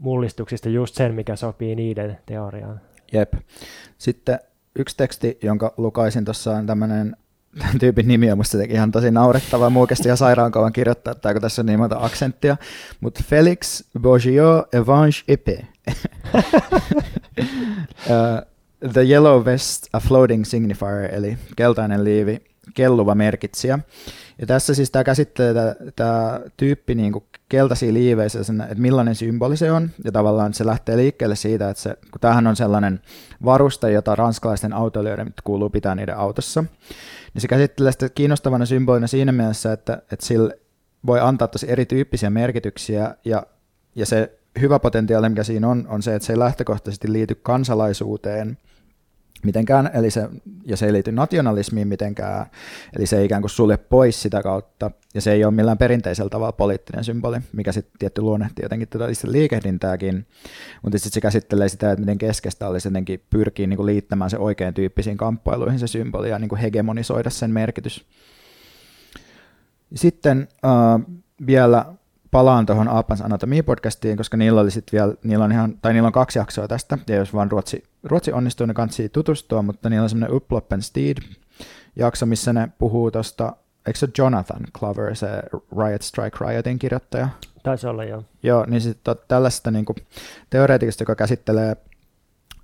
mullistuksista 0.00 0.68
just 0.68 0.94
sen, 0.94 1.14
mikä 1.14 1.36
sopii 1.36 1.74
niiden 1.74 2.18
teoriaan. 2.26 2.80
Jep. 3.12 3.32
Sitten 3.98 4.38
yksi 4.78 4.96
teksti, 4.96 5.38
jonka 5.42 5.74
lukaisin 5.76 6.24
tuossa 6.24 6.50
on 6.50 6.66
tämmöinen 6.66 7.16
tämän 7.58 7.78
tyypin 7.78 8.08
nimi 8.08 8.32
on 8.32 8.38
musta 8.38 8.58
ihan 8.68 8.92
tosi 8.92 9.10
naurettava. 9.10 9.70
Mua 9.70 9.86
kesti 9.86 10.08
ihan 10.08 10.16
sairaan 10.16 10.72
kirjoittaa, 10.72 11.12
että 11.12 11.40
tässä 11.40 11.62
on 11.62 11.66
niin 11.66 11.78
monta 11.78 11.98
aksenttia. 12.00 12.56
Mutta 13.00 13.20
Felix 13.26 13.84
Bourgeot 14.00 14.74
Evange 14.74 15.16
Epée. 15.32 15.64
uh, 16.34 16.42
the 18.92 19.02
yellow 19.02 19.44
vest, 19.44 19.86
a 19.92 20.00
floating 20.00 20.44
signifier, 20.44 21.14
eli 21.14 21.38
keltainen 21.56 22.04
liivi, 22.04 22.53
kelluva 22.74 23.14
merkitsijä. 23.14 23.78
Ja 24.38 24.46
tässä 24.46 24.74
siis 24.74 24.90
tämä 24.90 25.04
käsittelee 25.04 25.76
tämä 25.96 26.40
tyyppi 26.56 26.94
niin 26.94 27.12
kuin 27.12 27.24
keltaisia 27.48 27.92
liiveissä, 27.92 28.40
että 28.40 28.74
millainen 28.76 29.14
symboli 29.14 29.56
se 29.56 29.72
on, 29.72 29.90
ja 30.04 30.12
tavallaan 30.12 30.54
se 30.54 30.66
lähtee 30.66 30.96
liikkeelle 30.96 31.36
siitä, 31.36 31.70
että 31.70 31.82
se, 31.82 31.96
kun 32.10 32.20
tämähän 32.20 32.46
on 32.46 32.56
sellainen 32.56 33.00
varuste, 33.44 33.92
jota 33.92 34.14
ranskalaisten 34.14 34.72
autoilijoiden 34.72 35.34
kuuluu 35.44 35.70
pitää 35.70 35.94
niiden 35.94 36.16
autossa, 36.16 36.64
niin 37.34 37.42
se 37.42 37.48
käsittelee 37.48 37.92
sitä 37.92 38.08
kiinnostavana 38.08 38.66
symbolina 38.66 39.06
siinä 39.06 39.32
mielessä, 39.32 39.72
että, 39.72 40.02
että 40.12 40.26
sillä 40.26 40.54
voi 41.06 41.20
antaa 41.20 41.48
tosi 41.48 41.70
erityyppisiä 41.70 42.30
merkityksiä, 42.30 43.14
ja, 43.24 43.46
ja 43.94 44.06
se 44.06 44.38
hyvä 44.60 44.78
potentiaali, 44.78 45.28
mikä 45.28 45.44
siinä 45.44 45.68
on, 45.68 45.86
on 45.88 46.02
se, 46.02 46.14
että 46.14 46.26
se 46.26 46.32
ei 46.32 46.38
lähtökohtaisesti 46.38 47.12
liity 47.12 47.34
kansalaisuuteen, 47.34 48.58
mitenkään, 49.44 49.90
eli 49.94 50.10
se, 50.10 50.28
ja 50.64 50.76
se 50.76 50.86
ei 50.86 50.92
liity 50.92 51.12
nationalismiin 51.12 51.88
mitenkään, 51.88 52.46
eli 52.96 53.06
se 53.06 53.18
ei 53.18 53.24
ikään 53.24 53.42
kuin 53.42 53.50
sulje 53.50 53.76
pois 53.76 54.22
sitä 54.22 54.42
kautta, 54.42 54.90
ja 55.14 55.20
se 55.20 55.32
ei 55.32 55.44
ole 55.44 55.54
millään 55.54 55.78
perinteisellä 55.78 56.30
tavalla 56.30 56.52
poliittinen 56.52 57.04
symboli, 57.04 57.36
mikä 57.52 57.72
sitten 57.72 57.98
tietty 57.98 58.22
luonnehti 58.22 58.62
jotenkin 58.62 58.88
tätä 58.88 59.08
itse 59.08 59.32
liikehdintääkin, 59.32 60.26
mutta 60.82 60.98
sitten 60.98 61.12
se 61.12 61.20
käsittelee 61.20 61.68
sitä, 61.68 61.92
että 61.92 62.00
miten 62.00 62.18
keskeistä 62.18 62.68
olisi 62.68 62.88
jotenkin 62.88 63.22
pyrkiä 63.30 63.66
niin 63.66 63.76
kuin 63.76 63.86
liittämään 63.86 64.30
se 64.30 64.38
oikein 64.38 64.74
tyyppisiin 64.74 65.16
kamppailuihin 65.16 65.78
se 65.78 65.86
symboli 65.86 66.30
ja 66.30 66.38
niin 66.38 66.48
kuin 66.48 66.60
hegemonisoida 66.60 67.30
sen 67.30 67.50
merkitys. 67.50 68.06
Sitten 69.94 70.48
äh, 70.64 71.16
vielä 71.46 71.84
palaan 72.30 72.66
tuohon 72.66 72.88
Aapans 72.88 73.20
Anatomy-podcastiin, 73.20 74.16
koska 74.16 74.36
niillä, 74.36 74.60
oli 74.60 74.70
sit 74.70 74.92
vielä, 74.92 75.14
niillä, 75.24 75.44
on 75.44 75.52
ihan, 75.52 75.78
tai 75.82 75.92
niillä 75.92 76.06
on 76.06 76.12
kaksi 76.12 76.38
jaksoa 76.38 76.68
tästä, 76.68 76.98
ja 77.08 77.16
jos 77.16 77.34
vaan 77.34 77.50
Ruotsi, 77.50 77.82
Ruotsi 78.04 78.32
onnistuu, 78.32 78.66
niin 78.66 78.74
kannattaa 78.74 79.08
tutustua, 79.12 79.62
mutta 79.62 79.90
niillä 79.90 80.02
on 80.02 80.08
semmoinen 80.08 80.36
Upploppen 80.36 80.82
Steed 80.82 81.16
jakso, 81.96 82.26
missä 82.26 82.52
ne 82.52 82.68
puhuu 82.78 83.10
tuosta, 83.10 83.56
eikö 83.86 83.98
se 83.98 84.08
Jonathan 84.18 84.62
Clover, 84.78 85.16
se 85.16 85.28
Riot 85.52 86.02
Strike 86.02 86.36
Riotin 86.40 86.78
kirjoittaja? 86.78 87.28
Taisi 87.62 87.86
olla, 87.86 88.04
joo. 88.04 88.24
Joo, 88.42 88.64
niin 88.68 88.80
sitten 88.80 89.16
tällaista 89.28 89.70
niin 89.70 89.84
kuin, 89.84 89.96
teoreetikista, 90.50 91.02
joka 91.02 91.14
käsittelee 91.14 91.76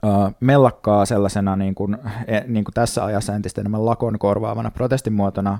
Uh, 0.07 0.33
mellakkaa 0.41 1.07
sellaisena 1.07 1.57
niin 1.57 1.75
kuin, 1.75 1.99
e, 2.27 2.41
niin 2.47 2.65
kuin 2.65 2.75
tässä 2.75 3.05
ajassa 3.05 3.35
entistä 3.35 3.61
enemmän 3.61 3.87
lakon 3.87 4.19
korvaavana 4.19 4.71
protestimuotona, 4.71 5.59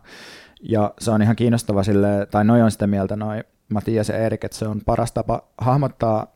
ja 0.63 0.95
se 0.99 1.11
on 1.11 1.23
ihan 1.23 1.37
kiinnostava 1.37 1.83
sille, 1.83 2.27
tai 2.31 2.45
noin 2.45 2.63
on 2.63 2.71
sitä 2.71 2.87
mieltä, 2.87 3.17
noin 3.17 3.45
Matias 3.73 4.09
ja 4.09 4.17
Erik, 4.17 4.45
että 4.45 4.57
se 4.57 4.69
on 4.69 4.81
paras 4.87 5.13
tapa 5.13 5.43
hahmottaa 5.59 6.27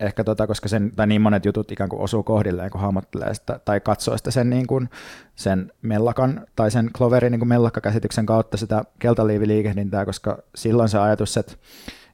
ehkä 0.00 0.24
tota, 0.24 0.46
koska 0.46 0.68
sen, 0.68 0.92
tai 0.96 1.06
niin 1.06 1.20
monet 1.20 1.44
jutut 1.44 1.72
ikään 1.72 1.90
kuin 1.90 2.02
osuu 2.02 2.22
kohdilleen, 2.22 2.70
kun 2.70 2.80
hahmottelee 2.80 3.34
sitä, 3.34 3.60
tai 3.64 3.80
katsoo 3.80 4.16
sitä 4.16 4.30
sen, 4.30 4.50
niin 4.50 4.66
kuin, 4.66 4.88
sen 5.34 5.72
mellakan, 5.82 6.46
tai 6.56 6.70
sen 6.70 6.90
Cloverin 6.96 7.30
niin 7.30 7.40
kuin 7.40 7.48
mellakkakäsityksen 7.48 8.26
kautta 8.26 8.56
sitä 8.56 8.84
keltaliiviliikehdintää, 8.98 10.04
koska 10.04 10.38
silloin 10.54 10.88
se 10.88 10.98
ajatus, 10.98 11.36
että, 11.36 11.52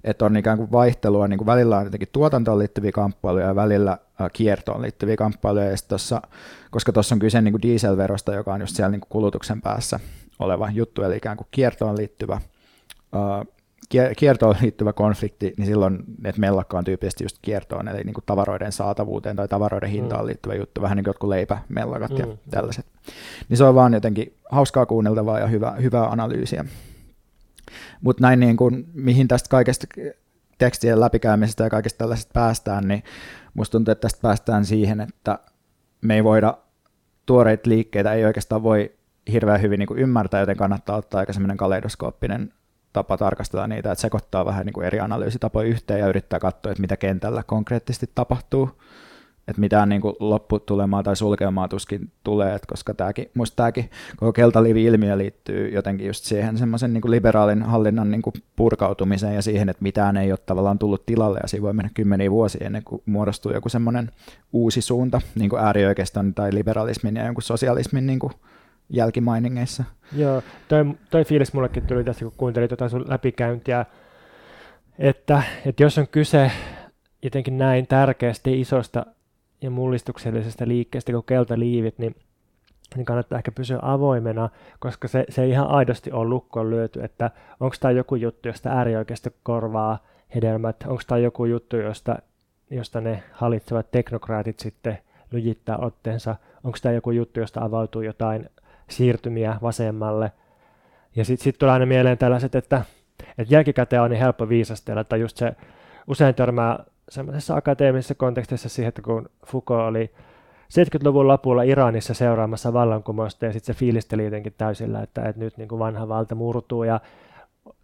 että 0.05 0.25
on 0.25 0.37
ikään 0.37 0.59
kuin 0.59 0.73
vaihtelua, 0.73 1.29
niin 1.29 1.39
kuin 1.39 1.47
välillä 1.47 1.79
on 1.79 1.85
jotenkin 1.85 2.09
tuotantoon 2.13 2.59
liittyviä 2.59 2.93
kamppailuja 2.93 3.47
ja 3.47 3.57
välillä 3.57 3.99
kiertoon 4.33 4.83
liittyviä 4.83 5.17
kamppailuja, 5.17 5.71
ja 5.71 5.77
tossa, 5.89 6.23
koska 6.71 6.93
tuossa 6.93 7.15
on 7.15 7.19
kyse 7.19 7.41
niin 7.41 7.53
kuin 7.53 7.63
dieselverosta, 7.63 8.35
joka 8.35 8.55
on 8.55 8.61
just 8.61 8.77
siellä 8.77 8.91
niin 8.91 9.01
kuin 9.01 9.11
kulutuksen 9.11 9.63
päässä 9.63 10.01
oleva 10.39 10.71
juttu, 10.71 11.03
eli 11.03 11.17
ikään 11.17 11.37
kuin 11.37 11.49
kiertoon 11.51 11.97
liittyvä 11.97 12.41
kiertoon 14.17 14.57
liittyvä 14.61 14.93
konflikti, 14.93 15.55
niin 15.57 15.67
silloin 15.67 15.99
että 16.25 16.41
mellakka 16.41 16.79
on 16.79 16.85
tyypillisesti 16.85 17.25
just 17.25 17.39
kiertoon, 17.43 17.89
eli 17.89 18.05
niin 18.05 18.15
kuin 18.15 18.25
tavaroiden 18.27 18.73
saatavuuteen 18.73 19.37
tai 19.37 19.49
tavaroiden 19.49 19.91
hintaan 19.91 20.23
mm. 20.23 20.27
liittyvä 20.27 20.55
juttu, 20.55 20.83
vähän 20.83 20.97
niin 20.97 21.05
kuin 21.05 21.11
jotkut 21.11 21.31
leipämellakat 21.31 22.11
mm. 22.11 22.17
ja 22.19 22.27
tällaiset. 22.51 22.87
Niin 23.49 23.57
se 23.57 23.65
on 23.65 23.75
vaan 23.75 23.95
jotenkin 23.95 24.35
hauskaa 24.51 24.87
kuunneltavaa 24.87 25.39
ja 25.39 25.47
hyvä, 25.47 25.71
hyvää 25.71 26.07
analyysiä. 26.07 26.65
Mutta 28.01 28.23
näin 28.23 28.41
niin 28.41 28.57
kuin, 28.57 28.87
mihin 28.95 29.29
tästä 29.29 29.49
kaikesta 29.49 29.87
tekstien 30.59 31.01
läpikäymisestä 31.01 31.65
ja 31.65 31.71
kaikesta 31.71 31.99
tällaisesta 31.99 32.31
päästään, 32.33 32.89
niin 32.89 33.03
musta 33.55 33.73
tuntuu, 33.73 33.93
että 33.93 34.03
tästä 34.03 34.23
päästään 34.23 34.65
siihen, 34.65 35.01
että 35.01 35.39
me 36.01 36.15
ei 36.15 36.25
voida 36.25 36.59
tuoreita 37.27 37.69
liikkeitä, 37.69 38.13
ei 38.13 38.25
oikeastaan 38.25 38.63
voi 38.63 38.93
hirveän 39.33 39.63
hyvin 39.63 39.79
niin 39.79 39.87
kuin 39.87 40.01
ymmärtää, 40.01 40.41
joten 40.41 40.57
kannattaa 40.57 40.97
ottaa 40.97 41.21
aika 41.21 41.33
semmoinen 41.33 41.57
kaleidoskooppinen 41.57 42.53
tapa 42.99 43.17
tarkastella 43.17 43.67
niitä, 43.67 43.93
että 43.93 44.03
sekoittaa 44.03 44.45
vähän 44.47 44.67
niin 44.67 44.73
kuin 44.73 44.87
eri 44.87 45.01
analyysitapoja 45.01 45.69
yhteen 45.69 46.01
ja 46.01 46.09
yrittää 46.09 46.41
katsoa, 46.41 46.73
että 46.73 46.81
mitä 46.81 46.97
kentällä 46.97 47.43
konkreettisesti 47.43 48.11
tapahtuu. 48.15 48.71
että 49.49 49.61
mitään 49.61 49.89
niin 49.89 50.01
kuin 50.01 50.17
lopputulemaa 50.21 51.03
tai 51.03 51.17
sulkemaa 51.17 51.69
tuskin 51.69 52.11
tulee, 52.25 52.55
että 52.55 52.67
koska 52.69 52.95
tämäkin, 52.95 53.31
musta 53.35 53.57
tämäkin 53.57 53.91
koko 54.17 54.33
keltaliivi-ilmiö 54.33 55.19
liittyy 55.19 55.69
jotenkin 55.69 56.07
just 56.07 56.25
siihen 56.25 56.59
semmoisen 56.59 56.93
niin 56.95 57.11
liberaalin 57.11 57.63
hallinnan 57.63 58.11
niin 58.11 58.23
kuin 58.23 58.35
purkautumiseen 58.57 59.35
ja 59.35 59.43
siihen, 59.43 59.69
että 59.69 59.83
mitään 59.83 60.17
ei 60.17 60.33
ole 60.33 60.39
tavallaan 60.47 60.79
tullut 60.79 61.07
tilalle 61.07 61.39
ja 61.43 61.49
siinä 61.49 61.63
voi 61.63 61.73
mennä 61.73 61.91
kymmeniä 61.95 62.31
vuosia 62.31 62.67
ennen 62.67 62.85
kuin 62.85 63.03
muodostuu 63.07 63.53
joku 63.53 63.69
semmoinen 63.69 64.11
uusi 64.53 64.81
suunta 64.81 65.21
niin 65.35 65.51
kuin 65.51 65.63
äärioikeiston 65.63 66.35
tai 66.35 66.55
liberalismin 66.55 67.17
ja 67.17 67.25
jonkun 67.25 67.43
sosialismin 67.43 68.07
niin 68.07 68.19
kuin 68.19 68.33
jälkimainingeissa. 68.89 69.85
Joo, 70.17 70.43
toi, 70.69 70.85
toi 71.11 71.25
fiilis 71.25 71.53
mullekin 71.53 71.87
tuli 71.87 72.05
tässä, 72.05 72.25
kun 72.25 72.35
kuuntelin 72.37 72.69
tuota 72.69 72.89
sun 72.89 73.05
läpikäyntiä, 73.09 73.87
että, 74.99 75.43
että 75.67 75.83
jos 75.83 75.99
on 75.99 76.09
kyse 76.09 76.51
jotenkin 77.23 77.59
näin 77.59 77.87
tärkeästi 77.87 78.61
isosta 78.61 79.07
ja 79.63 79.71
mullistuksellisesta 79.71 80.69
liikkeestä 80.69 81.13
kuin 81.13 81.25
keltaliivit, 81.25 81.99
niin, 81.99 82.17
niin 82.97 83.05
kannattaa 83.05 83.39
ehkä 83.39 83.53
pysyä 83.53 83.79
avoimena, 83.83 84.49
koska 84.79 85.09
se, 85.09 85.25
se 85.29 85.43
ei 85.43 85.51
ihan 85.51 85.69
aidosti 85.69 86.13
ole 86.13 86.29
lukkoon 86.29 86.71
lyöty, 86.71 87.05
että 87.05 87.31
onko 87.61 87.77
tämä 87.81 87.93
joku 87.93 88.15
juttu, 88.15 88.49
josta 88.49 88.71
äärioikeista 88.71 89.31
korvaa 89.43 89.99
hedelmät, 90.35 90.77
onko 90.87 91.03
tämä 91.07 91.19
joku 91.19 91.45
juttu, 91.45 91.77
josta, 91.77 92.17
josta 92.71 93.01
ne 93.01 93.23
hallitsevat 93.33 93.91
teknokraatit 93.91 94.59
sitten 94.59 94.99
lyjittää 95.31 95.79
otteensa, 95.79 96.37
onko 96.65 96.79
tämä 96.83 96.93
joku 96.93 97.11
juttu, 97.11 97.41
josta 97.41 97.65
avautuu 97.65 98.03
jotain 98.03 98.51
siirtymiä 98.91 99.57
vasemmalle. 99.63 100.33
Ja 101.17 101.25
sitten 101.25 101.45
sit 101.45 101.59
tulee 101.59 101.73
aina 101.73 101.87
mieleen 101.87 102.19
tällaiset, 102.19 102.55
että, 102.55 102.83
että 103.39 103.55
jälkikäteen 103.55 104.03
on 104.03 104.11
niin 104.11 104.21
helppo 104.21 104.49
viisastella, 104.49 105.01
että 105.01 105.17
just 105.17 105.37
se 105.37 105.53
usein 106.07 106.35
törmää 106.35 106.85
semmoisessa 107.09 107.57
akateemisessa 107.57 108.15
kontekstissa 108.15 108.69
siihen, 108.69 108.89
että 108.89 109.03
kun 109.03 109.29
Foucault 109.47 109.89
oli 109.89 110.11
70-luvun 110.69 111.29
lopulla 111.29 111.63
Iranissa 111.63 112.15
seuraamassa 112.15 112.73
vallankumousta 112.73 113.47
ja 113.47 113.53
sitten 113.53 113.75
se 113.75 113.79
fiilisteli 113.79 114.25
jotenkin 114.25 114.55
täysillä, 114.59 115.03
että, 115.03 115.29
että 115.29 115.41
nyt 115.41 115.57
niin 115.57 115.69
kuin 115.69 115.79
vanha 115.79 116.09
valta 116.09 116.35
murtuu 116.35 116.85
ja 116.85 117.01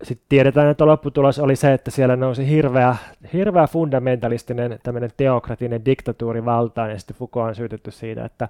sitten 0.02 0.26
tiedetään, 0.28 0.68
että 0.68 0.86
lopputulos 0.86 1.38
oli 1.38 1.56
se, 1.56 1.72
että 1.72 1.90
siellä 1.90 2.16
nousi 2.16 2.48
hirveä, 2.48 2.96
hirveä 3.32 3.66
fundamentalistinen 3.66 4.78
teokratinen 5.16 5.84
diktatuuri 5.84 6.44
valtaan 6.44 6.90
ja 6.90 6.98
sitten 6.98 7.16
Foucault 7.16 7.48
on 7.48 7.54
syytetty 7.54 7.90
siitä, 7.90 8.24
että 8.24 8.48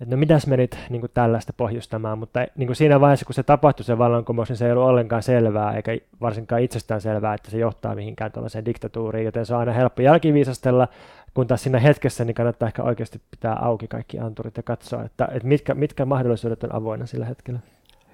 että 0.00 0.14
no 0.14 0.16
mitäs 0.16 0.46
menit 0.46 0.78
niin 0.90 1.00
kuin 1.00 1.10
tällaista 1.14 1.52
pohjustamaan, 1.56 2.18
mutta 2.18 2.40
niin 2.56 2.66
kuin 2.66 2.76
siinä 2.76 3.00
vaiheessa, 3.00 3.26
kun 3.26 3.34
se 3.34 3.42
tapahtui 3.42 3.84
se 3.84 3.98
vallankumous, 3.98 4.48
niin 4.48 4.56
se 4.56 4.66
ei 4.66 4.72
ollut 4.72 4.88
ollenkaan 4.88 5.22
selvää, 5.22 5.76
eikä 5.76 5.98
varsinkaan 6.20 6.62
itsestään 6.62 7.00
selvää, 7.00 7.34
että 7.34 7.50
se 7.50 7.58
johtaa 7.58 7.94
mihinkään 7.94 8.32
tuollaiseen 8.32 8.64
diktatuuriin, 8.64 9.24
joten 9.24 9.46
se 9.46 9.54
on 9.54 9.60
aina 9.60 9.72
helppo 9.72 10.02
jälkiviisastella, 10.02 10.88
kun 11.34 11.46
taas 11.46 11.62
siinä 11.62 11.78
hetkessä 11.78 12.24
niin 12.24 12.34
kannattaa 12.34 12.66
ehkä 12.66 12.82
oikeasti 12.82 13.20
pitää 13.30 13.54
auki 13.54 13.88
kaikki 13.88 14.18
anturit 14.18 14.56
ja 14.56 14.62
katsoa, 14.62 15.04
että, 15.04 15.28
että 15.32 15.48
mitkä, 15.48 15.74
mitkä 15.74 16.04
mahdollisuudet 16.04 16.64
on 16.64 16.74
avoinna 16.74 17.06
sillä 17.06 17.26
hetkellä. 17.26 17.60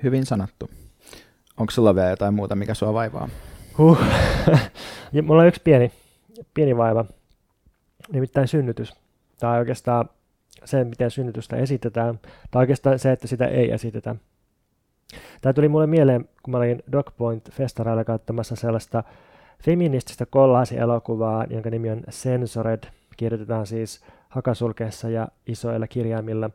Hyvin 0.03 0.26
sanottu. 0.26 0.70
Onko 1.57 1.70
sulla 1.70 1.95
vielä 1.95 2.11
jotain 2.11 2.35
muuta, 2.35 2.57
mikä 2.57 2.74
sua 2.74 2.93
vaivaa? 2.93 3.28
Huh. 3.78 3.99
ja 5.12 5.22
mulla 5.22 5.43
on 5.43 5.49
yksi 5.49 5.61
pieni, 5.64 5.93
pieni 6.55 6.76
vaiva, 6.76 7.05
nimittäin 8.12 8.49
synnytys. 8.49 8.95
Tai 9.39 9.59
oikeastaan 9.59 10.09
se, 10.64 10.84
miten 10.84 11.10
synnytystä 11.10 11.56
esitetään, 11.56 12.20
tai 12.50 12.60
oikeastaan 12.60 12.98
se, 12.98 13.12
että 13.12 13.26
sitä 13.26 13.46
ei 13.46 13.72
esitetä. 13.72 14.16
Tämä 15.40 15.52
tuli 15.52 15.68
mulle 15.68 15.86
mieleen, 15.86 16.28
kun 16.42 16.52
mä 16.52 16.58
olin 16.58 16.82
Dogpoint-festareilla 16.92 18.04
katsomassa 18.04 18.56
sellaista 18.56 19.04
feminististä 19.64 20.26
kollaasi-elokuvaa, 20.26 21.46
jonka 21.50 21.70
nimi 21.70 21.90
on 21.90 22.02
Censored, 22.10 22.82
kirjoitetaan 23.16 23.66
siis 23.66 24.04
hakasulkeessa 24.28 25.08
ja 25.08 25.28
isoilla 25.46 25.86
kirjaimilla. 25.86 26.50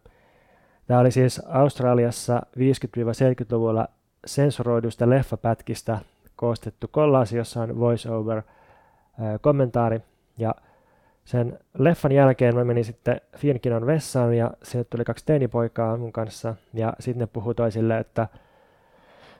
Tämä 0.87 0.99
oli 0.99 1.11
siis 1.11 1.41
Australiassa 1.47 2.41
50-70-luvulla 2.57 3.87
sensuroidusta 4.25 5.09
leffapätkistä 5.09 5.99
koostettu 6.35 6.87
kollaasi, 6.91 7.37
jossa 7.37 7.61
on 7.61 7.79
voice-over-kommentaari, 7.79 10.01
ja 10.37 10.55
sen 11.27 11.59
leffan 11.77 12.11
jälkeen 12.11 12.55
mä 12.55 12.63
menin 12.63 12.85
sitten 12.85 13.21
Fienkinon 13.37 13.85
vessaan 13.85 14.33
ja 14.33 14.51
sieltä 14.63 14.89
tuli 14.89 15.03
kaksi 15.03 15.25
teinipoikaa 15.25 15.97
mun 15.97 16.11
kanssa 16.11 16.55
ja 16.73 16.93
sitten 16.99 17.19
ne 17.19 17.27
puhui 17.27 17.55
toisille, 17.55 17.97
että 17.97 18.27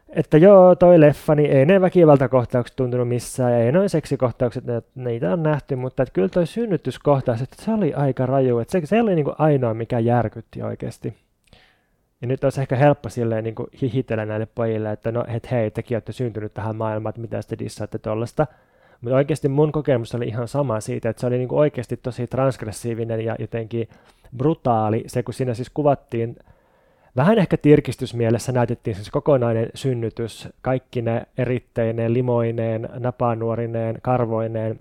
että 0.10 0.38
joo, 0.38 0.76
toi 0.76 1.00
leffa, 1.00 1.36
niin 1.36 1.52
ei 1.52 1.66
ne 1.66 1.82
väkivaltakohtaukset 1.82 2.76
tuntunut 2.76 3.08
missään, 3.08 3.54
ei 3.54 3.72
noin 3.72 3.90
seksikohtaukset, 3.90 4.66
ne, 4.66 4.82
niitä 4.96 5.34
on 5.34 5.44
nähty, 5.44 5.76
mutta 5.76 6.04
että 6.04 6.14
kyllä 6.14 6.30
toi 6.30 6.48
synnytyskohtaus, 6.48 7.42
että 7.42 7.64
se 7.64 7.72
oli 7.72 7.94
aika 7.94 8.26
raju, 8.26 8.60
että 8.60 8.72
se, 8.72 8.86
se 8.86 9.02
oli 9.02 9.16
niin 9.16 9.26
kuin 9.26 9.36
ainoa, 9.38 9.74
mikä 9.74 10.00
järkytti 10.00 10.64
oikeasti. 10.64 11.14
Ja 12.22 12.28
nyt 12.28 12.44
olisi 12.44 12.62
ehkä 12.62 12.76
helppo 12.76 13.10
silleen 13.10 13.44
niin 13.44 13.56
kuin 13.56 13.68
hihitellä 13.82 14.26
näille 14.26 14.48
pojille, 14.56 14.92
että 14.92 15.12
no, 15.12 15.26
et 15.28 15.52
hei, 15.52 15.72
tekin 15.72 15.96
olette 15.96 16.12
syntynyt 16.12 16.54
tähän 16.54 16.76
maailmaan, 16.76 17.10
että 17.10 17.22
mitä 17.22 17.40
te 17.48 17.60
dissaatte 17.60 17.98
tuollaista. 17.98 18.48
Mutta 19.02 19.16
oikeasti 19.16 19.50
mun 19.50 19.72
kokemus 19.72 20.16
oli 20.16 20.28
ihan 20.28 20.48
sama 20.48 20.80
siitä, 20.80 21.10
että 21.10 21.20
se 21.20 21.28
oli 21.28 21.38
niinku 21.38 21.58
oikeasti 21.58 21.98
tosi 21.98 22.28
transgressiivinen 22.28 23.22
ja 23.22 23.36
jotenkin 23.40 23.88
brutaali 24.38 25.04
se, 25.08 25.24
kun 25.24 25.34
siinä 25.34 25.54
siis 25.54 25.70
kuvattiin 25.70 26.36
vähän 27.16 27.38
ehkä 27.38 27.58
tirkistysmielessä 27.58 28.52
näytettiin 28.52 28.96
siis 28.96 29.10
kokonainen 29.10 29.70
synnytys, 29.76 30.50
kaikki 30.62 31.02
ne 31.02 31.24
eritteineen, 31.38 32.14
limoineen, 32.14 32.90
napanuorineen, 33.00 33.98
karvoineen. 34.02 34.80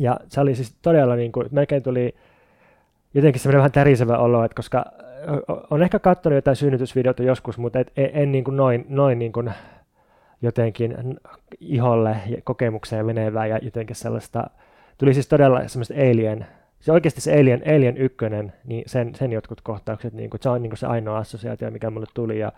Ja 0.00 0.20
se 0.28 0.40
oli 0.40 0.54
siis 0.54 0.74
todella 0.82 1.16
niin 1.16 1.32
kuin, 1.32 1.48
melkein 1.50 1.82
tuli 1.82 2.14
jotenkin 3.14 3.40
semmoinen 3.40 3.58
vähän 3.58 3.72
tärisevä 3.72 4.18
olo, 4.18 4.44
että 4.44 4.54
koska 4.54 4.84
on 5.70 5.82
ehkä 5.82 5.98
katsonut 5.98 6.36
jotain 6.36 6.56
synnytysvideota 6.56 7.22
joskus, 7.22 7.58
mutta 7.58 7.78
et, 7.78 7.92
en, 7.96 8.10
en 8.12 8.32
niin 8.32 8.44
kuin 8.44 8.56
noin, 8.56 8.86
noin 8.88 9.18
niin 9.18 9.32
kuin 9.32 9.52
jotenkin 10.44 10.96
iholle 11.60 12.16
ja 12.26 12.36
kokemukseen 12.44 13.06
menevää 13.06 13.46
ja 13.46 13.58
jotenkin 13.62 13.96
sellaista, 13.96 14.50
tuli 14.98 15.14
siis 15.14 15.28
todella 15.28 15.68
semmoista 15.68 15.94
alien, 15.94 16.46
se 16.84 16.92
oikeasti 16.92 17.20
se 17.20 17.40
Alien, 17.40 17.62
Alien 17.66 17.96
1, 17.96 18.18
niin 18.64 18.82
sen, 18.86 19.14
sen 19.14 19.32
jotkut 19.32 19.60
kohtaukset, 19.60 20.12
niin 20.12 20.30
kuin, 20.30 20.40
se 20.42 20.48
on 20.48 20.62
niin 20.62 20.70
kuin 20.70 20.78
se 20.78 20.86
ainoa 20.86 21.18
assosiaatio, 21.18 21.70
mikä 21.70 21.90
mulle 21.90 22.06
tuli 22.14 22.38
ja, 22.38 22.52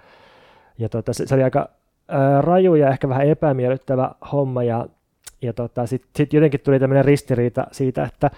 ja 0.79 0.89
tota, 0.89 1.13
se, 1.13 1.27
se, 1.27 1.35
oli 1.35 1.43
aika 1.43 1.69
ää, 2.09 2.43
raju 2.43 2.75
ja 2.75 2.91
ehkä 2.91 3.09
vähän 3.09 3.27
epämiellyttävä 3.27 4.11
homma 4.33 4.63
ja, 4.63 4.87
ja 5.43 5.53
tota, 5.53 5.87
sitten 5.87 6.11
sit 6.17 6.33
jotenkin 6.33 6.61
tuli 6.61 6.81
tämmöinen 6.81 7.05
ristiriita 7.05 7.67
siitä, 7.73 8.05
että 8.05 8.31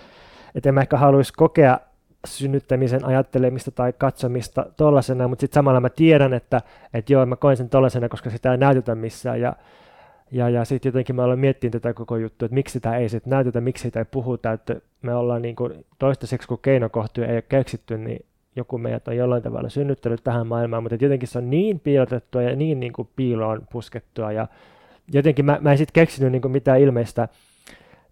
et 0.54 0.66
en 0.66 0.74
mä 0.74 0.80
ehkä 0.80 0.96
haluaisi 0.96 1.32
kokea 1.36 1.80
synnyttämisen 2.26 3.04
ajattelemista 3.04 3.70
tai 3.70 3.92
katsomista 3.92 4.66
tollasena, 4.76 5.28
mutta 5.28 5.40
sitten 5.40 5.54
samalla 5.54 5.80
mä 5.80 5.90
tiedän, 5.90 6.34
että, 6.34 6.60
että 6.94 7.12
joo, 7.12 7.26
mä 7.26 7.36
koen 7.36 7.56
sen 7.56 7.68
tollasena, 7.68 8.08
koska 8.08 8.30
sitä 8.30 8.52
ei 8.52 8.58
näytetä 8.58 8.94
missään. 8.94 9.40
Ja, 9.40 9.56
ja, 10.30 10.48
ja 10.48 10.64
sitten 10.64 10.90
jotenkin 10.90 11.16
mä 11.16 11.24
olen 11.24 11.38
miettinyt 11.38 11.72
tätä 11.72 11.94
koko 11.94 12.16
juttua, 12.16 12.46
että 12.46 12.54
miksi 12.54 12.72
sitä 12.72 12.96
ei 12.96 13.08
sitten 13.08 13.30
näytetä, 13.30 13.60
miksi 13.60 13.82
sitä 13.82 13.98
ei 13.98 14.04
puhuta, 14.04 14.52
että 14.52 14.76
me 15.02 15.14
ollaan 15.14 15.42
niin 15.42 15.56
kuin 15.56 15.86
toistaiseksi, 15.98 16.48
kun 16.48 16.58
keinokohtia 16.62 17.26
ei 17.26 17.34
ole 17.34 17.42
keksitty, 17.42 17.98
niin 17.98 18.24
joku 18.56 18.78
meidät 18.78 19.08
on 19.08 19.16
jollain 19.16 19.42
tavalla 19.42 19.68
synnyttänyt 19.68 20.24
tähän 20.24 20.46
maailmaan, 20.46 20.82
mutta 20.82 21.04
jotenkin 21.04 21.28
se 21.28 21.38
on 21.38 21.50
niin 21.50 21.80
piilotettua 21.80 22.42
ja 22.42 22.56
niin, 22.56 22.80
niin 22.80 22.92
kuin 22.92 23.08
piiloon 23.16 23.66
puskettua 23.72 24.32
ja 24.32 24.46
jotenkin 25.12 25.44
mä, 25.44 25.58
mä 25.60 25.72
en 25.72 25.78
sitten 25.78 25.92
keksinyt 25.92 26.32
niin 26.32 26.42
kuin 26.42 26.52
mitään 26.52 26.80
ilmeistä, 26.80 27.28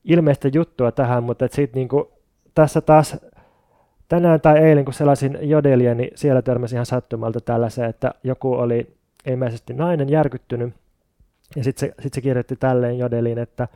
ilmeistä 0.05 0.49
juttua 0.55 0.93
tähän, 0.93 1.23
mutta 1.23 1.49
sitten 1.51 1.81
niin 1.81 2.05
tässä 2.55 2.81
taas 2.81 3.17
tänään 4.09 4.41
tai 4.41 4.59
eilen, 4.59 4.85
kun 4.85 4.95
selasin 4.95 5.39
Jodelia, 5.41 5.95
niin 5.95 6.11
siellä 6.15 6.43
törmäsi 6.43 6.75
ihan 6.75 6.87
sattumalta 6.87 7.41
tällaiseen, 7.41 7.91
että 7.91 8.15
joku 8.25 8.53
oli 8.53 8.97
ilmeisesti 9.27 9.75
nainen 9.75 10.09
järkyttynyt, 10.09 10.75
ja 11.57 11.65
sitten 11.65 11.89
se, 11.89 12.03
sit 12.03 12.15
se 12.15 12.21
kirjoitti 12.21 12.57
tälleen 12.57 12.99
Jodeliin, 12.99 13.39
että 13.39 13.69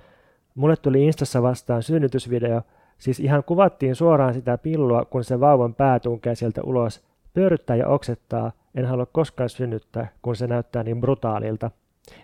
mulle 0.54 0.76
tuli 0.76 1.06
Instassa 1.06 1.42
vastaan 1.42 1.82
synnytysvideo, 1.82 2.62
siis 2.98 3.20
ihan 3.20 3.44
kuvattiin 3.44 3.94
suoraan 3.94 4.34
sitä 4.34 4.58
pillua, 4.58 5.04
kun 5.04 5.24
se 5.24 5.40
vauvan 5.40 5.74
pää 5.74 6.00
tunkee 6.00 6.34
sieltä 6.34 6.62
ulos, 6.62 7.02
pyöryttää 7.34 7.76
ja 7.76 7.88
oksettaa, 7.88 8.52
en 8.74 8.86
halua 8.86 9.06
koskaan 9.06 9.48
synnyttää, 9.48 10.08
kun 10.22 10.36
se 10.36 10.46
näyttää 10.46 10.82
niin 10.82 11.00
brutaalilta. 11.00 11.70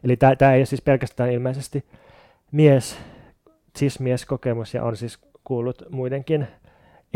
Eli 0.04 0.16
tämä 0.16 0.54
ei 0.54 0.60
ole 0.60 0.66
siis 0.66 0.82
pelkästään 0.82 1.32
ilmeisesti 1.32 1.84
mies, 2.52 2.98
mies 4.00 4.26
kokemus 4.26 4.74
ja 4.74 4.84
on 4.84 4.96
siis 4.96 5.18
kuullut 5.44 5.82
muidenkin 5.90 6.46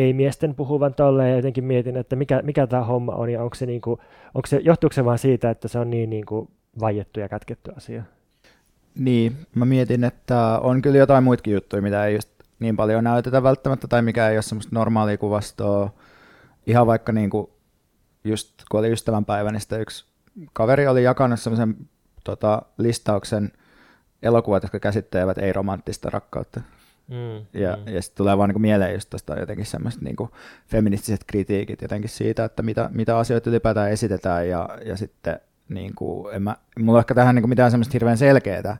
ei 0.00 0.12
miesten 0.12 0.54
puhuvan 0.54 0.94
tolleen 0.94 1.30
ja 1.30 1.36
jotenkin 1.36 1.64
mietin, 1.64 1.96
että 1.96 2.16
mikä, 2.16 2.40
mikä 2.44 2.66
tämä 2.66 2.84
homma 2.84 3.12
on 3.12 3.32
ja 3.32 3.42
onko 3.42 3.54
se, 3.54 3.66
niinku, 3.66 3.90
onko 4.34 4.46
se, 4.46 4.60
johtuuko 4.64 4.94
se 4.94 5.04
vaan 5.04 5.18
siitä, 5.18 5.50
että 5.50 5.68
se 5.68 5.78
on 5.78 5.90
niin 5.90 6.10
niinku 6.10 6.50
vaiettu 6.80 7.20
ja 7.20 7.28
kätketty 7.28 7.72
asia? 7.76 8.02
Niin, 8.94 9.36
mä 9.54 9.64
mietin, 9.64 10.04
että 10.04 10.58
on 10.58 10.82
kyllä 10.82 10.98
jotain 10.98 11.24
muitakin 11.24 11.54
juttuja, 11.54 11.82
mitä 11.82 12.06
ei 12.06 12.14
just 12.14 12.28
niin 12.58 12.76
paljon 12.76 13.04
näytetä 13.04 13.42
välttämättä 13.42 13.88
tai 13.88 14.02
mikä 14.02 14.28
ei 14.28 14.36
ole 14.36 14.42
semmoista 14.42 14.74
normaalia 14.74 15.18
kuvastoa. 15.18 15.90
Ihan 16.66 16.86
vaikka 16.86 17.12
niinku 17.12 17.50
just 18.24 18.54
kun 18.70 18.80
oli 18.80 18.92
ystävänpäivä, 18.92 19.52
niin 19.52 19.80
yksi 19.80 20.04
kaveri 20.52 20.86
oli 20.86 21.02
jakanut 21.02 21.40
semmoisen 21.40 21.76
tota, 22.24 22.62
listauksen 22.78 23.52
elokuvat, 24.22 24.62
jotka 24.62 24.80
käsittelevät 24.80 25.38
ei-romanttista 25.38 26.10
rakkautta. 26.10 26.60
Mm, 27.10 27.60
Ja, 27.60 27.76
mm. 27.86 27.94
ja 27.94 28.02
sitten 28.02 28.16
tulee 28.16 28.38
vaan 28.38 28.48
niin 28.48 28.54
kuin 28.54 28.62
mieleen 28.62 28.94
just 28.94 29.10
tosta 29.10 29.40
jotenkin 29.40 29.66
semmoiset 29.66 30.00
niin 30.02 30.16
kuin 30.16 30.30
feministiset 30.66 31.24
kritiikit 31.26 31.82
jotenkin 31.82 32.10
siitä, 32.10 32.44
että 32.44 32.62
mitä, 32.62 32.90
mitä 32.92 33.18
asioita 33.18 33.50
ylipäätään 33.50 33.90
esitetään 33.90 34.48
ja, 34.48 34.68
ja 34.84 34.96
sitten 34.96 35.40
niin 35.68 35.94
kuin, 35.94 36.34
en 36.34 36.42
mä, 36.42 36.56
mulla 36.78 36.98
ei 36.98 37.00
ehkä 37.00 37.14
tähän 37.14 37.34
niin 37.34 37.42
kuin 37.42 37.48
mitään 37.48 37.70
semmoista 37.70 37.92
hirveän 37.92 38.18
selkeää 38.18 38.76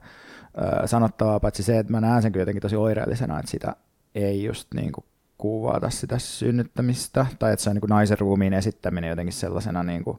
ö, 0.82 0.86
sanottavaa, 0.86 1.40
paitsi 1.40 1.62
se, 1.62 1.78
että 1.78 1.92
mä 1.92 2.00
näen 2.00 2.22
sen 2.22 2.32
kyllä 2.32 2.42
jotenkin 2.42 2.62
tosi 2.62 2.76
oireellisena, 2.76 3.38
että 3.38 3.50
sitä 3.50 3.76
ei 4.14 4.44
just 4.44 4.74
niin 4.74 4.92
kuin 4.92 5.04
kuvata 5.38 5.90
sitä 5.90 6.18
synnyttämistä, 6.18 7.26
tai 7.38 7.52
että 7.52 7.62
se 7.62 7.70
on 7.70 7.74
niin 7.76 7.80
kuin 7.80 7.88
naisen 7.88 8.18
ruumiin 8.18 8.52
esittäminen 8.52 9.10
jotenkin 9.10 9.32
sellaisena 9.32 9.82
niin 9.82 10.04
kuin, 10.04 10.18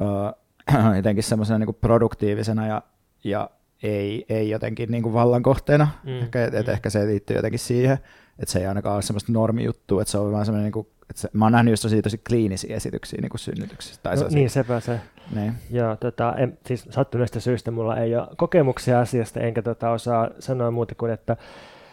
ö, 0.00 0.94
jotenkin 0.96 1.24
semmoisena 1.24 1.58
niin 1.58 1.66
kuin 1.66 1.78
produktiivisena 1.80 2.66
ja, 2.66 2.82
ja 3.24 3.50
ei, 3.82 4.24
ei 4.28 4.50
jotenkin 4.50 4.90
niin 4.90 5.02
kuin 5.02 5.12
vallan 5.12 5.42
kohteena. 5.42 5.88
Mm, 6.04 6.18
ehkä, 6.18 6.44
et, 6.44 6.54
et 6.54 6.66
mm. 6.66 6.72
ehkä 6.72 6.90
se 6.90 7.06
liittyy 7.06 7.36
jotenkin 7.36 7.58
siihen, 7.58 7.98
että 8.38 8.52
se 8.52 8.58
ei 8.58 8.66
ainakaan 8.66 8.94
ole 8.94 9.02
semmoista 9.02 9.32
normijuttua, 9.32 10.02
että 10.02 10.12
se 10.12 10.18
on 10.18 10.32
vaan 10.32 10.44
semmoinen, 10.44 10.64
niin 10.64 10.72
kuin, 10.72 10.86
että 11.10 11.22
se, 11.22 11.28
mä 11.32 11.44
oon 11.44 11.52
nähnyt 11.52 11.72
just 11.72 11.82
tosi, 11.82 12.02
tosi 12.02 12.18
kliinisiä 12.28 12.76
esityksiä 12.76 13.18
niin 13.22 13.30
kuin 13.30 13.38
synnytyksistä. 13.38 14.02
Tai 14.02 14.16
No, 14.16 14.26
niin, 14.30 14.50
sepä 14.50 14.80
se. 14.80 15.00
niin. 15.34 15.52
Joo, 15.70 15.96
tota, 15.96 16.34
en, 16.36 16.58
siis 16.66 16.86
sattuneesta 16.90 17.40
syystä 17.40 17.70
mulla 17.70 17.96
ei 17.96 18.16
ole 18.16 18.28
kokemuksia 18.36 19.00
asiasta, 19.00 19.40
enkä 19.40 19.62
tota, 19.62 19.90
osaa 19.90 20.30
sanoa 20.38 20.70
muuta 20.70 20.94
kuin, 20.94 21.12
että 21.12 21.36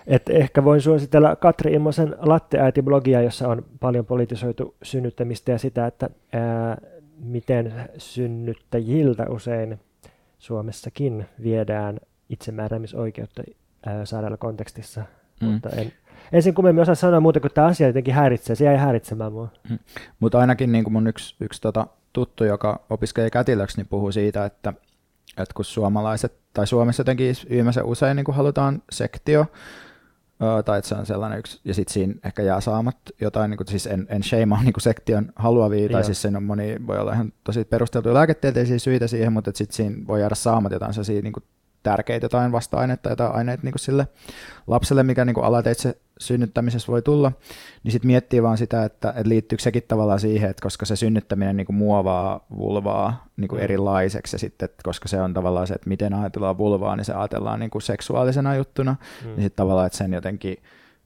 et 0.07 0.29
ehkä 0.29 0.63
voin 0.63 0.81
suositella 0.81 1.35
Katri 1.35 1.73
Immosen 1.73 2.15
Latteäiti-blogia, 2.19 3.21
jossa 3.21 3.47
on 3.47 3.65
paljon 3.79 4.05
politisoitu 4.05 4.75
synnyttämistä 4.83 5.51
ja 5.51 5.57
sitä, 5.57 5.87
että 5.87 6.09
ää, 6.33 6.77
miten 7.19 7.73
synnyttäjiltä 7.97 9.25
usein 9.29 9.79
Suomessakin 10.39 11.25
viedään 11.43 11.99
itsemääräämisoikeutta 12.29 13.43
ää, 13.85 14.05
sairaalla 14.05 14.37
kontekstissa. 14.37 15.03
Mm. 15.41 15.47
Mutta 15.47 15.69
en, 15.69 15.91
ensin 16.31 16.53
kummemmin 16.53 16.81
osaa 16.81 16.95
sanoa 16.95 17.19
muuta 17.19 17.39
kuin 17.39 17.51
tämä 17.53 17.67
asia 17.67 17.87
jotenkin 17.87 18.13
häiritsee. 18.13 18.55
Se 18.55 18.65
jäi 18.65 18.77
häiritsemään 18.77 19.33
mua. 19.33 19.47
Mutta 20.19 20.39
ainakin 20.39 20.71
niin 20.71 20.83
kuin 20.83 20.93
mun 20.93 21.07
yksi, 21.07 21.35
yksi 21.39 21.61
tota, 21.61 21.87
tuttu, 22.13 22.43
joka 22.43 22.85
opiskelee 22.89 23.29
kätilöksi, 23.29 23.77
niin 23.77 23.87
puhuu 23.87 24.11
siitä, 24.11 24.45
että, 24.45 24.73
että 25.29 25.53
kun 25.55 25.65
suomalaiset, 25.65 26.33
tai 26.53 26.67
Suomessa 26.67 27.01
jotenkin 27.01 27.35
ilmeisen 27.49 27.85
usein 27.85 28.15
niin 28.15 28.25
kuin 28.25 28.35
halutaan 28.35 28.81
sektio, 28.91 29.45
tai 30.65 30.77
että 30.77 30.89
se 30.89 30.95
on 30.95 31.05
sellainen 31.05 31.39
yksi, 31.39 31.59
ja 31.65 31.73
sitten 31.73 31.93
siinä 31.93 32.13
ehkä 32.23 32.41
jää 32.41 32.61
saamat 32.61 32.97
jotain, 33.21 33.49
niin 33.49 33.57
kuin, 33.57 33.67
siis 33.67 33.87
en, 33.87 34.07
en 34.09 34.23
shameaa 34.23 34.63
niin 34.65 34.73
sektion 34.77 35.31
haluavia, 35.35 35.79
Joo. 35.79 35.89
tai 35.89 36.03
siis 36.03 36.21
siinä 36.21 36.37
on 36.37 36.43
moni, 36.43 36.77
voi 36.87 36.97
olla 36.97 37.13
ihan 37.13 37.33
tosi 37.43 37.65
perusteltuja 37.65 38.13
lääketieteellisiä 38.13 38.79
syitä 38.79 39.07
siihen, 39.07 39.33
mutta 39.33 39.51
sitten 39.53 39.75
siinä 39.75 40.07
voi 40.07 40.19
jäädä 40.19 40.35
saamat 40.35 40.71
jotain 40.71 40.93
sellaisia 40.93 41.21
niin 41.21 41.33
kuin 41.33 41.43
tärkeitä 41.83 42.25
jotain 42.25 42.51
vasta-aineita, 42.51 43.09
jotain 43.09 43.35
aineita 43.35 43.63
niin 43.63 43.71
kuin 43.71 43.79
sille 43.79 44.07
lapselle, 44.67 45.03
mikä 45.03 45.25
niin 45.25 45.33
kuin 45.33 45.45
alateitse 45.45 45.97
synnyttämisessä 46.19 46.91
voi 46.91 47.01
tulla, 47.01 47.31
niin 47.83 47.91
sitten 47.91 48.07
miettii 48.07 48.43
vaan 48.43 48.57
sitä, 48.57 48.83
että, 48.83 49.09
että 49.09 49.29
liittyykö 49.29 49.61
sekin 49.63 49.83
tavallaan 49.87 50.19
siihen, 50.19 50.49
että 50.49 50.61
koska 50.61 50.85
se 50.85 50.95
synnyttäminen 50.95 51.57
niin 51.57 51.65
kuin 51.65 51.75
muovaa 51.75 52.45
vulvaa 52.57 53.25
niin 53.37 53.47
kuin 53.47 53.59
Mm. 53.59 53.63
erilaiseksi, 53.63 54.35
ja 54.35 54.39
sitten 54.39 54.65
että 54.65 54.83
koska 54.83 55.07
se 55.07 55.21
on 55.21 55.33
tavallaan 55.33 55.67
se, 55.67 55.73
että 55.73 55.89
miten 55.89 56.13
ajatellaan 56.13 56.57
vulvaa, 56.57 56.95
niin 56.95 57.05
se 57.05 57.13
ajatellaan 57.13 57.59
niin 57.59 57.69
kuin 57.69 57.81
seksuaalisena 57.81 58.55
juttuna, 58.55 58.95
Mm. 59.21 59.27
niin 59.27 59.41
sitten 59.41 59.55
tavallaan, 59.55 59.87
että 59.87 59.97
sen 59.97 60.13
jotenkin, 60.13 60.57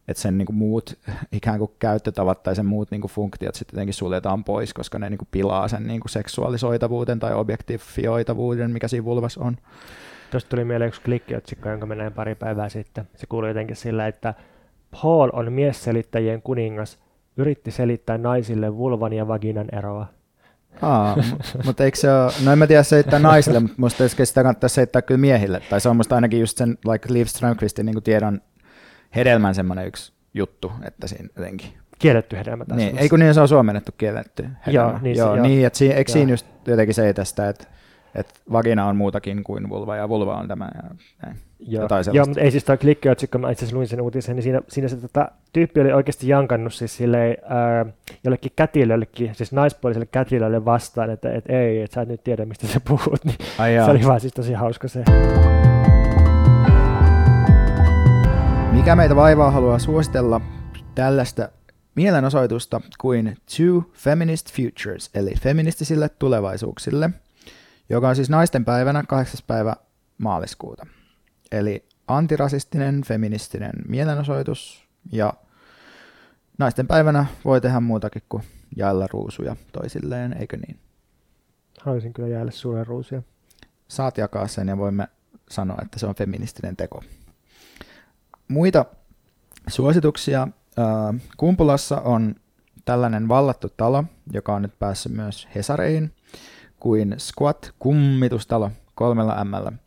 että 0.07 0.21
sen 0.21 0.37
niin 0.37 0.45
kuin 0.45 0.55
muut 0.55 0.97
ikään 1.31 1.59
kuin 1.59 1.71
käyttötavat 1.79 2.43
tai 2.43 2.55
sen 2.55 2.65
muut 2.65 2.91
niin 2.91 3.01
kuin 3.01 3.11
funktiot 3.11 3.55
sitten 3.55 3.77
jotenkin 3.77 3.93
suljetaan 3.93 4.43
pois, 4.43 4.73
koska 4.73 4.99
ne 4.99 5.09
niin 5.09 5.17
kuin 5.17 5.27
pilaa 5.31 5.67
sen 5.67 5.87
niin 5.87 5.99
kuin 5.99 6.09
seksuaalisoitavuuden 6.09 7.19
tai 7.19 7.33
objektifioitavuuden, 7.33 8.71
mikä 8.71 8.87
siinä 8.87 9.05
vulvassa 9.05 9.41
on. 9.43 9.57
Tuosta 10.33 10.49
tuli 10.49 10.65
mieleen 10.65 10.87
yksi 10.87 11.01
klikkiotsikko, 11.01 11.69
jonka 11.69 11.85
mä 11.85 11.95
näin 11.95 12.13
pari 12.13 12.35
päivää 12.35 12.69
sitten. 12.69 13.07
Se 13.15 13.27
kuului 13.27 13.49
jotenkin 13.49 13.75
sillä, 13.75 14.07
että 14.07 14.33
Paul 15.01 15.29
on 15.33 15.53
miesselittäjien 15.53 16.41
kuningas, 16.41 16.99
yritti 17.37 17.71
selittää 17.71 18.17
naisille 18.17 18.77
vulvan 18.77 19.13
ja 19.13 19.27
vaginan 19.27 19.67
eroa. 19.71 20.07
Aa, 20.81 21.17
mutta 21.65 21.83
eikö 21.83 21.97
se 21.97 22.13
ole, 22.13 22.31
no 22.45 22.51
en 22.51 22.57
mä 22.57 22.67
tiedä 22.67 22.83
selittää 22.83 23.19
naisille, 23.19 23.59
mutta 23.59 23.75
musta 23.77 24.03
sitä 24.07 24.43
kannattaa 24.43 24.69
selittää 24.69 25.01
kyllä 25.01 25.19
miehille. 25.19 25.61
Tai 25.69 25.81
se 25.81 25.89
on 25.89 25.97
musta 25.97 26.15
ainakin 26.15 26.39
just 26.39 26.57
sen 26.57 26.77
like 26.91 27.13
Liv 27.13 27.25
Strömqvistin 27.25 27.85
niin 27.85 28.03
tiedon 28.03 28.41
hedelmän 29.15 29.55
semmoinen 29.55 29.87
yksi 29.87 30.13
juttu, 30.33 30.71
että 30.87 31.07
siinä 31.07 31.29
jotenkin. 31.37 31.73
Kielletty 31.99 32.37
hedelmä 32.37 32.65
tässä. 32.65 32.85
Niin, 32.85 32.97
ei 32.97 33.09
kun 33.09 33.19
niin 33.19 33.33
se 33.33 33.41
on 33.41 33.47
suomennettu 33.47 33.91
kielletty 33.97 34.43
hedelmä. 34.67 34.89
Joo, 34.89 34.99
niin 35.01 35.15
se- 35.15 35.19
joo, 35.19 35.35
joo. 35.35 35.47
niin 35.47 35.65
että 35.65 35.79
siinä, 35.79 35.95
eikö 35.95 36.11
siinä 36.11 36.31
just 36.31 36.45
jotenkin 36.67 36.93
se 36.93 37.13
tästä, 37.13 37.49
että, 37.49 37.67
että 38.15 38.33
vagina 38.51 38.87
on 38.87 38.95
muutakin 38.95 39.43
kuin 39.43 39.69
vulva 39.69 39.95
ja 39.95 40.09
vulva 40.09 40.35
on 40.35 40.47
tämä. 40.47 40.69
Ja 40.75 40.83
näin. 41.25 41.37
Joo, 41.67 41.87
Joo 42.13 42.25
mutta 42.25 42.41
ei 42.41 42.51
siis 42.51 42.63
toi 42.63 42.77
klikkiotsikko, 42.77 43.37
mä 43.37 43.51
itse 43.51 43.65
asiassa 43.65 43.77
luin 43.77 43.87
sen 43.87 44.01
uutisen, 44.01 44.35
niin 44.35 44.43
siinä, 44.43 44.61
siinä 44.67 44.87
se 44.87 44.97
tota, 44.97 45.31
tyyppi 45.53 45.81
oli 45.81 45.93
oikeasti 45.93 46.27
jankannut 46.27 46.73
siis 46.73 46.97
silleen, 46.97 47.37
ää, 47.43 47.85
jollekin 48.23 48.51
kätilöllekin, 48.55 49.35
siis 49.35 49.51
naispuoliselle 49.51 50.05
kätilölle 50.05 50.65
vastaan, 50.65 51.09
että 51.09 51.33
et, 51.33 51.49
ei, 51.49 51.81
että 51.81 51.95
sä 51.95 52.01
et 52.01 52.09
nyt 52.09 52.23
tiedä, 52.23 52.45
mistä 52.45 52.67
sä 52.67 52.79
puhut, 52.87 53.25
niin 53.25 53.37
Ai 53.57 53.71
se 53.85 53.91
oli 53.91 54.05
vaan 54.05 54.19
siis 54.19 54.33
tosi 54.33 54.53
hauska 54.53 54.87
se. 54.87 55.03
Mikä 58.71 58.95
meitä 58.95 59.15
vaivaa 59.15 59.51
haluaa 59.51 59.79
suositella 59.79 60.41
tällaista 60.95 61.49
mielenosoitusta 61.95 62.81
kuin 63.01 63.37
Two 63.57 63.83
Feminist 63.93 64.53
Futures, 64.53 65.09
eli 65.13 65.33
feministisille 65.41 66.09
tulevaisuuksille, 66.09 67.09
joka 67.89 68.09
on 68.09 68.15
siis 68.15 68.29
naisten 68.29 68.65
päivänä 68.65 69.03
8. 69.07 69.39
päivä 69.47 69.75
maaliskuuta. 70.17 70.85
Eli 71.51 71.85
antirasistinen, 72.07 73.03
feministinen 73.03 73.71
mielenosoitus, 73.87 74.87
ja 75.11 75.33
naisten 76.57 76.87
päivänä 76.87 77.25
voi 77.45 77.61
tehdä 77.61 77.79
muutakin 77.79 78.21
kuin 78.29 78.43
jaella 78.75 79.07
ruusuja 79.07 79.55
toisilleen, 79.71 80.33
eikö 80.39 80.57
niin? 80.57 80.79
Haluaisin 81.81 82.13
kyllä 82.13 82.29
jäädä 82.29 82.51
suuren 82.51 82.87
ruusia. 82.87 83.21
Saat 83.87 84.17
jakaa 84.17 84.47
sen 84.47 84.67
ja 84.67 84.77
voimme 84.77 85.07
sanoa, 85.49 85.77
että 85.81 85.99
se 85.99 86.05
on 86.05 86.15
feministinen 86.15 86.75
teko. 86.75 87.03
Muita 88.47 88.85
suosituksia. 89.67 90.47
Kumpulassa 91.37 92.01
on 92.01 92.35
tällainen 92.85 93.27
vallattu 93.27 93.69
talo, 93.77 94.03
joka 94.33 94.55
on 94.55 94.61
nyt 94.61 94.79
päässyt 94.79 95.11
myös 95.11 95.47
Hesareihin, 95.55 96.13
kuin 96.83 97.15
Squat 97.17 97.71
kummitustalo 97.79 98.71
kolmella 98.95 99.45
M. 99.45 99.77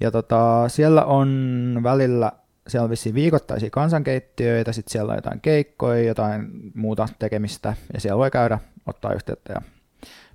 Ja 0.00 0.10
tota, 0.10 0.68
siellä 0.68 1.04
on 1.04 1.80
välillä, 1.82 2.32
siellä 2.68 2.84
on 2.84 2.90
vissiin 2.90 3.14
viikoittaisia 3.14 3.70
kansankeittiöitä, 3.70 4.72
sitten 4.72 4.92
siellä 4.92 5.10
on 5.10 5.16
jotain 5.16 5.40
keikkoja, 5.40 6.02
jotain 6.02 6.48
muuta 6.74 7.08
tekemistä, 7.18 7.74
ja 7.92 8.00
siellä 8.00 8.18
voi 8.18 8.30
käydä, 8.30 8.58
ottaa 8.86 9.12
yhteyttä 9.12 9.52
ja 9.52 9.62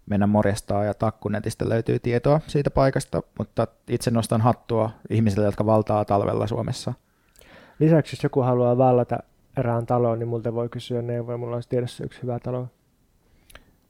mennä 0.06 0.28
morjestaan 0.28 0.86
ja 0.86 0.94
takkunetistä 0.94 1.70
löytyy 1.70 2.00
tietoa 2.00 2.42
siitä 2.48 2.72
paikasta, 2.72 3.24
mutta 3.38 3.68
itse 3.88 4.12
nostan 4.12 4.42
hattua 4.42 4.90
ihmisille, 5.10 5.46
jotka 5.46 5.66
valtaa 5.66 6.06
talvella 6.06 6.48
Suomessa. 6.48 6.94
Lisäksi 7.80 8.16
jos 8.16 8.24
joku 8.24 8.42
haluaa 8.42 8.78
vallata 8.78 9.20
erään 9.58 9.86
taloon, 9.86 10.20
niin 10.20 10.28
multa 10.28 10.54
voi 10.54 10.70
kysyä 10.70 11.02
neuvoja. 11.02 11.38
Mulla 11.38 11.56
olisi 11.56 11.70
tiedossa 11.70 12.04
yksi 12.04 12.22
hyvä 12.22 12.40
talo. 12.40 12.68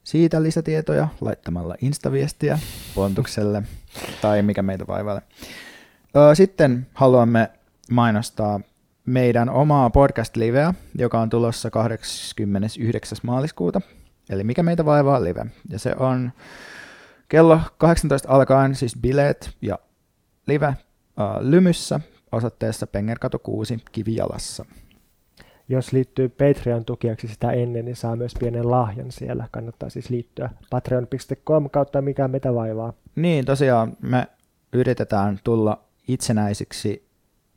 Siitä 0.03 0.43
lisätietoja 0.43 1.07
laittamalla 1.21 1.75
instaviestiä 1.81 2.59
Pontukselle 2.95 3.63
tai 4.21 4.41
mikä 4.41 4.61
meitä 4.61 4.87
vaivailee. 4.87 5.23
Ö, 6.15 6.35
Sitten 6.35 6.87
haluamme 6.93 7.49
mainostaa 7.91 8.59
meidän 9.05 9.49
omaa 9.49 9.89
podcast-liveä, 9.89 10.73
joka 10.97 11.19
on 11.21 11.29
tulossa 11.29 11.69
29. 11.69 13.17
maaliskuuta. 13.23 13.81
Eli 14.29 14.43
mikä 14.43 14.63
meitä 14.63 14.85
vaivaa 14.85 15.23
live. 15.23 15.45
Ja 15.69 15.79
se 15.79 15.93
on 15.99 16.31
kello 17.29 17.59
18 17.77 18.29
alkaen 18.29 18.75
siis 18.75 18.95
bileet 19.01 19.57
ja 19.61 19.79
live 20.47 20.65
äh, 20.65 20.75
Lymyssä 21.39 21.99
osoitteessa 22.31 22.87
Pengerkatu 22.87 23.39
6 23.39 23.77
Kivijalassa. 23.91 24.65
Jos 25.71 25.91
liittyy 25.93 26.29
Patreon-tukijaksi 26.29 27.27
sitä 27.27 27.51
ennen, 27.51 27.85
niin 27.85 27.95
saa 27.95 28.15
myös 28.15 28.33
pienen 28.39 28.71
lahjan 28.71 29.11
siellä. 29.11 29.47
Kannattaa 29.51 29.89
siis 29.89 30.09
liittyä 30.09 30.49
patreon.com 30.69 31.69
kautta 31.69 32.01
mikä 32.01 32.27
meitä 32.27 32.53
vaivaa. 32.53 32.93
Niin, 33.15 33.45
tosiaan 33.45 33.97
me 34.01 34.27
yritetään 34.73 35.39
tulla 35.43 35.83
itsenäisiksi 36.07 37.07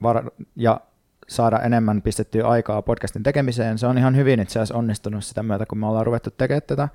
var- 0.03 0.31
ja 0.57 0.81
saada 1.29 1.59
enemmän 1.61 2.03
pistettyä 2.03 2.49
aikaa 2.49 2.83
podcastin 2.83 3.23
tekemiseen. 3.23 3.79
Se 3.79 3.87
on 3.87 3.99
ihan 3.99 4.17
hyvin 4.17 4.41
itse 4.41 4.59
asiassa 4.59 4.79
onnistunut 4.79 5.25
sitä 5.25 5.43
myötä, 5.43 5.67
kun 5.67 5.79
me 5.79 5.87
ollaan 5.87 6.07
ruvettu 6.07 6.31
tekemään 6.31 6.63
tätä, 6.67 6.89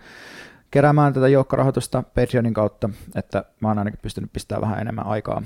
keräämään 0.72 1.14
tätä 1.14 1.28
joukkorahoitusta 1.28 2.04
Patreonin 2.16 2.54
kautta, 2.54 2.90
että 3.16 3.44
mä 3.60 3.68
oon 3.68 3.80
ainakin 3.80 4.00
pystynyt 4.02 4.34
pistämään 4.34 4.62
vähän 4.62 4.80
enemmän 4.80 5.06
aikaa 5.06 5.42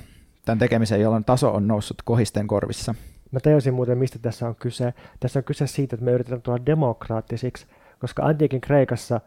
tämän 0.45 0.59
tekemiseen, 0.59 1.01
jolloin 1.01 1.25
taso 1.25 1.53
on 1.53 1.67
noussut 1.67 2.01
kohisten 2.05 2.47
korvissa. 2.47 2.95
Mä 3.33 3.39
tajusin 3.39 3.73
muuten, 3.73 3.97
mistä 3.97 4.19
tässä 4.19 4.47
on 4.47 4.55
kyse. 4.55 4.93
Tässä 5.19 5.39
on 5.39 5.43
kyse 5.43 5.67
siitä, 5.67 5.95
että 5.95 6.05
me 6.05 6.11
yritetään 6.11 6.41
tulla 6.41 6.65
demokraattisiksi, 6.65 7.67
koska 7.99 8.23
antiikin 8.23 8.61
Kreikassa 8.61 9.21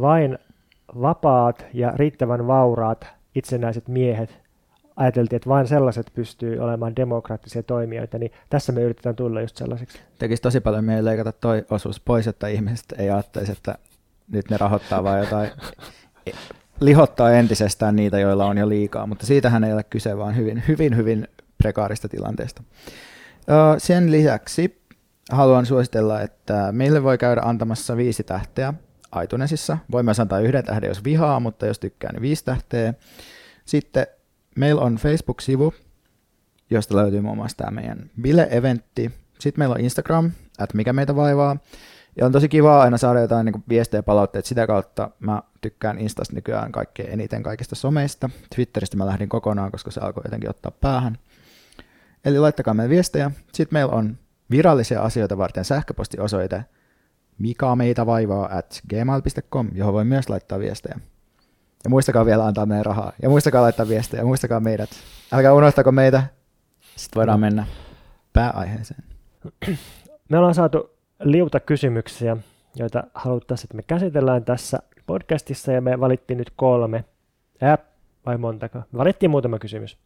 vain 0.00 0.38
vapaat 1.00 1.66
ja 1.72 1.92
riittävän 1.96 2.46
vauraat 2.46 3.06
itsenäiset 3.34 3.88
miehet 3.88 4.44
ajateltiin, 4.96 5.36
että 5.36 5.50
vain 5.50 5.66
sellaiset 5.66 6.10
pystyy 6.14 6.58
olemaan 6.58 6.96
demokraattisia 6.96 7.62
toimijoita, 7.62 8.18
niin 8.18 8.32
tässä 8.50 8.72
me 8.72 8.82
yritetään 8.82 9.16
tulla 9.16 9.40
just 9.40 9.56
sellaiseksi. 9.56 9.98
Tekisi 10.18 10.42
tosi 10.42 10.60
paljon 10.60 10.84
meidän 10.84 11.04
leikata 11.04 11.32
toi 11.32 11.64
osuus 11.70 12.00
pois, 12.00 12.26
että 12.26 12.48
ihmiset 12.48 12.94
ei 12.98 13.10
ajattelisi, 13.10 13.52
että 13.52 13.78
nyt 14.32 14.50
ne 14.50 14.56
rahoittaa 14.56 15.04
vaan 15.04 15.20
jotain, 15.20 15.50
lihottaa 16.80 17.32
entisestään 17.32 17.96
niitä, 17.96 18.18
joilla 18.18 18.46
on 18.46 18.58
jo 18.58 18.68
liikaa, 18.68 19.06
mutta 19.06 19.26
siitähän 19.26 19.64
ei 19.64 19.72
ole 19.72 19.84
kyse, 19.84 20.18
vaan 20.18 20.36
hyvin, 20.36 20.62
hyvin, 20.68 20.96
hyvin 20.96 21.28
prekaarista 21.58 22.08
tilanteesta. 22.08 22.62
Sen 23.78 24.10
lisäksi 24.10 24.82
haluan 25.30 25.66
suositella, 25.66 26.20
että 26.20 26.72
meille 26.72 27.02
voi 27.02 27.18
käydä 27.18 27.40
antamassa 27.44 27.96
viisi 27.96 28.24
tähteä 28.24 28.74
iTunesissa. 29.24 29.78
Voi 29.92 30.02
myös 30.02 30.20
antaa 30.20 30.40
yhden 30.40 30.64
tähden, 30.64 30.88
jos 30.88 31.04
vihaa, 31.04 31.40
mutta 31.40 31.66
jos 31.66 31.78
tykkää, 31.78 32.12
niin 32.12 32.22
viisi 32.22 32.44
tähteä. 32.44 32.94
Sitten 33.64 34.06
meillä 34.56 34.82
on 34.82 34.96
Facebook-sivu, 34.96 35.74
josta 36.70 36.96
löytyy 36.96 37.20
muun 37.20 37.36
muassa 37.36 37.56
tämä 37.56 37.70
meidän 37.70 38.10
bile-eventti. 38.22 39.12
Sitten 39.38 39.60
meillä 39.60 39.74
on 39.74 39.80
Instagram, 39.80 40.26
että 40.62 40.76
mikä 40.76 40.92
meitä 40.92 41.16
vaivaa. 41.16 41.56
Ja 42.16 42.26
on 42.26 42.32
tosi 42.32 42.48
kiva 42.48 42.82
aina 42.82 42.98
saada 42.98 43.20
jotain 43.20 43.44
niin 43.44 43.64
viestejä 43.68 43.98
ja 43.98 44.02
palautteita 44.02 44.48
sitä 44.48 44.66
kautta. 44.66 45.10
Mä 45.20 45.42
tykkään 45.60 45.98
Instasta 45.98 46.34
nykyään 46.34 46.72
kaikkein 46.72 47.10
eniten 47.10 47.42
kaikista 47.42 47.74
someista. 47.74 48.30
Twitteristä 48.54 48.96
mä 48.96 49.06
lähdin 49.06 49.28
kokonaan, 49.28 49.70
koska 49.70 49.90
se 49.90 50.00
alkoi 50.00 50.22
jotenkin 50.24 50.50
ottaa 50.50 50.72
päähän. 50.80 51.18
Eli 52.24 52.38
laittakaa 52.38 52.74
meille 52.74 52.90
viestejä. 52.90 53.30
Sitten 53.52 53.76
meillä 53.76 53.92
on 53.92 54.18
virallisia 54.50 55.02
asioita 55.02 55.38
varten 55.38 55.64
sähköpostiosoite 55.64 56.64
mikä 57.38 57.76
meitä 57.76 58.06
vaivaa 58.06 58.58
at 58.58 58.80
gmail.com, 58.90 59.68
johon 59.74 59.94
voi 59.94 60.04
myös 60.04 60.28
laittaa 60.28 60.58
viestejä. 60.58 61.00
Ja 61.84 61.90
muistakaa 61.90 62.26
vielä 62.26 62.46
antaa 62.46 62.66
meidän 62.66 62.84
rahaa. 62.84 63.12
Ja 63.22 63.28
muistakaa 63.28 63.62
laittaa 63.62 63.88
viestejä. 63.88 64.20
Ja 64.20 64.26
muistakaa 64.26 64.60
meidät. 64.60 64.90
Älkää 65.32 65.54
unohtako 65.54 65.92
meitä. 65.92 66.22
Sitten 66.96 67.20
voidaan 67.20 67.40
mennä 67.40 67.66
pääaiheeseen. 68.32 69.04
Me 70.28 70.38
ollaan 70.38 70.54
saatu 70.54 70.90
liuta 71.20 71.60
kysymyksiä, 71.60 72.36
joita 72.76 73.04
haluttaisiin, 73.14 73.66
että 73.66 73.76
me 73.76 73.82
käsitellään 73.82 74.44
tässä 74.44 74.78
podcastissa, 75.06 75.72
ja 75.72 75.80
me 75.80 76.00
valittiin 76.00 76.36
nyt 76.36 76.52
kolme. 76.56 77.04
Ää, 77.60 77.78
vai 78.26 78.38
montako? 78.38 78.78
Me 78.78 78.98
valittiin 78.98 79.30
muutama 79.30 79.58
kysymys. 79.58 79.98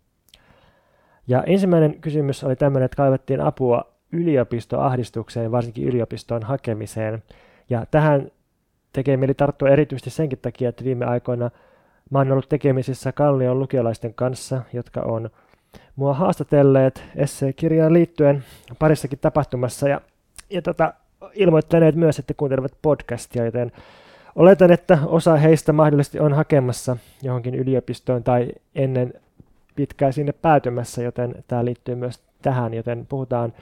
Ja 1.29 1.43
ensimmäinen 1.43 2.01
kysymys 2.01 2.45
oli 2.45 2.57
tämmöinen, 2.57 2.85
että 2.85 2.97
kaivattiin 2.97 3.41
apua 3.41 3.85
yliopistoahdistukseen, 4.13 5.53
varsinkin 5.53 5.89
yliopistoon 5.89 6.43
hakemiseen. 6.43 7.23
Ja 7.71 7.87
tähän 7.91 8.31
tekee 8.93 9.17
mieli 9.17 9.35
tarttua 9.35 9.69
erityisesti 9.69 10.11
senkin 10.11 10.39
takia, 10.39 10.69
että 10.69 10.85
viime 10.85 11.05
aikoina 11.05 11.51
mä 12.11 12.19
oon 12.19 12.33
ollut 12.33 12.49
tekemisissä 12.49 13.13
Kallion 13.13 13.59
lukiolaisten 13.59 14.15
kanssa, 14.15 14.63
jotka 14.73 15.01
on 15.01 15.31
mua 15.97 16.15
haastatelleet 16.15 17.05
esseekirjaan 17.17 17.93
liittyen 17.93 18.45
parissakin 18.79 19.19
tapahtumassa 19.19 19.89
ja, 19.89 20.01
ja 20.51 20.63
tota, 20.63 20.95
ilmoittaneet 21.35 21.95
myös, 21.95 22.19
että 22.19 22.35
kuuntelevat 22.35 22.73
podcastia, 22.83 23.45
joten 23.45 23.73
oletan, 24.37 24.71
että 24.71 24.99
osa 25.07 25.37
heistä 25.37 25.73
mahdollisesti 25.73 26.21
on 26.21 26.33
hakemassa 26.33 26.97
johonkin 27.23 27.55
yliopistoon 27.55 28.25
tai 28.25 28.53
ennen 28.75 29.15
pitkään 29.79 30.13
sinne 30.13 30.33
päätymässä, 30.33 31.03
joten 31.03 31.45
tämä 31.49 31.65
liittyy 31.65 31.95
myös 31.95 32.21
tähän, 32.43 32.75
joten 32.75 33.07
puhutaan 33.07 33.53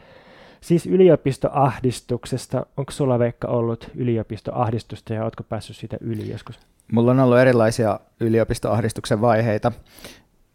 Siis 0.61 0.87
yliopistoahdistuksesta, 0.87 2.67
onko 2.77 2.93
sulla 2.93 3.19
Veikka 3.19 3.49
ollut 3.49 3.91
yliopistoahdistusta 3.95 5.15
ja 5.15 5.23
oletko 5.23 5.43
päässyt 5.43 5.77
siitä 5.77 5.97
yli 6.01 6.31
joskus? 6.31 6.61
Mulla 6.93 7.11
on 7.11 7.21
ollut 7.21 7.39
erilaisia 7.39 8.01
yliopistoahdistuksen 8.21 9.21
vaiheita. 9.21 9.73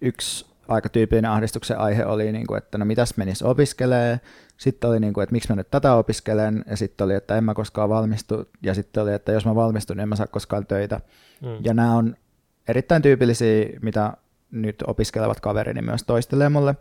Yksi 0.02 0.46
aika 0.68 0.90
tyypillinen 0.90 1.32
ahdistuksen 1.32 1.78
aihe 1.78 2.06
oli, 2.06 2.32
niin 2.32 2.48
kuin, 2.48 2.58
että 2.58 2.78
no 2.78 2.86
mitäs 2.86 3.18
menis 3.18 3.42
opiskelee, 3.42 4.20
sitten 4.58 4.90
oli, 4.90 5.00
niin 5.00 5.14
kuin, 5.14 5.24
että 5.24 5.34
miksi 5.34 5.50
mä 5.50 5.56
nyt 5.56 5.72
tätä 5.72 5.96
opiskelen, 5.96 6.66
ja 6.70 6.78
sitten 6.78 7.06
oli, 7.06 7.14
että 7.14 7.38
en 7.38 7.44
mä 7.44 7.54
koskaan 7.54 7.90
valmistu, 7.90 8.50
ja 8.62 8.74
sitten 8.74 9.04
oli, 9.04 9.14
että 9.14 9.32
jos 9.32 9.46
mä 9.46 9.56
valmistun, 9.56 9.98
niin 9.98 10.04
en 10.04 10.10
mä 10.10 10.16
saa 10.16 10.28
koskaan 10.28 10.66
töitä. 10.66 11.02
Mm. 11.42 11.58
Ja 11.64 11.74
nämä 11.74 11.96
on 11.96 12.16
erittäin 12.68 13.02
tyypillisiä, 13.02 13.70
mitä 13.82 14.14
nyt 14.52 14.84
opiskelevat 14.88 15.40
kaverini 15.40 15.82
myös 15.82 16.04
toistelee 16.04 16.50
mulle. 16.50 16.76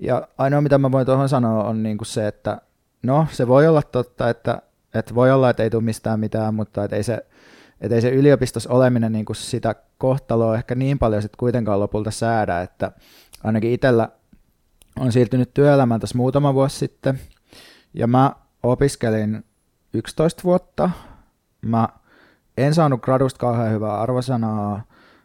Ja 0.00 0.28
ainoa, 0.38 0.60
mitä 0.60 0.78
mä 0.78 0.92
voin 0.92 1.06
tuohon 1.06 1.28
sanoa, 1.28 1.64
on 1.64 1.82
niin 1.82 1.98
kuin 1.98 2.06
se, 2.06 2.28
että 2.28 2.60
no, 3.02 3.26
se 3.30 3.48
voi 3.48 3.66
olla 3.66 3.82
totta, 3.82 4.28
että, 4.28 4.62
että 4.94 5.14
voi 5.14 5.30
olla, 5.30 5.50
että 5.50 5.62
ei 5.62 5.70
tule 5.70 5.82
mistään 5.82 6.20
mitään, 6.20 6.54
mutta 6.54 6.84
että 6.84 6.96
ei 6.96 7.02
se, 7.02 7.26
että 7.80 7.94
ei 7.94 8.00
se 8.00 8.10
yliopistossa 8.10 8.70
oleminen 8.70 9.12
niin 9.12 9.24
kuin 9.24 9.36
sitä 9.36 9.74
kohtaloa 9.98 10.54
ehkä 10.54 10.74
niin 10.74 10.98
paljon 10.98 11.22
sitten 11.22 11.38
kuitenkaan 11.38 11.80
lopulta 11.80 12.10
säädä, 12.10 12.60
että 12.60 12.92
ainakin 13.44 13.72
itsellä 13.72 14.08
on 15.00 15.12
siirtynyt 15.12 15.54
työelämään 15.54 16.00
tässä 16.00 16.16
muutama 16.16 16.54
vuosi 16.54 16.78
sitten, 16.78 17.20
ja 17.94 18.06
mä 18.06 18.32
opiskelin 18.62 19.44
11 19.94 20.42
vuotta. 20.44 20.90
Mä 21.62 21.88
en 22.56 22.74
saanut 22.74 23.00
gradusta 23.00 23.38
kauhean 23.38 23.72
hyvää 23.72 24.00
arvosanaa, 24.00 24.82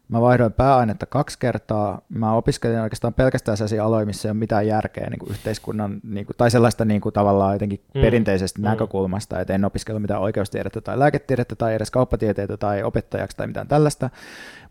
Mä 0.07 0.21
vaihdoin 0.21 0.53
pääainetta 0.53 1.05
kaksi 1.05 1.39
kertaa. 1.39 2.01
Mä 2.09 2.33
opiskelin 2.33 2.79
oikeastaan 2.79 3.13
pelkästään 3.13 3.57
sellaisia 3.57 3.85
aloja, 3.85 4.05
missä 4.05 4.27
ei 4.27 4.31
ole 4.31 4.37
mitään 4.37 4.67
järkeä 4.67 5.09
niin 5.09 5.19
kuin 5.19 5.31
yhteiskunnan, 5.31 6.01
niin 6.03 6.25
kuin, 6.25 6.37
tai 6.37 6.51
sellaista 6.51 6.85
niin 6.85 7.01
kuin, 7.01 7.13
tavallaan 7.13 7.53
jotenkin 7.55 7.83
mm. 7.95 8.01
perinteisestä 8.01 8.59
mm. 8.59 8.63
näkökulmasta, 8.63 9.39
että 9.39 9.53
en 9.53 9.65
opiskellut 9.65 10.01
mitään 10.01 10.21
oikeustiedettä 10.21 10.81
tai 10.81 10.99
lääketiedettä 10.99 11.55
tai 11.55 11.75
edes 11.75 11.91
kauppatieteitä 11.91 12.57
tai 12.57 12.83
opettajaksi 12.83 13.37
tai 13.37 13.47
mitään 13.47 13.67
tällaista. 13.67 14.09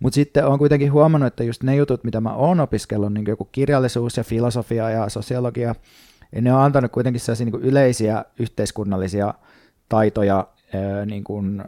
Mutta 0.00 0.14
sitten 0.14 0.46
olen 0.46 0.58
kuitenkin 0.58 0.92
huomannut, 0.92 1.26
että 1.26 1.44
just 1.44 1.62
ne 1.62 1.76
jutut, 1.76 2.04
mitä 2.04 2.20
mä 2.20 2.34
oon 2.34 2.60
opiskellut, 2.60 3.14
niin 3.14 3.26
joku 3.28 3.44
kirjallisuus 3.44 4.16
ja 4.16 4.24
filosofia 4.24 4.90
ja 4.90 5.08
sosiologia, 5.08 5.74
ne 6.40 6.54
on 6.54 6.60
antanut 6.60 6.92
kuitenkin 6.92 7.20
sellaisia 7.20 7.44
niin 7.44 7.52
kuin 7.52 7.64
yleisiä 7.64 8.24
yhteiskunnallisia 8.38 9.34
taitoja, 9.88 10.46
niin 11.06 11.24
kuin, 11.24 11.64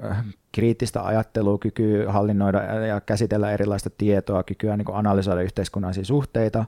kriittistä 0.54 1.02
ajattelua, 1.02 1.58
kykyä 1.58 2.12
hallinnoida 2.12 2.58
ja 2.62 3.00
käsitellä 3.00 3.52
erilaista 3.52 3.90
tietoa, 3.90 4.42
kykyä 4.42 4.76
niin 4.76 4.86
analysoida 4.92 5.42
yhteiskunnallisia 5.42 6.04
suhteita, 6.04 6.64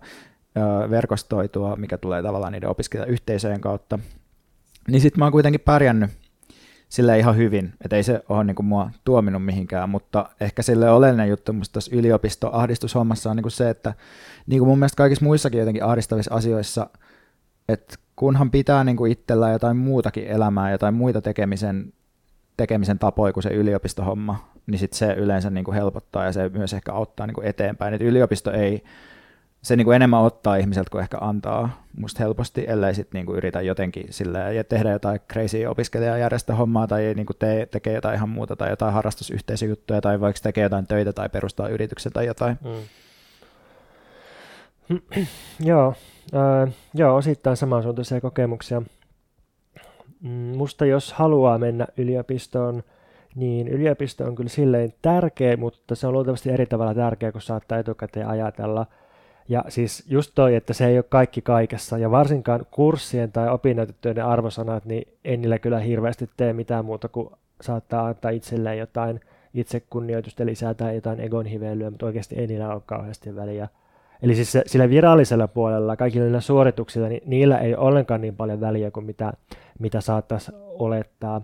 verkostoitua, 0.91 1.77
mikä 1.77 1.99
tulee 1.99 2.23
tavallaan 2.23 2.53
niiden 2.53 2.69
opiskelijayhteisöjen 2.69 3.61
kautta. 3.61 3.99
Niin 4.89 5.01
sitten 5.01 5.19
mä 5.19 5.25
oon 5.25 5.33
kuitenkin 5.33 5.61
pärjännyt 5.61 6.11
sille 6.89 7.19
ihan 7.19 7.37
hyvin, 7.37 7.73
että 7.85 7.97
ei 7.97 8.03
se 8.03 8.23
ole 8.29 8.45
niin 8.45 8.55
kuin 8.55 8.67
mua 8.67 8.91
tuominut 9.05 9.45
mihinkään, 9.45 9.89
mutta 9.89 10.29
ehkä 10.41 10.63
sille 10.63 10.91
oleellinen 10.91 11.29
juttu 11.29 11.53
musta 11.53 11.73
tässä 11.73 11.97
yliopistoahdistushommassa 11.97 13.31
on 13.31 13.37
niin 13.37 13.43
kuin 13.43 13.53
se, 13.53 13.71
että 13.71 13.95
niin 14.47 14.59
kuin 14.59 14.69
mun 14.69 14.79
mielestä 14.79 14.97
kaikissa 14.97 15.25
muissakin 15.25 15.61
jotenkin 15.61 15.85
ahdistavissa 15.85 16.35
asioissa, 16.35 16.91
että 17.69 17.95
kunhan 18.17 18.51
pitää 18.51 18.85
niin 18.85 18.97
kuin 18.97 19.13
itsellä 19.13 19.51
jotain 19.51 19.77
muutakin 19.77 20.27
elämää, 20.27 20.71
jotain 20.71 20.95
muita 20.95 21.23
tekemisen 21.23 21.93
tekemisen 22.57 22.99
tapoja 22.99 23.33
kuin 23.33 23.43
se 23.43 23.51
yliopistohomma, 23.51 24.49
niin 24.67 24.79
sit 24.79 24.93
se 24.93 25.13
yleensä 25.13 25.51
niin 25.51 25.65
kuin 25.65 25.75
helpottaa 25.75 26.25
ja 26.25 26.33
se 26.33 26.49
myös 26.49 26.73
ehkä 26.73 26.93
auttaa 26.93 27.27
niin 27.27 27.35
kuin 27.35 27.47
eteenpäin. 27.47 27.95
Et 27.95 28.03
yliopisto 28.03 28.53
ei, 28.53 28.85
se 29.63 29.77
niin 29.77 29.85
kuin 29.85 29.97
enemmän 29.97 30.21
ottaa 30.21 30.57
ihmiseltä 30.57 30.91
kuin 30.91 31.03
ehkä 31.03 31.19
antaa 31.21 31.83
musta 31.99 32.23
helposti, 32.23 32.65
ellei 32.69 32.95
sit 32.95 33.13
niin 33.13 33.27
kuin 33.27 33.37
yritä 33.37 33.61
jotenkin 33.61 34.07
sillä 34.11 34.39
ja 34.39 34.65
tehdä 34.65 34.91
jotain 34.91 35.21
crazy 35.33 35.67
opiskelijajärjestöhommaa 35.67 36.87
tai 36.87 37.13
niin 37.17 37.27
kuin 37.27 37.37
te, 37.39 37.69
tekee 37.71 37.95
jotain 37.95 38.15
ihan 38.15 38.29
muuta 38.29 38.57
tai 38.57 38.71
jotain 38.71 38.95
harrastusyhteisöjuttuja 38.95 40.01
tai 40.01 40.21
vaikka 40.21 40.41
tekee 40.43 40.63
jotain 40.63 40.87
töitä 40.87 41.13
tai 41.13 41.29
perustaa 41.29 41.69
yrityksen 41.69 42.13
tai 42.13 42.27
jotain. 42.27 42.59
Mm. 42.65 42.89
joo, 45.71 45.95
äh, 46.35 46.75
joo, 46.95 47.17
osittain 47.17 47.57
samansuuntaisia 47.57 48.21
kokemuksia. 48.21 48.83
Mm, 50.23 50.57
musta 50.57 50.87
jos 50.87 51.13
haluaa 51.13 51.59
mennä 51.59 51.87
yliopistoon, 51.97 52.83
niin 53.35 53.69
yliopisto 53.69 54.25
on 54.25 54.35
kyllä 54.35 54.51
silleen 54.51 54.95
tärkeä, 55.03 55.57
mutta 55.57 55.95
se 55.95 56.07
on 56.07 56.13
luultavasti 56.13 56.51
eri 56.51 56.67
tavalla 56.67 56.95
tärkeä, 56.95 57.33
kun 57.33 57.41
saattaa 57.41 57.79
etukäteen 57.79 58.29
ajatella. 58.29 58.87
Ja 59.49 59.65
siis 59.69 60.05
just 60.09 60.33
toi, 60.35 60.55
että 60.55 60.73
se 60.73 60.87
ei 60.87 60.99
ole 60.99 61.05
kaikki 61.09 61.43
kaikessa, 61.43 61.99
ja 61.99 62.11
varsinkaan 62.11 62.67
kurssien 62.71 63.33
tai 63.33 63.49
opinnäytetyöiden 63.49 64.25
arvosanat, 64.25 64.85
niin 64.85 65.09
en 65.25 65.41
niillä 65.41 65.59
kyllä 65.59 65.79
hirveästi 65.79 66.31
tee 66.37 66.53
mitään 66.53 66.85
muuta 66.85 67.09
kuin 67.09 67.29
saattaa 67.61 68.07
antaa 68.07 68.31
itselleen 68.31 68.79
jotain 68.79 69.21
itsekunnioitusta 69.55 70.47
lisää 70.47 70.75
tai 70.75 70.95
jotain 70.95 71.21
egon 71.21 71.47
hiveilyä, 71.47 71.91
mutta 71.91 72.07
oikeasti 72.07 72.35
ei 72.35 72.47
niillä 72.47 72.75
ole 72.75 72.83
kauheasti 72.87 73.37
väliä. 73.37 73.69
Eli 74.23 74.35
siis 74.35 74.53
se, 74.53 74.63
sillä 74.67 74.91
virallisella 74.91 75.49
puolella, 75.49 75.97
kaikilla 75.97 76.25
niillä 76.25 76.41
suorituksilla, 76.41 77.09
niin 77.09 77.23
niillä 77.27 77.59
ei 77.59 77.75
ollenkaan 77.75 78.21
niin 78.21 78.37
paljon 78.37 78.61
väliä 78.61 78.91
kuin 78.91 79.07
mitä, 79.07 79.33
mitä 79.79 80.01
saattaisi 80.01 80.53
olettaa. 80.55 81.43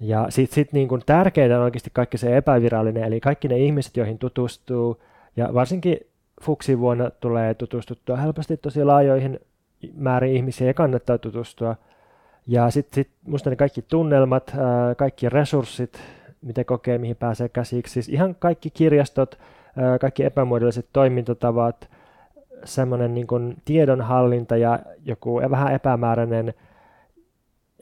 Ja 0.00 0.26
sitten 0.28 0.54
sit 0.54 0.72
niin 0.72 0.88
kuin 0.88 1.02
tärkeintä 1.06 1.58
on 1.58 1.64
oikeasti 1.64 1.90
kaikki 1.92 2.18
se 2.18 2.36
epävirallinen, 2.36 3.04
eli 3.04 3.20
kaikki 3.20 3.48
ne 3.48 3.58
ihmiset, 3.58 3.96
joihin 3.96 4.18
tutustuu, 4.18 5.02
ja 5.36 5.54
varsinkin 5.54 5.98
Fuksi 6.42 6.78
vuonna 6.78 7.10
tulee 7.10 7.54
tutustuttua 7.54 8.16
helposti 8.16 8.56
tosi 8.56 8.84
laajoihin 8.84 9.40
määrin 9.94 10.36
ihmisiä 10.36 10.66
ja 10.66 10.74
kannattaa 10.74 11.18
tutustua. 11.18 11.76
Ja 12.46 12.70
sitten 12.70 12.94
sit 12.94 13.10
musta 13.26 13.50
ne 13.50 13.56
kaikki 13.56 13.82
tunnelmat, 13.82 14.52
kaikki 14.96 15.28
resurssit, 15.28 15.98
mitä 16.42 16.64
kokee, 16.64 16.98
mihin 16.98 17.16
pääsee 17.16 17.48
käsiksi, 17.48 17.92
siis 17.92 18.08
ihan 18.08 18.36
kaikki 18.38 18.70
kirjastot, 18.70 19.38
kaikki 20.00 20.24
epämuodolliset 20.24 20.86
toimintatavat, 20.92 21.88
semmoinen 22.64 23.14
niin 23.14 23.56
tiedonhallinta 23.64 24.56
ja 24.56 24.78
joku 25.04 25.36
vähän 25.50 25.74
epämääräinen 25.74 26.54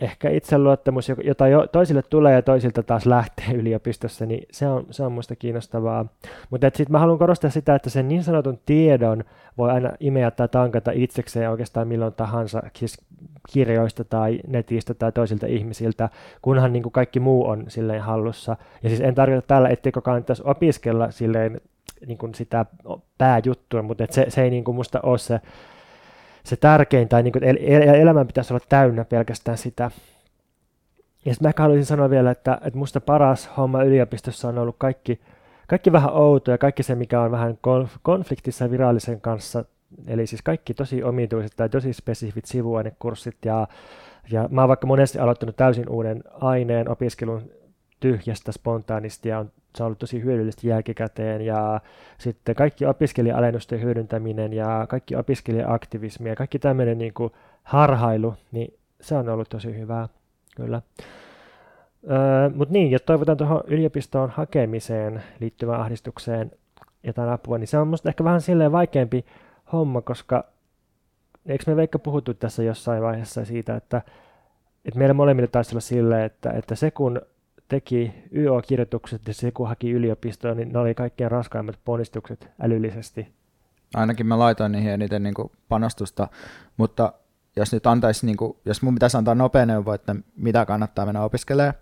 ehkä 0.00 0.30
itseluottamus, 0.30 1.12
jota 1.24 1.48
jo 1.48 1.66
toisille 1.66 2.02
tulee 2.02 2.34
ja 2.34 2.42
toisilta 2.42 2.82
taas 2.82 3.06
lähtee 3.06 3.52
yliopistossa, 3.60 4.26
niin 4.26 4.46
se 4.50 4.68
on, 4.68 4.86
se 4.90 5.02
on 5.02 5.12
musta 5.12 5.36
kiinnostavaa. 5.36 6.06
Mutta 6.50 6.66
sitten 6.66 6.92
mä 6.92 6.98
haluan 6.98 7.18
korostaa 7.18 7.50
sitä, 7.50 7.74
että 7.74 7.90
sen 7.90 8.08
niin 8.08 8.24
sanotun 8.24 8.58
tiedon 8.66 9.24
voi 9.58 9.70
aina 9.70 9.92
imeä 10.00 10.30
tai 10.30 10.48
tankata 10.48 10.90
itsekseen 10.94 11.50
oikeastaan 11.50 11.88
milloin 11.88 12.14
tahansa 12.14 12.62
kirjoista 13.52 14.04
tai 14.04 14.40
netistä 14.46 14.94
tai 14.94 15.12
toisilta 15.12 15.46
ihmisiltä, 15.46 16.08
kunhan 16.42 16.72
niin 16.72 16.82
kuin 16.82 16.92
kaikki 16.92 17.20
muu 17.20 17.46
on 17.46 17.64
silleen 17.68 18.02
hallussa. 18.02 18.56
Ja 18.82 18.88
siis 18.88 19.00
en 19.00 19.14
tarkoita 19.14 19.46
tällä, 19.46 19.68
etteikö 19.68 20.00
kannattaisi 20.00 20.42
opiskella 20.44 21.10
silleen 21.10 21.60
niin 22.06 22.18
kuin 22.18 22.34
sitä 22.34 22.66
pääjuttua, 23.18 23.82
mutta 23.82 24.04
et 24.04 24.12
se, 24.12 24.26
se 24.28 24.42
ei 24.42 24.50
niin 24.50 24.64
kuin 24.64 24.74
musta 24.74 25.00
ole 25.02 25.18
se 25.18 25.40
se 26.46 26.56
tärkein, 26.56 27.08
tai 27.08 27.22
niin 27.22 27.32
kuin 27.32 27.44
el- 27.44 27.58
el- 27.60 27.94
elämän 27.94 28.26
pitäisi 28.26 28.52
olla 28.52 28.64
täynnä 28.68 29.04
pelkästään 29.04 29.58
sitä. 29.58 29.90
Ja 31.24 31.34
sitten 31.34 31.48
mä 31.48 31.62
haluaisin 31.62 31.86
sanoa 31.86 32.10
vielä, 32.10 32.30
että, 32.30 32.58
että 32.64 32.78
musta 32.78 33.00
paras 33.00 33.50
homma 33.56 33.82
yliopistossa 33.82 34.48
on 34.48 34.58
ollut 34.58 34.76
kaikki, 34.78 35.20
kaikki 35.66 35.92
vähän 35.92 36.12
outo 36.12 36.50
ja 36.50 36.58
kaikki 36.58 36.82
se, 36.82 36.94
mikä 36.94 37.20
on 37.20 37.30
vähän 37.30 37.52
konf- 37.52 37.98
konfliktissa 38.02 38.70
virallisen 38.70 39.20
kanssa, 39.20 39.64
eli 40.06 40.26
siis 40.26 40.42
kaikki 40.42 40.74
tosi 40.74 41.02
omituiset 41.02 41.52
tai 41.56 41.68
tosi 41.68 41.92
spesifit 41.92 42.44
sivuainekurssit 42.44 43.36
ja, 43.44 43.68
ja 44.30 44.48
mä 44.50 44.60
oon 44.60 44.68
vaikka 44.68 44.86
monesti 44.86 45.18
aloittanut 45.18 45.56
täysin 45.56 45.88
uuden 45.88 46.24
aineen 46.40 46.88
opiskelun 46.88 47.50
tyhjästä 48.00 48.52
spontaanisti 48.52 49.28
ja 49.28 49.38
on, 49.38 49.50
se 49.74 49.82
on 49.82 49.86
ollut 49.86 49.98
tosi 49.98 50.22
hyödyllistä 50.22 50.66
jälkikäteen 50.66 51.40
ja 51.40 51.80
sitten 52.18 52.54
kaikki 52.54 52.86
opiskelija-alennusten 52.86 53.82
hyödyntäminen 53.82 54.52
ja 54.52 54.86
kaikki 54.88 55.16
opiskelija-aktivismi 55.16 56.28
ja 56.28 56.36
kaikki 56.36 56.58
tämmöinen 56.58 56.98
niin 56.98 57.14
kuin 57.14 57.32
harhailu, 57.62 58.34
niin 58.52 58.74
se 59.00 59.14
on 59.14 59.28
ollut 59.28 59.48
tosi 59.48 59.78
hyvää, 59.78 60.08
kyllä. 60.56 60.82
Öö, 62.10 62.50
Mutta 62.54 62.72
niin, 62.72 62.90
jos 62.90 63.02
toivotaan 63.02 63.38
tuohon 63.38 63.60
yliopistoon 63.66 64.30
hakemiseen 64.30 65.22
liittyvään 65.40 65.80
ahdistukseen 65.80 66.50
jotain 67.02 67.30
apua, 67.30 67.58
niin 67.58 67.68
se 67.68 67.78
on 67.78 67.88
musta 67.88 68.08
ehkä 68.08 68.24
vähän 68.24 68.40
silleen 68.40 68.72
vaikeampi 68.72 69.24
homma, 69.72 70.02
koska 70.02 70.44
eikö 71.46 71.64
me 71.66 71.76
Veikka 71.76 71.98
puhuttu 71.98 72.34
tässä 72.34 72.62
jossain 72.62 73.02
vaiheessa 73.02 73.44
siitä, 73.44 73.76
että, 73.76 74.02
että 74.84 74.98
meillä 74.98 75.14
molemmille 75.14 75.48
taisi 75.48 75.72
olla 75.72 75.80
silleen, 75.80 76.24
että, 76.24 76.50
että 76.50 76.74
se 76.74 76.90
kun 76.90 77.20
teki 77.68 78.14
YO-kirjoitukset 78.34 79.22
ja 79.28 79.34
se 79.34 79.50
kun 79.50 79.68
haki 79.68 79.90
yliopistoon, 79.90 80.56
niin 80.56 80.72
ne 80.72 80.78
oli 80.78 80.94
kaikkein 80.94 81.30
raskaimmat 81.30 81.78
ponnistukset 81.84 82.48
älyllisesti. 82.60 83.32
Ainakin 83.94 84.26
mä 84.26 84.38
laitoin 84.38 84.72
niihin 84.72 84.90
eniten 84.90 85.22
niin 85.22 85.34
kuin 85.34 85.52
panostusta, 85.68 86.28
mutta 86.76 87.12
jos 87.56 87.72
nyt 87.72 87.86
antaisi, 87.86 88.26
niin 88.26 88.36
kuin, 88.36 88.56
jos 88.64 88.82
mun 88.82 88.94
pitäisi 88.94 89.16
antaa 89.16 89.34
nopea 89.34 89.66
neuvo, 89.66 89.92
että 89.92 90.16
mitä 90.36 90.66
kannattaa 90.66 91.06
mennä 91.06 91.22
opiskelemaan, 91.22 91.74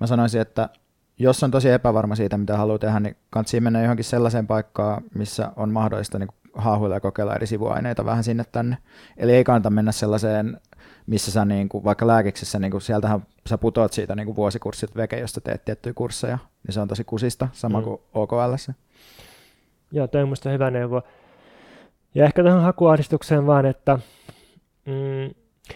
mä 0.00 0.06
sanoisin, 0.06 0.40
että 0.40 0.68
jos 1.18 1.42
on 1.42 1.50
tosi 1.50 1.70
epävarma 1.70 2.14
siitä, 2.14 2.38
mitä 2.38 2.56
haluaa 2.56 2.78
tehdä, 2.78 3.00
niin 3.00 3.16
kannattaa 3.30 3.60
mennä 3.60 3.82
johonkin 3.82 4.04
sellaiseen 4.04 4.46
paikkaan, 4.46 5.02
missä 5.14 5.52
on 5.56 5.72
mahdollista 5.72 6.18
niin 6.18 6.28
haahuilla 6.54 6.96
ja 6.96 7.00
kokeilla 7.00 7.34
eri 7.34 7.46
sivuaineita 7.46 8.04
vähän 8.04 8.24
sinne 8.24 8.44
tänne. 8.52 8.76
Eli 9.16 9.32
ei 9.32 9.44
kannata 9.44 9.70
mennä 9.70 9.92
sellaiseen 9.92 10.60
missä 11.08 11.30
sä 11.30 11.44
niin 11.44 11.68
kuin, 11.68 11.84
vaikka 11.84 12.06
lääkiksessä, 12.06 12.58
niin 12.58 12.70
kuin, 12.70 12.80
sieltähän 12.80 13.26
sä 13.46 13.58
putoat 13.58 13.92
siitä 13.92 14.16
niin 14.16 14.26
kuin 14.26 14.36
vuosikurssit 14.36 14.96
veke, 14.96 15.18
josta 15.18 15.40
teet 15.40 15.64
tiettyjä 15.64 15.94
kursseja, 15.94 16.38
niin 16.66 16.74
se 16.74 16.80
on 16.80 16.88
tosi 16.88 17.04
kusista, 17.04 17.48
sama 17.52 17.78
mm. 17.78 17.84
kuin 17.84 18.00
OKL. 18.14 18.54
Joo, 19.92 20.06
toi 20.06 20.22
on 20.22 20.28
musta 20.28 20.50
hyvä 20.50 20.70
neuvo. 20.70 21.02
Ja 22.14 22.24
ehkä 22.24 22.42
tähän 22.42 22.62
hakuahdistukseen 22.62 23.46
vaan, 23.46 23.66
että, 23.66 23.98
mm, 24.86 25.26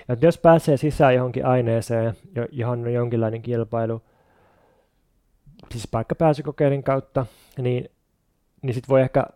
että 0.08 0.26
jos 0.26 0.38
pääsee 0.38 0.76
sisään 0.76 1.14
johonkin 1.14 1.46
aineeseen, 1.46 2.14
johon 2.52 2.80
on 2.80 2.92
jonkinlainen 2.92 3.42
kilpailu, 3.42 4.02
siis 5.70 5.88
vaikka 5.92 6.14
pääsykokeiden 6.14 6.82
kautta, 6.82 7.26
niin, 7.58 7.90
niin 8.62 8.74
sitten 8.74 8.88
voi 8.88 9.00
ehkä, 9.00 9.26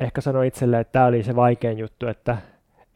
ehkä 0.00 0.20
sanoa 0.20 0.42
itselle, 0.42 0.80
että 0.80 0.92
tämä 0.92 1.06
oli 1.06 1.22
se 1.22 1.36
vaikein 1.36 1.78
juttu, 1.78 2.06
että 2.06 2.36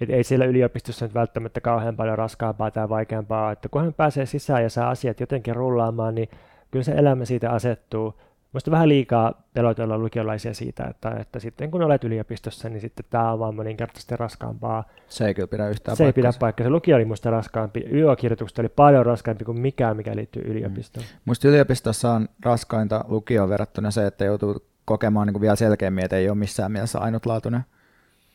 et 0.00 0.10
ei 0.10 0.24
siellä 0.24 0.44
yliopistossa 0.44 1.04
nyt 1.04 1.14
välttämättä 1.14 1.60
kauhean 1.60 1.96
paljon 1.96 2.18
raskaampaa 2.18 2.70
tai 2.70 2.88
vaikeampaa, 2.88 3.52
että 3.52 3.68
kun 3.68 3.82
hän 3.82 3.94
pääsee 3.94 4.26
sisään 4.26 4.62
ja 4.62 4.70
saa 4.70 4.90
asiat 4.90 5.20
jotenkin 5.20 5.56
rullaamaan, 5.56 6.14
niin 6.14 6.28
kyllä 6.70 6.84
se 6.84 6.92
elämä 6.92 7.24
siitä 7.24 7.50
asettuu. 7.50 8.20
Minusta 8.52 8.70
vähän 8.70 8.88
liikaa 8.88 9.42
pelotella 9.54 9.98
lukiolaisia 9.98 10.54
siitä, 10.54 10.84
että, 10.84 11.10
että 11.10 11.38
sitten 11.38 11.70
kun 11.70 11.82
olet 11.82 12.04
yliopistossa, 12.04 12.68
niin 12.68 12.80
sitten 12.80 13.04
tämä 13.10 13.32
on 13.32 13.38
vaan 13.38 13.54
moninkertaisesti 13.54 14.16
raskaampaa. 14.16 14.84
Se 15.08 15.26
ei 15.26 15.34
kyllä 15.34 15.48
pidä 15.48 15.68
yhtään 15.68 15.96
Se 15.96 16.04
ei 16.04 16.12
pidä 16.12 16.32
paikkaa. 16.40 16.64
Se 16.64 16.70
lukio 16.70 16.96
oli 16.96 17.04
minusta 17.04 17.30
raskaampi. 17.30 17.84
YO-kirjoitukset 17.92 18.58
oli 18.58 18.68
paljon 18.68 19.06
raskaampi 19.06 19.44
kuin 19.44 19.60
mikään, 19.60 19.96
mikä 19.96 20.16
liittyy 20.16 20.42
yliopistoon. 20.42 21.06
Mm. 21.06 21.20
Minusta 21.24 21.48
yliopistossa 21.48 22.12
on 22.12 22.28
raskainta 22.44 23.04
lukioon 23.08 23.48
verrattuna 23.48 23.90
se, 23.90 24.06
että 24.06 24.24
joutuu 24.24 24.66
kokemaan 24.84 25.26
niin 25.26 25.34
kuin 25.34 25.40
vielä 25.40 25.56
selkeämmin, 25.56 26.04
että 26.04 26.16
ei 26.16 26.28
ole 26.28 26.38
missään 26.38 26.72
mielessä 26.72 26.98
ainutlaatuinen. 26.98 27.64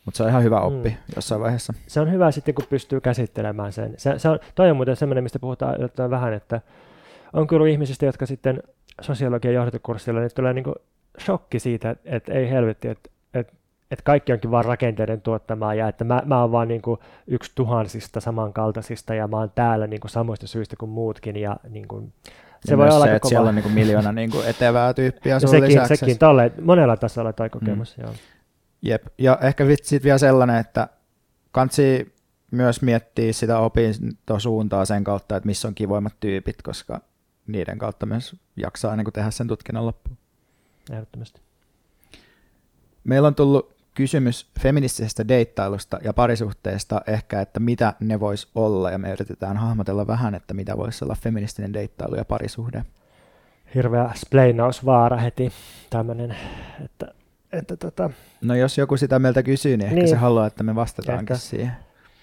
Mutta 0.09 0.17
se 0.17 0.23
on 0.23 0.29
ihan 0.29 0.43
hyvä 0.43 0.59
oppi 0.59 0.89
mm. 0.89 0.95
jossain 1.15 1.41
vaiheessa. 1.41 1.73
Se 1.87 2.01
on 2.01 2.11
hyvä 2.11 2.31
sitten, 2.31 2.55
kun 2.55 2.65
pystyy 2.69 3.01
käsittelemään 3.01 3.73
sen. 3.73 3.93
Se, 3.97 4.19
se 4.19 4.29
on, 4.29 4.39
toi 4.55 4.69
on 4.69 4.75
muuten 4.75 4.95
semmoinen, 4.95 5.23
mistä 5.23 5.39
puhutaan 5.39 5.75
vähän, 6.09 6.33
että 6.33 6.61
on 7.33 7.47
kyllä 7.47 7.69
ihmisistä, 7.69 8.05
jotka 8.05 8.25
sitten 8.25 8.63
sosiologian 9.01 9.53
johdotokurssilla, 9.53 10.19
niin 10.19 10.29
tulee 10.35 10.53
niinku 10.53 10.73
shokki 11.19 11.59
siitä, 11.59 11.89
että, 11.89 12.09
että 12.15 12.33
ei 12.33 12.49
helvetti, 12.49 12.87
että, 12.87 13.09
että, 13.33 13.53
että 13.91 14.03
kaikki 14.03 14.33
onkin 14.33 14.51
vain 14.51 14.65
rakenteiden 14.65 15.21
tuottamaa 15.21 15.73
ja 15.73 15.87
että 15.87 16.03
mä, 16.03 16.21
mä 16.25 16.41
oon 16.41 16.51
vaan 16.51 16.67
niinku 16.67 16.99
yksi 17.27 17.51
tuhansista 17.55 18.19
samankaltaisista 18.19 19.13
ja 19.13 19.27
mä 19.27 19.37
oon 19.37 19.51
täällä 19.55 19.87
niinku 19.87 20.07
samoista 20.07 20.47
syistä 20.47 20.75
kuin 20.79 20.89
muutkin 20.89 21.35
ja 21.35 21.57
niinku, 21.69 22.09
se 22.65 22.73
ja 22.73 22.77
voi 22.77 22.89
olla 22.89 23.05
se, 23.05 23.09
että 23.09 23.19
kova... 23.19 23.29
siellä 23.29 23.49
on 23.49 23.55
niinku 23.55 23.69
miljoona 23.69 24.11
niinku 24.11 24.41
etevää 24.41 24.93
tyyppiä 24.93 25.33
no 25.41 25.47
sekin, 25.47 25.67
lisäksi. 25.67 25.95
sekin 25.95 26.17
tolle, 26.17 26.51
monella 26.61 26.97
tasolla 26.97 27.33
toi 27.33 27.49
kokemus, 27.49 27.97
mm. 27.97 28.03
joo. 28.03 28.13
Jep, 28.81 29.05
ja 29.17 29.37
ehkä 29.41 29.65
sitten 29.83 30.03
vielä 30.03 30.17
sellainen, 30.17 30.57
että 30.57 30.87
kansi 31.51 32.13
myös 32.51 32.81
miettiä 32.81 33.33
sitä 33.33 33.59
opintosuuntaa 33.59 34.85
sen 34.85 35.03
kautta, 35.03 35.35
että 35.35 35.47
missä 35.47 35.67
on 35.67 35.75
kivoimmat 35.75 36.19
tyypit, 36.19 36.61
koska 36.61 37.01
niiden 37.47 37.77
kautta 37.77 38.05
myös 38.05 38.35
jaksaa 38.55 38.95
niin 38.95 39.13
tehdä 39.13 39.31
sen 39.31 39.47
tutkinnon 39.47 39.85
loppuun. 39.85 40.17
Ehdottomasti. 40.91 41.41
Meillä 43.03 43.27
on 43.27 43.35
tullut 43.35 43.75
kysymys 43.93 44.51
feministisestä 44.59 45.27
deittailusta 45.27 45.99
ja 46.03 46.13
parisuhteesta 46.13 47.01
ehkä, 47.07 47.41
että 47.41 47.59
mitä 47.59 47.93
ne 47.99 48.19
vois 48.19 48.51
olla, 48.55 48.91
ja 48.91 48.97
me 48.97 49.11
yritetään 49.11 49.57
hahmotella 49.57 50.07
vähän, 50.07 50.35
että 50.35 50.53
mitä 50.53 50.77
voisi 50.77 51.05
olla 51.05 51.15
feministinen 51.15 51.73
deittailu 51.73 52.15
ja 52.15 52.25
parisuhde. 52.25 52.85
Hirveä 53.75 54.11
spleinausvaara 54.15 55.17
heti, 55.17 55.51
tämmöinen, 55.89 56.35
että 56.85 57.13
että 57.53 57.77
tota, 57.77 58.09
no 58.41 58.55
jos 58.55 58.77
joku 58.77 58.97
sitä 58.97 59.19
meiltä 59.19 59.43
kysyy, 59.43 59.77
niin 59.77 59.85
ehkä 59.85 59.95
niin, 59.95 60.07
se 60.07 60.15
haluaa, 60.15 60.47
että 60.47 60.63
me 60.63 60.75
vastataankin 60.75 61.33
ehkä. 61.33 61.35
siihen. 61.35 61.71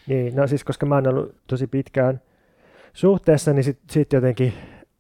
Niin, 0.07 0.37
no 0.37 0.47
siis 0.47 0.65
koska 0.65 0.87
mä 0.87 0.95
oon 0.95 1.09
ollut 1.09 1.35
tosi 1.47 1.67
pitkään 1.67 2.21
suhteessa, 2.93 3.53
niin 3.53 3.65
sitten 3.65 3.93
sit 3.93 4.13
jotenkin 4.13 4.55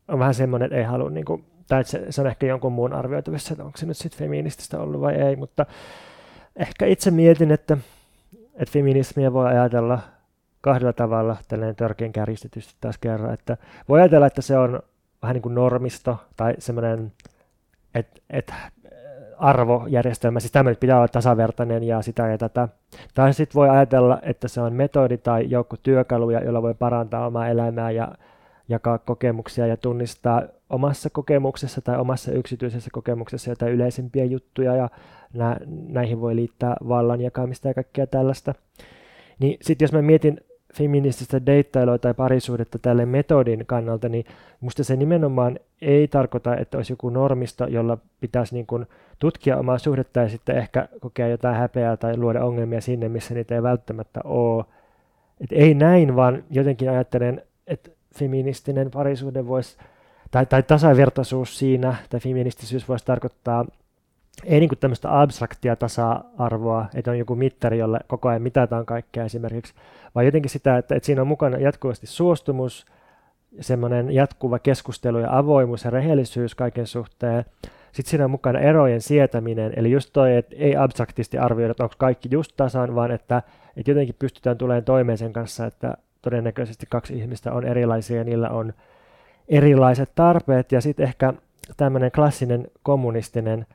on 0.08 0.18
vähän 0.18 0.34
semmoinen, 0.34 0.66
että 0.66 0.76
ei 0.76 0.84
halua, 0.84 1.10
niin 1.10 1.24
kuin, 1.24 1.44
tai 1.68 1.80
että 1.80 1.90
se, 1.90 2.06
se 2.10 2.20
on 2.20 2.26
ehkä 2.26 2.46
jonkun 2.46 2.72
muun 2.72 2.92
arvioitavissa, 2.92 3.52
että 3.52 3.64
onko 3.64 3.78
se 3.78 3.86
nyt 3.86 3.96
sitten 3.96 4.18
feminististä 4.18 4.80
ollut 4.80 5.00
vai 5.00 5.14
ei, 5.14 5.36
mutta 5.36 5.66
ehkä 6.56 6.86
itse 6.86 7.10
mietin, 7.10 7.50
että, 7.50 7.78
että 8.54 8.72
feminismiä 8.72 9.32
voi 9.32 9.46
ajatella 9.46 9.98
kahdella 10.60 10.92
tavalla, 10.92 11.36
tällainen 11.48 11.76
törkeän 11.76 12.12
kärjistetysti 12.12 12.74
taas 12.80 12.98
kerran, 12.98 13.34
että 13.34 13.56
voi 13.88 14.00
ajatella, 14.00 14.26
että 14.26 14.42
se 14.42 14.58
on 14.58 14.80
vähän 15.22 15.34
niin 15.34 15.42
kuin 15.42 15.54
normisto 15.54 16.18
tai 16.36 16.54
semmoinen, 16.58 17.12
että, 17.94 18.20
että 18.30 18.54
arvojärjestelmä, 19.38 20.40
siis 20.40 20.52
tämmöinen 20.52 20.80
pitää 20.80 20.96
olla 20.96 21.08
tasavertainen 21.08 21.82
ja 21.82 22.02
sitä 22.02 22.28
ja 22.28 22.38
tätä. 22.38 22.68
Tai 23.14 23.34
sitten 23.34 23.54
voi 23.54 23.68
ajatella, 23.68 24.18
että 24.22 24.48
se 24.48 24.60
on 24.60 24.72
metodi 24.72 25.18
tai 25.18 25.50
joukko 25.50 25.76
työkaluja, 25.82 26.44
joilla 26.44 26.62
voi 26.62 26.74
parantaa 26.74 27.26
omaa 27.26 27.48
elämää 27.48 27.90
ja 27.90 28.12
jakaa 28.68 28.98
kokemuksia 28.98 29.66
ja 29.66 29.76
tunnistaa 29.76 30.42
omassa 30.70 31.10
kokemuksessa 31.10 31.80
tai 31.80 31.98
omassa 31.98 32.32
yksityisessä 32.32 32.90
kokemuksessa 32.92 33.50
jotain 33.50 33.72
yleisempiä 33.72 34.24
juttuja 34.24 34.76
ja 34.76 34.88
nä- 35.32 35.60
näihin 35.88 36.20
voi 36.20 36.36
liittää 36.36 36.76
vallan 36.88 37.20
jakamista 37.20 37.68
ja 37.68 37.74
kaikkea 37.74 38.06
tällaista. 38.06 38.54
Niin 39.38 39.56
sitten 39.62 39.84
jos 39.84 39.92
mä 39.92 40.02
mietin 40.02 40.40
feminististä 40.76 41.46
deittailua 41.46 41.98
tai 41.98 42.14
parisuudetta 42.14 42.78
tälle 42.78 43.06
metodin 43.06 43.66
kannalta, 43.66 44.08
niin 44.08 44.24
musta 44.60 44.84
se 44.84 44.96
nimenomaan 44.96 45.58
ei 45.80 46.08
tarkoita, 46.08 46.56
että 46.56 46.76
olisi 46.76 46.92
joku 46.92 47.10
normisto, 47.10 47.66
jolla 47.66 47.98
pitäisi 48.20 48.54
niin 48.54 48.66
kuin 48.66 48.86
tutkia 49.18 49.56
omaa 49.56 49.78
suhdetta 49.78 50.20
ja 50.20 50.28
sitten 50.28 50.56
ehkä 50.56 50.88
kokea 51.00 51.28
jotain 51.28 51.56
häpeää 51.56 51.96
tai 51.96 52.16
luoda 52.16 52.44
ongelmia 52.44 52.80
sinne, 52.80 53.08
missä 53.08 53.34
niitä 53.34 53.54
ei 53.54 53.62
välttämättä 53.62 54.20
ole. 54.24 54.64
Et 55.40 55.52
ei 55.52 55.74
näin, 55.74 56.16
vaan 56.16 56.44
jotenkin 56.50 56.90
ajattelen, 56.90 57.42
että 57.66 57.90
feministinen 58.14 58.90
parisuhde 58.90 59.46
voisi, 59.46 59.78
tai, 60.30 60.46
tai 60.46 60.62
tasavertaisuus 60.62 61.58
siinä, 61.58 61.96
tai 62.10 62.20
feministisyys 62.20 62.88
voisi 62.88 63.04
tarkoittaa 63.04 63.64
ei 64.44 64.60
niin 64.60 64.70
tämmöistä 64.80 65.20
abstraktia 65.20 65.76
tasa-arvoa, 65.76 66.86
että 66.94 67.10
on 67.10 67.18
joku 67.18 67.34
mittari, 67.34 67.78
jolle 67.78 67.98
koko 68.06 68.28
ajan 68.28 68.42
mitataan 68.42 68.86
kaikkea 68.86 69.24
esimerkiksi, 69.24 69.74
vaan 70.14 70.26
jotenkin 70.26 70.50
sitä, 70.50 70.76
että, 70.78 70.94
että 70.94 71.06
siinä 71.06 71.22
on 71.22 71.28
mukana 71.28 71.58
jatkuvasti 71.58 72.06
suostumus, 72.06 72.86
semmoinen 73.60 74.10
jatkuva 74.10 74.58
keskustelu 74.58 75.18
ja 75.18 75.38
avoimuus 75.38 75.84
ja 75.84 75.90
rehellisyys 75.90 76.54
kaiken 76.54 76.86
suhteen. 76.86 77.44
Sitten 77.92 78.10
siinä 78.10 78.24
on 78.24 78.30
mukana 78.30 78.58
erojen 78.58 79.00
sietäminen, 79.00 79.72
eli 79.76 79.90
just 79.90 80.10
toi, 80.12 80.36
että 80.36 80.56
ei 80.58 80.76
abstraktisti 80.76 81.38
arvioida, 81.38 81.70
että 81.70 81.82
onko 81.82 81.94
kaikki 81.98 82.28
just 82.32 82.52
tasan, 82.56 82.94
vaan 82.94 83.10
että, 83.10 83.42
että 83.76 83.90
jotenkin 83.90 84.16
pystytään 84.18 84.58
tulemaan 84.58 84.84
toimeen 84.84 85.18
sen 85.18 85.32
kanssa, 85.32 85.66
että 85.66 85.96
todennäköisesti 86.22 86.86
kaksi 86.90 87.18
ihmistä 87.18 87.52
on 87.52 87.64
erilaisia 87.64 88.16
ja 88.16 88.24
niillä 88.24 88.48
on 88.48 88.72
erilaiset 89.48 90.10
tarpeet. 90.14 90.72
Ja 90.72 90.80
sitten 90.80 91.04
ehkä 91.04 91.32
tämmöinen 91.76 92.12
klassinen 92.12 92.66
kommunistinen 92.82 93.66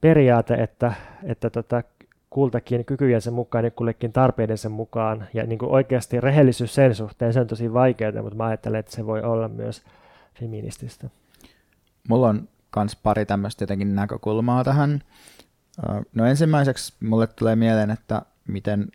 periaate, 0.00 0.54
että, 0.54 0.92
että 1.22 1.50
tota, 1.50 1.82
kultakin 2.30 2.84
kykyjensä 2.84 3.30
mukaan 3.30 3.64
ja 3.64 3.70
kullekin 3.70 4.12
tarpeidensa 4.12 4.68
mukaan. 4.68 5.28
Ja 5.34 5.46
niin 5.46 5.58
kuin 5.58 5.72
oikeasti 5.72 6.20
rehellisyys 6.20 6.74
sen 6.74 6.94
suhteen, 6.94 7.32
se 7.32 7.40
on 7.40 7.46
tosi 7.46 7.72
vaikeaa, 7.72 8.22
mutta 8.22 8.36
mä 8.36 8.46
ajattelen, 8.46 8.80
että 8.80 8.92
se 8.92 9.06
voi 9.06 9.22
olla 9.22 9.48
myös 9.48 9.82
feminististä. 10.34 11.10
Mulla 12.08 12.28
on 12.28 12.48
myös 12.76 12.96
pari 12.96 13.26
tämmöistä 13.26 13.62
jotenkin 13.62 13.94
näkökulmaa 13.94 14.64
tähän. 14.64 15.02
No 16.14 16.26
ensimmäiseksi 16.26 16.92
mulle 17.00 17.26
tulee 17.26 17.56
mieleen, 17.56 17.90
että 17.90 18.22
miten 18.46 18.88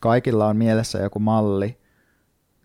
kaikilla 0.00 0.46
on 0.46 0.56
mielessä 0.56 0.98
joku 0.98 1.18
malli 1.18 1.78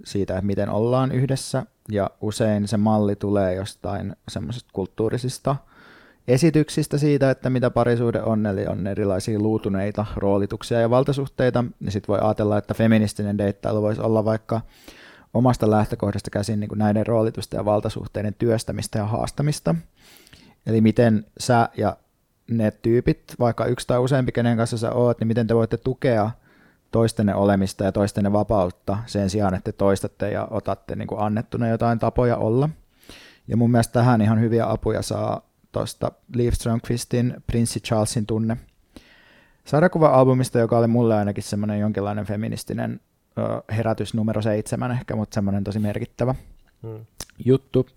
siitä, 0.06 0.34
että 0.34 0.46
miten 0.46 0.70
ollaan 0.70 1.12
yhdessä, 1.12 1.66
ja 1.90 2.10
usein 2.22 2.68
se 2.68 2.78
malli 2.78 3.16
tulee 3.16 3.56
jostain 3.56 4.16
semmoisista 4.28 4.70
kulttuurisista– 4.74 5.56
esityksistä 6.28 6.98
siitä, 6.98 7.32
että 7.32 7.50
mitä 7.50 7.70
parisuhde 7.70 8.22
on, 8.22 8.46
eli 8.46 8.68
on 8.68 8.88
erilaisia 8.88 9.40
luutuneita 9.40 10.06
roolituksia 10.16 10.80
ja 10.80 10.90
valtasuhteita, 10.90 11.64
niin 11.80 11.92
sitten 11.92 12.08
voi 12.08 12.20
ajatella, 12.22 12.58
että 12.58 12.74
feministinen 12.74 13.38
deittailu 13.38 13.82
voisi 13.82 14.02
olla 14.02 14.26
vaikka 14.26 14.62
omasta 15.34 15.72
lähtökohdasta 15.72 16.30
käsin 16.30 16.60
niin 16.60 16.68
kuin 16.68 16.80
näiden 16.80 17.08
roolitusten 17.08 17.58
ja 17.58 17.66
valtasuhteiden 17.66 18.34
työstämistä 18.34 19.00
ja 19.00 19.06
haastamista. 19.06 19.76
Eli 20.66 20.82
miten 20.82 21.26
sä 21.40 21.70
ja 21.78 21.98
ne 22.52 22.72
tyypit, 22.72 23.24
vaikka 23.40 23.66
yksi 23.66 23.88
tai 23.88 24.00
useampi, 24.00 24.32
kenen 24.32 24.58
kanssa 24.58 24.78
sä 24.78 24.92
oot, 24.92 25.20
niin 25.20 25.28
miten 25.28 25.48
te 25.48 25.56
voitte 25.56 25.78
tukea 25.78 26.32
toistenne 26.92 27.36
olemista 27.36 27.84
ja 27.84 27.92
toistenne 27.92 28.34
vapautta 28.34 28.98
sen 29.06 29.30
sijaan, 29.30 29.54
että 29.54 29.72
te 29.72 29.78
toistatte 29.78 30.32
ja 30.32 30.48
otatte 30.52 30.96
niin 30.96 31.08
kuin 31.08 31.22
annettuna 31.22 31.68
jotain 31.68 32.00
tapoja 32.00 32.38
olla. 32.38 32.70
Ja 33.48 33.58
mun 33.58 33.72
mielestä 33.72 33.94
tähän 33.94 34.22
ihan 34.22 34.40
hyviä 34.40 34.70
apuja 34.70 35.02
saa 35.02 35.51
tuosta 35.72 36.12
Leif 36.36 36.54
Strömqvistin 36.54 37.44
Prinssi 37.48 37.80
Charlesin 37.80 38.26
tunne 38.26 38.58
sarjakuva-albumista, 39.66 40.60
joka 40.60 40.78
oli 40.78 40.88
mulle 40.88 41.16
ainakin 41.16 41.44
semmoinen 41.44 41.80
jonkinlainen 41.80 42.26
feministinen 42.26 43.00
ö, 43.38 43.74
herätys 43.76 44.14
numero 44.14 44.42
seitsemän 44.42 44.92
ehkä, 44.92 45.16
mutta 45.16 45.34
semmoinen 45.34 45.64
tosi 45.64 45.80
merkittävä 45.80 46.36
hmm. 46.84 47.06
juttu. 47.46 47.88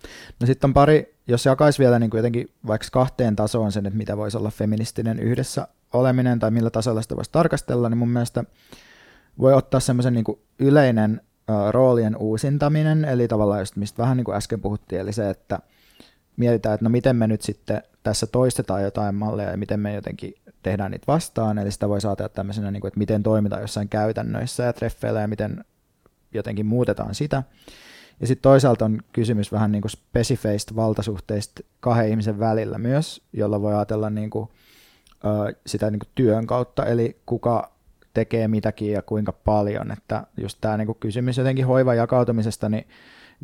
No 0.41 0.47
sitten 0.47 0.69
on 0.69 0.75
pari, 0.75 1.15
jos 1.27 1.47
jakaisi 1.47 1.79
vielä 1.79 1.99
niin 1.99 2.11
kuin 2.11 2.19
jotenkin 2.19 2.51
vaikka 2.67 2.89
kahteen 2.93 3.37
tasoon 3.37 3.73
sen, 3.73 3.87
että 3.87 3.97
mitä 3.97 4.17
voisi 4.17 4.37
olla 4.37 4.51
feministinen 4.51 5.19
yhdessä 5.19 5.69
oleminen 5.93 6.39
tai 6.39 6.51
millä 6.51 6.71
tasolla 6.71 7.03
sitä 7.03 7.17
voisi 7.17 7.33
tarkastella, 7.33 7.89
niin 7.89 7.99
mun 7.99 8.09
mielestä 8.09 8.45
voi 9.39 9.55
ottaa 9.55 9.81
semmoisen 9.81 10.15
niin 10.15 10.25
yleinen 10.59 11.21
roolien 11.71 12.17
uusintaminen, 12.17 13.05
eli 13.05 13.29
tavallaan 13.29 13.61
just 13.61 13.77
mistä 13.77 14.03
vähän 14.03 14.17
niin 14.17 14.25
kuin 14.25 14.37
äsken 14.37 14.61
puhuttiin, 14.61 15.01
eli 15.01 15.13
se, 15.13 15.31
että– 15.31 15.59
mietitään, 16.37 16.75
että 16.75 16.85
no 16.85 16.91
miten 16.91 17.17
me 17.17 17.27
nyt 17.27 17.43
sitten 17.43 17.83
tässä 18.03 18.27
toistetaan 18.27 18.83
jotain 18.83 19.15
malleja 19.15 19.51
ja 19.51 19.57
miten 19.57 19.81
me 19.81 19.95
jotenkin 19.95 20.35
tehdään 20.63 20.91
niitä 20.91 21.05
vastaan, 21.07 21.59
eli 21.59 21.71
sitä 21.71 21.89
voi 21.89 22.01
saatella 22.01 22.29
tämmöisenä, 22.29 22.71
niin 22.71 22.81
kuin, 22.81 22.89
että 22.89 22.99
miten 22.99 23.23
toimitaan 23.23 23.63
jossain 23.63 23.89
käytännöissä 23.89 24.63
ja 24.63 24.73
treffeillä 24.73 25.21
ja 25.21 25.29
miten 25.29 25.65
jotenkin 26.35 26.67
muutetaan 26.67 27.15
sitä. 27.15 27.43
Ja 28.21 28.27
sitten 28.27 28.43
toisaalta 28.43 28.85
on 28.85 29.01
kysymys 29.13 29.53
vähän 29.53 29.73
niin 29.73 29.83
kuin 29.83 29.91
spesifeistä 29.91 30.77
valtasuhteista 30.77 31.63
kahden 31.81 32.09
ihmisen 32.09 32.39
välillä 32.39 32.79
myös, 32.79 33.23
jolla 33.33 33.63
voi 33.63 33.75
ajatella 33.75 34.11
niin 34.11 34.31
kuin, 34.31 34.49
sitä 35.67 35.91
niin 35.91 35.99
kuin 36.01 36.11
työn 36.15 36.47
kautta, 36.47 36.87
eli 36.87 37.21
kuka 37.27 37.73
tekee 38.15 38.49
mitäkin 38.49 38.93
ja 38.93 39.03
kuinka 39.03 39.33
paljon. 39.33 39.93
Että 39.93 40.27
just 40.37 40.59
tämä 40.61 40.77
niin 40.77 40.97
kysymys 41.01 41.39
jotenkin 41.39 41.67
hoivan 41.67 41.97
jakautumisesta, 41.97 42.69
niin 42.69 42.87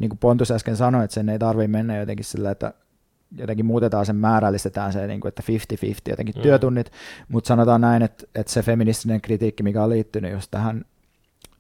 niin 0.01 0.09
kuin 0.09 0.19
Pontus 0.19 0.51
äsken 0.51 0.77
sanoi, 0.77 1.05
että 1.05 1.15
sen 1.15 1.29
ei 1.29 1.39
tarvitse 1.39 1.69
mennä 1.69 1.97
jotenkin 1.97 2.25
sillä, 2.25 2.51
että 2.51 2.75
jotenkin 3.37 3.67
muutetaan 3.67 4.07
sen 4.07 4.17
määrällistetään 4.17 4.93
se, 4.93 5.07
niin 5.07 5.21
kuin, 5.21 5.29
että 5.29 5.43
50-50 5.87 5.97
jotenkin 6.09 6.35
mm. 6.35 6.43
työtunnit, 6.43 6.93
mutta 7.29 7.49
sanotaan 7.49 7.81
näin, 7.81 8.03
että, 8.03 8.27
että 8.35 8.53
se 8.53 8.63
feministinen 8.63 9.21
kritiikki, 9.21 9.63
mikä 9.63 9.83
on 9.83 9.91
liittynyt 9.91 10.33
just 10.33 10.51
tähän 10.51 10.85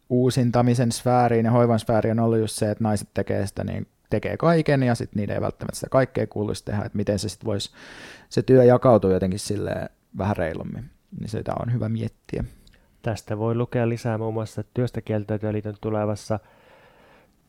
uusintamisen 0.08 0.92
sfääriin 0.92 1.44
ja 1.44 1.50
hoivan 1.50 1.78
sfääriin 1.78 2.20
on 2.20 2.24
ollut 2.24 2.38
just 2.38 2.56
se, 2.56 2.70
että 2.70 2.84
naiset 2.84 3.08
tekee 3.14 3.46
sitä 3.46 3.64
niin 3.64 3.86
tekee 4.10 4.36
kaiken 4.36 4.82
ja 4.82 4.94
sitten 4.94 5.20
niiden 5.20 5.34
ei 5.34 5.40
välttämättä 5.40 5.76
sitä 5.76 5.88
kaikkea 5.90 6.26
kuuluisi 6.26 6.64
tehdä, 6.64 6.82
että 6.82 6.96
miten 6.96 7.18
se 7.18 7.28
sitten 7.28 7.46
voisi, 7.46 7.70
se 8.28 8.42
työ 8.42 8.64
jakautuu 8.64 9.10
jotenkin 9.10 9.38
sille 9.38 9.88
vähän 10.18 10.36
reilummin, 10.36 10.90
niin 11.20 11.28
sitä 11.28 11.52
on 11.60 11.72
hyvä 11.72 11.88
miettiä. 11.88 12.44
Tästä 13.02 13.38
voi 13.38 13.54
lukea 13.54 13.88
lisää 13.88 14.18
muun 14.18 14.34
muassa 14.34 14.64
työstä 14.74 15.00
kieltäytyjä 15.00 15.52
tulevassa 15.80 16.40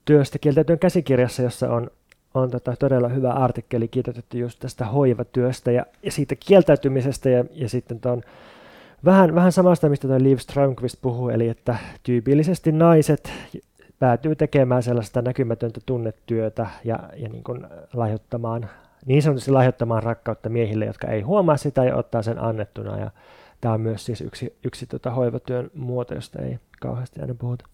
työstä 0.06 0.40
kieltäytyn 0.40 0.80
käsikirjassa, 0.80 1.42
jossa 1.42 1.70
on, 1.70 1.92
on 2.34 2.52
tota 2.52 2.76
todella 2.76 3.10
hyvä 3.10 3.32
artikkeli 3.32 3.88
kiitotettu 3.88 4.38
just 4.38 4.60
tästä 4.60 4.86
hoivatyöstä 4.86 5.72
ja, 5.72 5.86
ja 6.04 6.12
siitä 6.12 6.36
kieltäytymisestä 6.36 7.30
ja, 7.30 7.46
ja 7.52 7.70
sitten 7.70 8.00
tuon 8.00 8.22
vähän, 9.06 9.36
vähän 9.36 9.52
samasta, 9.52 9.90
mistä 9.90 10.08
tuo 10.08 10.18
Liv 10.20 10.38
Strömqvist 10.38 10.98
puhuu, 11.02 11.30
eli 11.30 11.50
että 11.50 11.78
tyypillisesti 12.04 12.72
naiset 12.72 13.32
päätyy 14.00 14.36
tekemään 14.36 14.84
sellaista 14.84 15.22
näkymätöntä 15.22 15.80
tunnetyötä 15.86 16.68
ja, 16.84 17.00
ja 17.16 17.30
niin 17.30 17.44
kuin 17.44 17.68
lahjoittamaan, 17.94 18.70
niin 19.06 19.22
sanotusti 19.22 19.52
lahjoittamaan 19.52 20.04
rakkautta 20.04 20.50
miehille, 20.50 20.86
jotka 20.86 21.08
ei 21.08 21.22
huomaa 21.22 21.58
sitä 21.58 21.84
ja 21.84 21.96
ottaa 21.96 22.22
sen 22.22 22.40
annettuna. 22.40 23.00
Ja 23.00 23.12
tämä 23.62 23.74
on 23.74 23.82
myös 23.82 24.06
siis 24.06 24.22
yksi, 24.22 24.58
yksi 24.64 24.86
tota 24.86 25.12
hoivatyön 25.12 25.72
muoto, 25.76 26.16
josta 26.16 26.42
ei 26.42 26.60
kauheasti 26.80 27.22
aina 27.22 27.36
puhuta. 27.40 27.66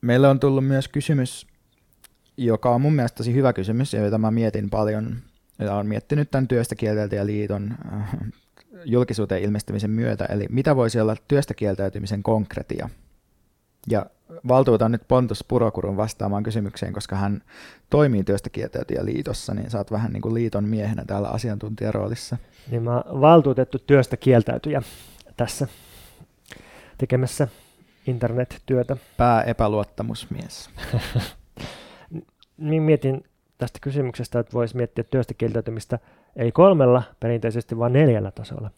Meillä 0.00 0.30
on 0.30 0.40
tullut 0.40 0.66
myös 0.66 0.88
kysymys, 0.88 1.46
joka 2.36 2.70
on 2.70 2.80
mun 2.80 2.92
mielestä 2.92 3.16
tosi 3.16 3.34
hyvä 3.34 3.52
kysymys, 3.52 3.92
ja 3.92 4.04
jota 4.04 4.18
mä 4.18 4.30
mietin 4.30 4.70
paljon, 4.70 5.16
ja 5.58 5.74
olen 5.74 5.86
miettinyt 5.86 6.30
tämän 6.30 6.48
työstä 6.48 6.74
kieltäytyjä 6.74 7.26
liiton 7.26 7.74
äh, 7.92 8.16
julkisuuteen 8.84 9.42
ilmestymisen 9.42 9.90
myötä, 9.90 10.24
eli 10.24 10.46
mitä 10.50 10.76
voisi 10.76 11.00
olla 11.00 11.16
työstä 11.28 11.54
kieltäytymisen 11.54 12.22
konkretia? 12.22 12.88
Ja 13.90 14.06
valtuutan 14.48 14.92
nyt 14.92 15.08
Pontus 15.08 15.44
Purokurun 15.48 15.96
vastaamaan 15.96 16.42
kysymykseen, 16.42 16.92
koska 16.92 17.16
hän 17.16 17.42
toimii 17.90 18.24
työstä 18.24 18.50
kieltäytyjä 18.50 19.04
liitossa, 19.04 19.54
niin 19.54 19.70
saat 19.70 19.90
vähän 19.90 20.12
niin 20.12 20.20
kuin 20.20 20.34
liiton 20.34 20.64
miehenä 20.64 21.04
täällä 21.06 21.28
asiantuntijaroolissa. 21.28 22.36
Niin 22.70 22.82
mä 22.82 23.04
valtuutettu 23.20 23.78
työstä 23.78 24.16
kieltäytyjä 24.16 24.82
tässä 25.36 25.68
tekemässä 26.98 27.48
internet-työtä. 28.06 28.96
Pääepäluottamusmies. 29.16 30.70
niin 32.58 32.82
mietin 32.82 33.24
tästä 33.58 33.78
kysymyksestä, 33.82 34.38
että 34.38 34.52
voisi 34.52 34.76
miettiä 34.76 35.04
työstä 35.04 35.34
kieltäytymistä 35.34 35.98
ei 36.36 36.52
kolmella 36.52 37.02
perinteisesti, 37.20 37.78
vaan 37.78 37.92
neljällä 37.92 38.30
tasolla. 38.30 38.70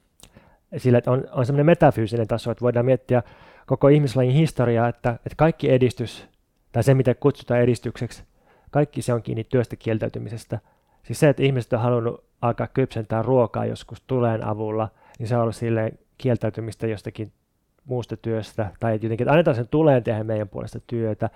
Sillä 0.77 1.01
on, 1.07 1.25
on 1.33 1.47
semmoinen 1.47 1.67
metafyysinen 1.67 2.27
taso, 2.27 2.51
että 2.51 2.63
voidaan 2.63 2.87
miettiä 2.87 3.23
koko 3.67 3.89
ihmislajin 3.89 4.33
historiaa, 4.33 4.89
että, 4.89 5.11
että 5.11 5.37
kaikki 5.37 5.71
edistys, 5.71 6.29
tai 6.73 6.83
se 6.83 6.95
mitä 6.95 7.15
kutsutaan 7.15 7.61
edistykseksi, 7.61 8.23
kaikki 8.71 9.03
se 9.03 9.15
on 9.15 9.23
kiinni 9.23 9.45
työstä 9.45 9.77
kieltäytymisestä. 9.77 10.59
Siis 11.03 11.21
se, 11.21 11.29
että 11.29 11.43
ihmiset 11.43 11.73
on 11.73 11.81
halunnut 11.81 12.25
alkaa 12.43 12.67
kypsentää 12.67 13.23
ruokaa 13.23 13.65
joskus 13.65 14.01
tuleen 14.07 14.47
avulla, 14.47 14.89
niin 15.19 15.29
se 15.29 15.37
on 15.37 15.43
ollut 15.43 15.57
silleen 15.57 15.99
kieltäytymistä 16.19 16.87
jostakin 16.87 17.33
muusta 17.89 18.17
työstä, 18.17 18.71
tai 18.81 18.93
jotenkin, 18.93 19.21
että 19.21 19.33
annetaan 19.33 19.55
sen 19.55 19.69
tuleen 19.69 20.05
tehdä 20.05 20.25
meidän 20.25 20.49
puolesta 20.49 20.81
työtä. 20.87 21.31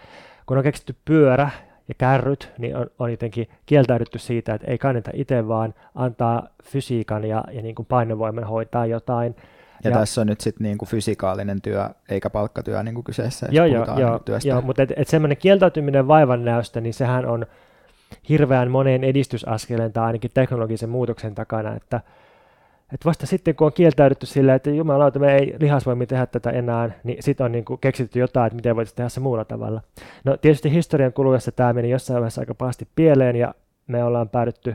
Kun 0.46 0.57
on 0.57 0.62
keksitty 0.62 0.96
pyörä 1.05 1.50
ja 1.88 1.94
kärryt, 1.98 2.53
niin 2.59 2.76
on, 2.76 2.86
on 2.98 3.11
jotenkin 3.11 3.48
kieltäydytty 3.66 4.18
siitä, 4.18 4.55
että 4.55 4.70
ei 4.70 4.78
kannata 4.78 5.11
itse 5.14 5.48
vaan 5.48 5.74
antaa 5.94 6.48
fysiikan 6.64 7.24
ja, 7.24 7.44
ja 7.53 7.62
niin 7.62 7.74
kuin 7.74 7.86
painovoiman 7.86 8.44
hoitaa 8.44 8.86
jotain. 8.86 9.36
Ja, 9.84 9.90
ja 9.90 9.96
tässä 9.96 10.20
on 10.20 10.26
nyt 10.26 10.40
sitten 10.40 10.64
niin 10.64 10.78
kuin 10.78 10.88
fysikaalinen 10.88 11.62
työ, 11.62 11.88
eikä 12.09 12.30
palkkatyö 12.30 12.82
niin 12.82 12.94
kuin 12.94 13.05
kyseessä, 13.05 13.46
joo, 13.50 13.66
joo, 13.66 13.98
joo, 13.98 14.18
työstä. 14.18 14.48
Joo, 14.48 14.61
mutta 14.61 14.82
et, 14.82 14.92
et 14.96 15.09
semmoinen 15.09 15.36
kieltäytyminen 15.36 16.09
vaivannäöstä, 16.09 16.80
niin 16.80 16.94
sehän 16.94 17.26
on 17.26 17.46
hirveän 18.28 18.70
moneen 18.70 19.05
edistysaskeleen 19.05 19.92
tai 19.92 20.05
ainakin 20.05 20.30
teknologisen 20.34 20.88
muutoksen 20.90 21.34
takana, 21.34 21.74
että 21.76 22.00
et 22.95 23.05
vasta 23.05 23.26
sitten, 23.26 23.55
kun 23.55 23.66
on 23.66 23.72
kieltäydytty 23.72 24.26
sillä, 24.26 24.55
että 24.55 24.70
jumalauta, 24.70 25.18
me 25.18 25.34
ei 25.34 25.57
lihasvoimi 25.61 26.07
tehdä 26.07 26.26
tätä 26.26 26.51
enää, 26.51 26.90
niin 27.05 27.22
sitten 27.22 27.45
on 27.45 27.53
niin 27.53 27.64
kuin 27.64 27.80
keksitty 27.80 28.18
jotain, 28.18 28.47
että 28.47 28.57
miten 28.57 28.76
voitaisiin 28.76 28.97
tehdä 28.97 29.09
se 29.09 29.20
muulla 29.20 29.45
tavalla. 29.45 29.80
No 30.24 30.36
tietysti 30.36 30.72
historian 30.72 31.12
kuluessa 31.12 31.53
tämä 31.53 31.72
meni 31.72 31.90
jossain 31.90 32.20
vaiheessa 32.20 32.40
aika 32.40 32.55
pahasti 32.55 32.88
pieleen, 32.95 33.36
ja 33.36 33.55
me 33.86 34.05
ollaan 34.05 34.28
päädytty 34.28 34.74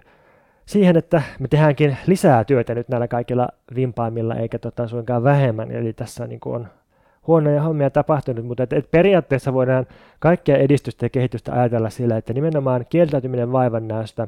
siihen, 0.65 0.97
että 0.97 1.21
me 1.39 1.47
tehdäänkin 1.47 1.97
lisää 2.07 2.43
työtä 2.43 2.75
nyt 2.75 2.89
näillä 2.89 3.07
kaikilla 3.07 3.47
vimpaimilla, 3.75 4.35
eikä 4.35 4.59
tota 4.59 4.87
suinkaan 4.87 5.23
vähemmän. 5.23 5.71
Eli 5.71 5.93
tässä 5.93 6.27
niin 6.27 6.39
kuin 6.39 6.55
on 6.55 6.67
huonoja 7.27 7.61
hommia 7.61 7.89
tapahtunut, 7.89 8.45
mutta 8.45 8.63
et, 8.63 8.73
et 8.73 8.91
periaatteessa 8.91 9.53
voidaan 9.53 9.85
kaikkea 10.19 10.57
edistystä 10.57 11.05
ja 11.05 11.09
kehitystä 11.09 11.53
ajatella 11.53 11.89
sillä, 11.89 12.17
että 12.17 12.33
nimenomaan 12.33 12.85
kieltäytyminen 12.89 13.51
vaivannäöstä 13.51 14.27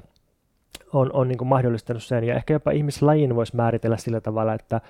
on, 0.93 1.09
on 1.13 1.27
niin 1.27 1.47
mahdollistanut 1.47 2.03
sen, 2.03 2.23
ja 2.23 2.35
ehkä 2.35 2.53
jopa 2.53 2.71
ihmislajin 2.71 3.35
voisi 3.35 3.55
määritellä 3.55 3.97
sillä 3.97 4.21
tavalla, 4.21 4.53
että, 4.53 4.81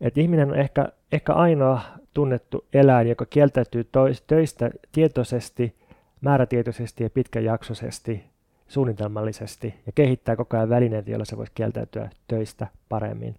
että 0.00 0.20
ihminen 0.20 0.50
on 0.50 0.58
ehkä, 0.58 0.88
ehkä 1.12 1.32
ainoa 1.32 1.80
tunnettu 2.14 2.64
eläin, 2.72 3.08
joka 3.08 3.26
kieltäytyy 3.26 3.88
töistä 4.26 4.70
tietoisesti, 4.92 5.74
määrätietoisesti 6.20 7.04
ja 7.04 7.10
pitkäjaksoisesti, 7.10 8.24
suunnitelmallisesti 8.68 9.74
ja 9.86 9.92
kehittää 9.92 10.36
koko 10.36 10.56
ajan 10.56 10.68
välineitä, 10.68 11.10
joilla 11.10 11.24
se 11.24 11.36
voisi 11.36 11.52
kieltäytyä 11.54 12.10
töistä 12.28 12.66
paremmin. 12.88 13.34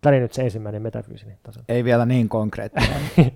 Tämä 0.00 0.14
oli 0.14 0.20
nyt 0.20 0.32
se 0.32 0.42
ensimmäinen 0.42 0.82
metafyysinen 0.82 1.38
taso. 1.42 1.60
Ei 1.68 1.84
vielä 1.84 2.06
niin 2.06 2.28
konkreettinen. 2.28 3.00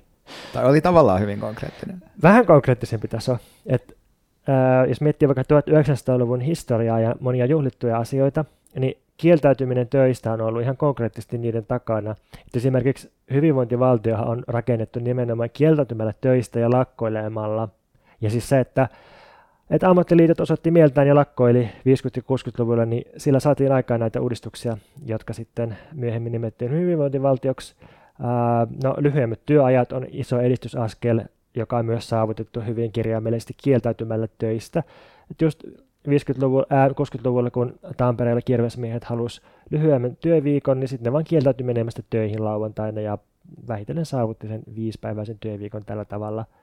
tai 0.52 0.64
oli 0.64 0.80
tavallaan 0.80 1.20
hyvin 1.20 1.40
konkreettinen. 1.40 2.02
Vähän 2.22 2.46
konkreettisempi 2.46 3.08
taso. 3.08 3.38
Et, 3.66 3.82
äh, 3.90 3.99
jos 4.88 5.00
miettii 5.00 5.28
vaikka 5.28 5.42
1900-luvun 5.42 6.40
historiaa 6.40 7.00
ja 7.00 7.14
monia 7.20 7.46
juhlittuja 7.46 7.98
asioita, 7.98 8.44
niin 8.78 8.96
kieltäytyminen 9.16 9.88
töistä 9.88 10.32
on 10.32 10.40
ollut 10.40 10.62
ihan 10.62 10.76
konkreettisesti 10.76 11.38
niiden 11.38 11.66
takana. 11.66 12.10
Et 12.46 12.56
esimerkiksi 12.56 13.10
hyvinvointivaltiohan 13.32 14.28
on 14.28 14.44
rakennettu 14.46 15.00
nimenomaan 15.00 15.50
kieltäytymällä 15.52 16.14
töistä 16.20 16.60
ja 16.60 16.70
lakkoilemalla. 16.70 17.68
Ja 18.20 18.30
siis 18.30 18.48
se, 18.48 18.60
että 18.60 18.88
että 19.70 19.90
ammattiliitot 19.90 20.40
osoitti 20.40 20.70
mieltään 20.70 21.06
ja 21.08 21.14
lakkoili 21.14 21.62
50- 21.62 21.66
ja 22.16 22.22
60-luvulla, 22.22 22.84
niin 22.84 23.04
sillä 23.16 23.40
saatiin 23.40 23.72
aikaan 23.72 24.00
näitä 24.00 24.20
uudistuksia, 24.20 24.76
jotka 25.06 25.32
sitten 25.32 25.78
myöhemmin 25.92 26.32
nimettiin 26.32 26.70
hyvinvointivaltioksi. 26.70 27.74
no, 28.84 28.94
lyhyemmät 28.98 29.40
työajat 29.46 29.92
on 29.92 30.06
iso 30.10 30.40
edistysaskel, 30.40 31.20
joka 31.54 31.78
on 31.78 31.86
myös 31.86 32.08
saavutettu 32.08 32.60
hyvin 32.60 32.92
kirjaimellisesti 32.92 33.54
kieltäytymällä 33.56 34.28
töistä. 34.38 34.82
Et 35.30 35.42
just 35.42 35.64
50-luvulla, 36.08 36.66
äh, 36.72 36.88
60-luvulla, 36.90 37.50
kun 37.50 37.78
Tampereella 37.96 38.42
kirvesmiehet 38.42 39.04
halusi 39.04 39.40
lyhyemmän 39.70 40.16
työviikon, 40.16 40.80
niin 40.80 40.88
sitten 40.88 41.04
ne 41.04 41.12
vaan 41.12 41.24
kieltäytyi 41.24 41.66
menemästä 41.66 42.02
töihin 42.10 42.44
lauantaina 42.44 43.00
ja 43.00 43.18
vähitellen 43.68 44.06
saavutti 44.06 44.48
sen 44.48 44.62
viisipäiväisen 44.74 45.38
työviikon 45.40 45.84
tällä 45.84 46.04
tavalla– 46.04 46.44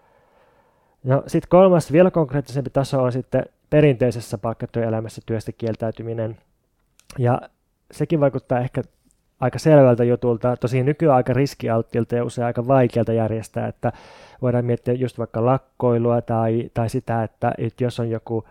No 1.04 1.24
sitten 1.28 1.50
kolmas 1.50 1.92
vielä 1.92 2.12
konkreettisempi 2.12 2.70
taso 2.70 3.04
on 3.04 3.12
sitten 3.12 3.46
perinteisessä 3.70 4.38
palkkatyöelämässä 4.38 5.22
työstä 5.26 5.52
kieltäytyminen. 5.52 6.38
Ja 7.18 7.42
sekin 7.92 8.20
vaikuttaa 8.20 8.60
ehkä 8.60 8.82
aika 9.40 9.60
selvältä 9.60 10.04
jutulta, 10.04 10.58
tosi 10.58 10.84
nykyään 10.84 11.16
aika 11.16 11.34
riskialttilta 11.34 12.16
ja 12.16 12.24
usein 12.24 12.46
aika 12.46 12.68
vaikealta 12.68 13.14
järjestää, 13.14 13.68
että 13.68 13.92
voidaan 14.42 14.66
miettiä 14.66 14.94
just 14.94 15.18
vaikka 15.18 15.46
lakkoilua 15.46 16.22
tai, 16.22 16.70
tai 16.74 16.90
sitä, 16.90 17.24
että, 17.24 17.54
että 17.58 17.84
jos 17.84 18.00
on 18.00 18.10
joku 18.10 18.46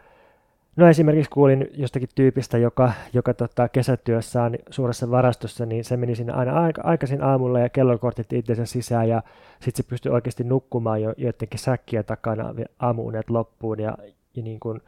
No 0.76 0.88
esimerkiksi 0.88 1.30
kuulin 1.30 1.68
jostakin 1.74 2.08
tyypistä, 2.14 2.58
joka, 2.58 2.92
joka 3.12 3.34
tota, 3.34 3.68
kesätyössään 3.68 4.56
suuressa 4.70 5.10
varastossa, 5.10 5.66
niin 5.66 5.84
se 5.84 5.96
meni 5.96 6.14
sinne 6.14 6.32
aina 6.32 6.60
aika, 6.60 6.82
aikaisin 6.84 7.22
aamulla 7.22 7.60
ja 7.60 7.68
kellokortit 7.68 8.32
itsensä 8.32 8.66
sisään 8.66 9.08
ja 9.08 9.22
sitten 9.60 9.84
se 9.84 9.88
pystyi 9.88 10.12
oikeasti 10.12 10.44
nukkumaan 10.44 11.02
jo 11.02 11.14
joidenkin 11.16 11.58
säkkiä 11.60 12.02
takana 12.02 12.54
aamuunet 12.78 13.30
loppuun 13.30 13.80
ja, 13.80 13.96
ja 14.36 14.42
niin 14.42 14.60
kuin, 14.60 14.80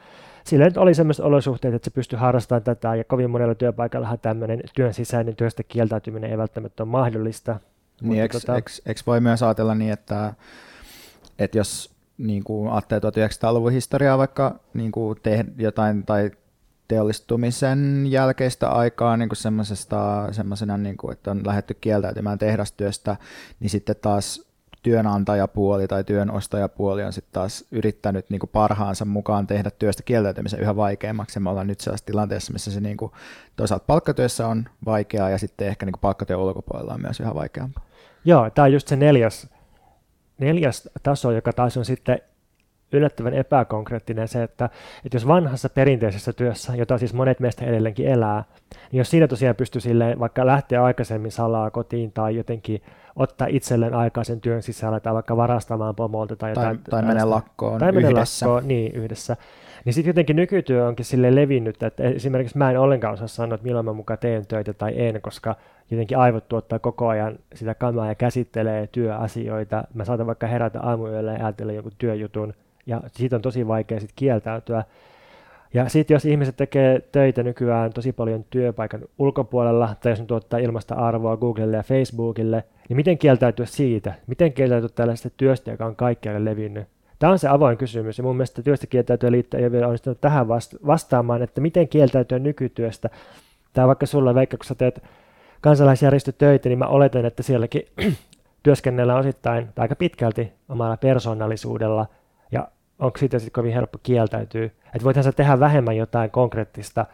sillä 0.44 0.64
nyt 0.64 0.76
oli 0.76 0.94
sellaiset 0.94 1.24
olosuhteet, 1.24 1.74
että 1.74 1.84
se 1.84 1.90
pystyi 1.90 2.18
harrastamaan 2.18 2.62
tätä 2.62 2.94
ja 2.94 3.04
kovin 3.04 3.30
monella 3.30 3.54
työpaikallahan 3.54 4.18
tämmöinen 4.18 4.60
työn 4.74 4.94
sisäinen 4.94 5.36
työstä 5.36 5.62
kieltäytyminen 5.62 6.30
ei 6.30 6.38
välttämättä 6.38 6.82
ole 6.82 6.90
mahdollista. 6.90 7.60
Niin, 8.00 8.22
eikö 8.22 8.40
tota... 8.40 8.52
voi 9.06 9.20
myös 9.20 9.42
ajatella 9.42 9.74
niin, 9.74 9.92
että, 9.92 10.34
että 11.38 11.58
jos 11.58 11.94
niin 12.18 12.44
kuin 12.44 12.70
ajattelee 12.70 13.00
1900-luvun 13.00 13.72
historiaa 13.72 14.18
vaikka 14.18 14.60
niin 14.74 14.92
kuin 14.92 15.18
te, 15.22 15.44
jotain 15.58 16.06
tai 16.06 16.30
teollistumisen 16.88 18.06
jälkeistä 18.06 18.68
aikaa 18.68 19.16
niin 19.16 19.28
kuin 19.28 19.36
semmoisena, 20.32 20.76
niin 20.76 20.96
kuin, 20.96 21.12
että 21.12 21.30
on 21.30 21.46
lähdetty 21.46 21.74
kieltäytymään 21.74 22.38
tehdastyöstä, 22.38 23.16
niin 23.60 23.70
sitten 23.70 23.96
taas 24.02 24.47
työnantajapuoli 24.82 25.88
tai 25.88 26.04
työnostajapuoli 26.04 27.04
on 27.04 27.12
sitten 27.12 27.32
taas 27.32 27.64
yrittänyt 27.70 28.30
niin 28.30 28.40
kuin 28.40 28.50
parhaansa 28.52 29.04
mukaan 29.04 29.46
tehdä 29.46 29.70
työstä 29.70 30.02
kieltäytymisen 30.02 30.60
yhä 30.60 30.76
vaikeammaksi. 30.76 31.36
Ja 31.36 31.40
me 31.40 31.50
ollaan 31.50 31.66
nyt 31.66 31.80
sellaisessa 31.80 32.06
tilanteessa, 32.06 32.52
missä 32.52 32.70
se 32.70 32.80
niin 32.80 32.96
kuin, 32.96 33.12
toisaalta 33.56 33.84
palkkatyössä 33.86 34.46
on 34.46 34.64
vaikeaa 34.84 35.30
ja 35.30 35.38
sitten 35.38 35.68
ehkä 35.68 35.86
niin 35.86 36.00
palkkatyön 36.00 36.40
ulkopuolella 36.40 36.94
on 36.94 37.02
myös 37.02 37.20
yhä 37.20 37.34
vaikeampaa. 37.34 37.84
Joo, 38.24 38.50
tämä 38.50 38.64
on 38.64 38.72
just 38.72 38.88
se 38.88 38.96
neljäs 38.96 39.48
neljäs 40.38 40.88
taso, 41.02 41.30
joka 41.30 41.52
taas 41.52 41.76
on 41.76 41.84
sitten 41.84 42.20
yllättävän 42.92 43.34
epäkonkreettinen 43.34 44.28
se, 44.28 44.42
että, 44.42 44.64
että 45.04 45.16
jos 45.16 45.26
vanhassa 45.26 45.68
perinteisessä 45.68 46.32
työssä, 46.32 46.74
jota 46.76 46.98
siis 46.98 47.14
monet 47.14 47.40
meistä 47.40 47.64
edelleenkin 47.64 48.06
elää, 48.06 48.44
niin 48.92 48.98
jos 48.98 49.10
siinä 49.10 49.28
tosiaan 49.28 49.56
pystyy 49.56 49.80
silleen 49.80 50.18
vaikka 50.18 50.46
lähteä 50.46 50.84
aikaisemmin 50.84 51.32
salaa 51.32 51.70
kotiin 51.70 52.12
tai 52.12 52.36
jotenkin 52.36 52.82
ottaa 53.16 53.46
itselleen 53.50 53.94
aikaisen 53.94 54.40
työn 54.40 54.62
sisällä 54.62 55.00
tai 55.00 55.14
vaikka 55.14 55.36
varastamaan 55.36 55.94
pomolta 55.94 56.36
tai 56.36 56.50
jotain. 56.50 56.78
Tai, 56.78 56.90
tai 56.90 57.02
mene 57.02 57.24
lakkoon 57.24 57.80
tai 57.80 57.88
yhdessä. 57.94 58.46
lakkoon, 58.46 58.68
niin 58.68 58.92
yhdessä. 58.92 59.36
Niin 59.84 59.94
sitten 59.94 60.10
jotenkin 60.10 60.36
nykytyö 60.36 60.86
onkin 60.86 61.04
sille 61.04 61.34
levinnyt, 61.34 61.82
että 61.82 62.04
esimerkiksi 62.04 62.58
mä 62.58 62.70
en 62.70 62.80
ollenkaan 62.80 63.14
osaa 63.14 63.28
sanoa, 63.28 63.54
että 63.54 63.66
milloin 63.66 63.84
mä 63.84 63.92
mukaan 63.92 64.18
teen 64.18 64.46
töitä 64.46 64.72
tai 64.72 64.92
en, 64.96 65.20
koska 65.20 65.56
jotenkin 65.90 66.18
aivot 66.18 66.48
tuottaa 66.48 66.78
koko 66.78 67.08
ajan 67.08 67.38
sitä 67.54 67.74
kamaa 67.74 68.06
ja 68.06 68.14
käsittelee 68.14 68.86
työasioita. 68.86 69.84
Mä 69.94 70.04
saatan 70.04 70.26
vaikka 70.26 70.46
herätä 70.46 70.80
aamuyöllä 70.80 71.32
ja 71.32 71.44
ajatella 71.44 71.72
jonkun 71.72 71.92
työjutun, 71.98 72.54
ja 72.88 73.00
siitä 73.06 73.36
on 73.36 73.42
tosi 73.42 73.68
vaikea 73.68 74.00
sitten 74.00 74.16
kieltäytyä. 74.16 74.84
Ja 75.74 75.88
sitten 75.88 76.14
jos 76.14 76.24
ihmiset 76.24 76.56
tekee 76.56 77.00
töitä 77.12 77.42
nykyään 77.42 77.92
tosi 77.92 78.12
paljon 78.12 78.44
työpaikan 78.50 79.00
ulkopuolella, 79.18 79.96
tai 80.00 80.12
jos 80.12 80.20
ne 80.20 80.26
tuottaa 80.26 80.58
ilmasta 80.58 80.94
arvoa 80.94 81.36
Googlelle 81.36 81.76
ja 81.76 81.82
Facebookille, 81.82 82.64
niin 82.88 82.96
miten 82.96 83.18
kieltäytyä 83.18 83.66
siitä? 83.66 84.14
Miten 84.26 84.52
kieltäytyä 84.52 84.88
tällaisesta 84.94 85.30
työstä, 85.36 85.70
joka 85.70 85.86
on 85.86 85.96
kaikkialle 85.96 86.44
levinnyt? 86.44 86.88
Tämä 87.18 87.32
on 87.32 87.38
se 87.38 87.48
avoin 87.48 87.78
kysymys, 87.78 88.18
ja 88.18 88.24
mun 88.24 88.36
mielestä 88.36 88.62
työstä 88.62 88.86
kieltäytyä 88.86 89.30
liitto 89.30 89.56
ei 89.56 89.64
ole 89.64 89.72
vielä 89.72 89.86
onnistunut 89.86 90.20
tähän 90.20 90.48
vastaamaan, 90.86 91.42
että 91.42 91.60
miten 91.60 91.88
kieltäytyä 91.88 92.38
nykytyöstä. 92.38 93.10
Tai 93.72 93.86
vaikka 93.86 94.06
sulla, 94.06 94.34
Veikka, 94.34 94.56
kun 94.56 94.64
sä 94.64 94.74
teet 94.74 95.02
kansalaisjärjestötöitä, 95.60 96.68
niin 96.68 96.78
mä 96.78 96.86
oletan, 96.86 97.24
että 97.24 97.42
sielläkin 97.42 97.82
työskennellään 98.62 99.18
osittain 99.18 99.68
tai 99.74 99.84
aika 99.84 99.96
pitkälti 99.96 100.52
omalla 100.68 100.96
persoonallisuudella, 100.96 102.06
onko 102.98 103.18
siitä 103.18 103.38
sitten 103.38 103.52
kovin 103.52 103.72
helppo 103.72 103.98
kieltäytyä. 104.02 104.64
Että 104.64 105.04
voithan 105.04 105.24
sä 105.24 105.32
tehdä 105.32 105.60
vähemmän 105.60 105.96
jotain 105.96 106.30
konkreettista 106.30 107.06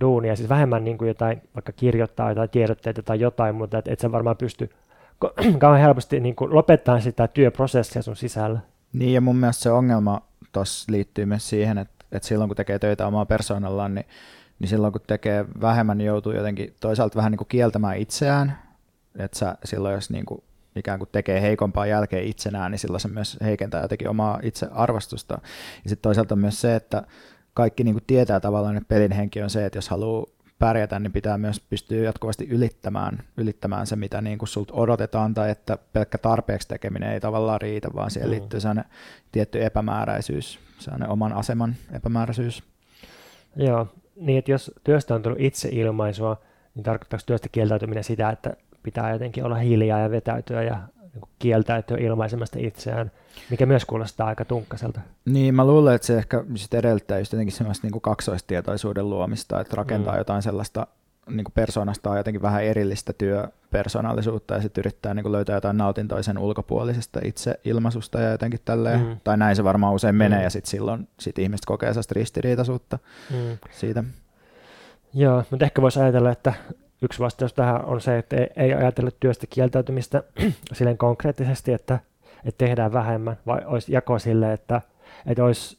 duunia, 0.00 0.36
siis 0.36 0.48
vähemmän 0.48 0.84
niin 0.84 0.98
kuin 0.98 1.08
jotain, 1.08 1.42
vaikka 1.54 1.72
kirjoittaa 1.72 2.28
jotain 2.28 2.50
tiedotteita 2.50 3.02
tai 3.02 3.20
jotain, 3.20 3.54
mutta 3.54 3.78
et, 3.78 3.88
et 3.88 4.00
sä 4.00 4.12
varmaan 4.12 4.36
pysty 4.36 4.70
kauhean 5.58 5.82
helposti 5.82 6.20
niin 6.20 6.36
kuin 6.36 6.54
lopettaa 6.54 7.00
sitä 7.00 7.28
työprosessia 7.28 8.02
sun 8.02 8.16
sisällä. 8.16 8.60
Niin, 8.92 9.14
ja 9.14 9.20
mun 9.20 9.36
mielestä 9.36 9.62
se 9.62 9.70
ongelma 9.70 10.22
tuossa 10.52 10.92
liittyy 10.92 11.26
myös 11.26 11.48
siihen, 11.48 11.78
että, 11.78 12.04
että 12.12 12.28
silloin 12.28 12.48
kun 12.48 12.56
tekee 12.56 12.78
töitä 12.78 13.06
omaa 13.06 13.26
persoonallaan, 13.26 13.94
niin 13.94 14.06
niin 14.62 14.68
silloin 14.68 14.92
kun 14.92 15.02
tekee 15.06 15.44
vähemmän, 15.60 15.98
niin 15.98 16.06
joutuu 16.06 16.32
jotenkin 16.32 16.74
toisaalta 16.80 17.16
vähän 17.16 17.32
niin 17.32 17.38
kuin 17.38 17.48
kieltämään 17.48 17.96
itseään, 17.96 18.58
että 19.18 19.38
sä, 19.38 19.56
silloin 19.64 19.94
jos 19.94 20.10
niin 20.10 20.26
kuin 20.26 20.42
ikään 20.76 20.98
kuin 20.98 21.08
tekee 21.12 21.42
heikompaa 21.42 21.86
jälkeen 21.86 22.24
itsenään, 22.24 22.70
niin 22.70 22.78
silloin 22.78 23.00
se 23.00 23.08
myös 23.08 23.38
heikentää 23.44 23.82
jotenkin 23.82 24.08
omaa 24.08 24.38
itsearvostusta. 24.42 25.34
Ja 25.84 25.90
sitten 25.90 26.02
toisaalta 26.02 26.36
myös 26.36 26.60
se, 26.60 26.76
että 26.76 27.02
kaikki 27.54 27.84
niin 27.84 27.94
kuin 27.94 28.04
tietää 28.06 28.40
tavallaan, 28.40 28.76
että 28.76 28.88
pelin 28.88 29.12
henki 29.12 29.42
on 29.42 29.50
se, 29.50 29.66
että 29.66 29.78
jos 29.78 29.88
haluaa 29.88 30.26
pärjätä, 30.58 30.98
niin 30.98 31.12
pitää 31.12 31.38
myös 31.38 31.60
pystyä 31.60 32.02
jatkuvasti 32.02 32.48
ylittämään, 32.50 33.22
ylittämään 33.36 33.86
se, 33.86 33.96
mitä 33.96 34.20
niin 34.20 34.38
kuin 34.38 34.48
sulta 34.48 34.74
odotetaan, 34.74 35.34
tai 35.34 35.50
että 35.50 35.78
pelkkä 35.92 36.18
tarpeeksi 36.18 36.68
tekeminen 36.68 37.12
ei 37.12 37.20
tavallaan 37.20 37.60
riitä, 37.60 37.88
vaan 37.94 38.10
siihen 38.10 38.28
mm. 38.28 38.30
liittyy 38.30 38.60
sellainen 38.60 38.84
tietty 39.32 39.64
epämääräisyys, 39.64 40.60
sellainen 40.78 41.08
oman 41.08 41.32
aseman 41.32 41.74
epämääräisyys. 41.92 42.62
Joo, 43.56 43.86
niin, 44.16 44.38
että 44.38 44.50
jos 44.50 44.70
työstä 44.84 45.14
on 45.14 45.22
tullut 45.22 45.40
itseilmaisua, 45.40 46.36
niin 46.74 46.82
tarkoittaako 46.82 47.22
työstä 47.26 47.48
kieltäytyminen 47.48 48.04
sitä, 48.04 48.30
että 48.30 48.56
pitää 48.82 49.12
jotenkin 49.12 49.44
olla 49.44 49.56
hiljaa 49.56 50.00
ja 50.00 50.10
vetäytyä 50.10 50.62
ja 50.62 50.78
niin 51.14 51.28
kieltäytyä 51.38 51.96
ilmaisemasta 51.96 52.58
itseään, 52.60 53.10
mikä 53.50 53.66
myös 53.66 53.84
kuulostaa 53.84 54.26
aika 54.26 54.44
tunkkaselta. 54.44 55.00
Niin, 55.24 55.54
mä 55.54 55.66
luulen, 55.66 55.94
että 55.94 56.06
se 56.06 56.18
ehkä 56.18 56.44
sit 56.54 56.74
edellyttää 56.74 57.18
just 57.18 57.32
jotenkin 57.32 57.56
semmoista 57.56 57.86
niin 57.86 58.00
kaksoistietoisuuden 58.00 59.10
luomista, 59.10 59.60
että 59.60 59.76
rakentaa 59.76 60.14
mm. 60.14 60.18
jotain 60.18 60.42
sellaista 60.42 60.86
niin 61.30 61.44
kuin 61.44 61.52
persoonasta 61.54 62.10
on 62.10 62.16
jotenkin 62.16 62.42
vähän 62.42 62.64
erillistä 62.64 63.12
työpersonaalisuutta 63.12 64.54
ja 64.54 64.62
sitten 64.62 64.82
yrittää 64.82 65.14
niin 65.14 65.22
kuin 65.22 65.32
löytää 65.32 65.56
jotain 65.56 65.76
nautintoa 65.76 66.22
sen 66.22 66.38
ulkopuolisesta 66.38 67.20
itseilmaisusta 67.24 68.20
ja 68.20 68.30
jotenkin 68.30 68.60
tälleen. 68.64 69.00
Mm. 69.00 69.16
Tai 69.24 69.36
näin 69.36 69.56
se 69.56 69.64
varmaan 69.64 69.94
usein 69.94 70.14
menee 70.14 70.38
mm. 70.38 70.44
ja 70.44 70.50
sitten 70.50 70.70
silloin 70.70 71.08
sit 71.20 71.38
ihmiset 71.38 71.64
kokee 71.64 71.90
sellaista 71.90 72.14
ristiriitaisuutta 72.14 72.98
mm. 73.30 73.58
siitä. 73.70 74.04
Joo, 75.14 75.44
mutta 75.50 75.64
ehkä 75.64 75.82
voisi 75.82 76.00
ajatella, 76.00 76.30
että 76.30 76.54
yksi 77.02 77.18
vastaus 77.18 77.52
tähän 77.52 77.84
on 77.84 78.00
se, 78.00 78.18
että 78.18 78.36
ei 78.56 78.74
ajatella 78.74 79.10
työstä 79.20 79.46
kieltäytymistä 79.50 80.22
silleen 80.72 80.98
konkreettisesti, 80.98 81.72
että, 81.72 81.98
että 82.44 82.64
tehdään 82.66 82.92
vähemmän, 82.92 83.36
vai 83.46 83.60
olisi 83.64 83.92
jako 83.92 84.18
sille, 84.18 84.52
että, 84.52 84.80
että 85.26 85.44
olisi, 85.44 85.78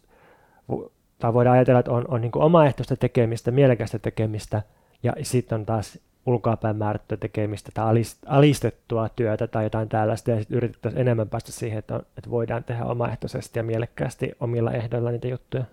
tai 1.20 1.34
voidaan 1.34 1.56
ajatella, 1.56 1.80
että 1.80 1.92
on, 1.92 2.06
on 2.08 2.22
niin 2.22 2.32
omaehtoista 2.36 2.96
tekemistä, 2.96 3.52
mielekästä 3.52 4.00
tekemistä, 4.00 4.62
ja 5.04 5.14
sitten 5.22 5.56
on 5.56 5.66
taas 5.66 6.00
ulkoapäin 6.26 6.76
määrättyä 6.76 7.18
tekemistä 7.18 7.72
tai 7.74 7.86
alistettua 8.26 9.10
työtä 9.10 9.48
tai 9.48 9.64
jotain 9.64 9.90
tällaista, 9.90 10.32
ja 10.32 10.40
sitten 10.40 10.58
yritettäisiin 10.58 11.02
enemmän 11.02 11.30
päästä 11.30 11.52
siihen, 11.52 11.80
että, 11.80 11.96
on, 11.96 12.02
että 12.18 12.30
voidaan 12.30 12.64
tehdä 12.64 12.86
omaehtoisesti 12.86 13.60
ja 13.60 13.64
mielekkäästi 13.64 14.32
omilla 14.40 14.72
ehdoilla 14.72 15.12
niitä 15.12 15.28
juttuja. 15.28 15.64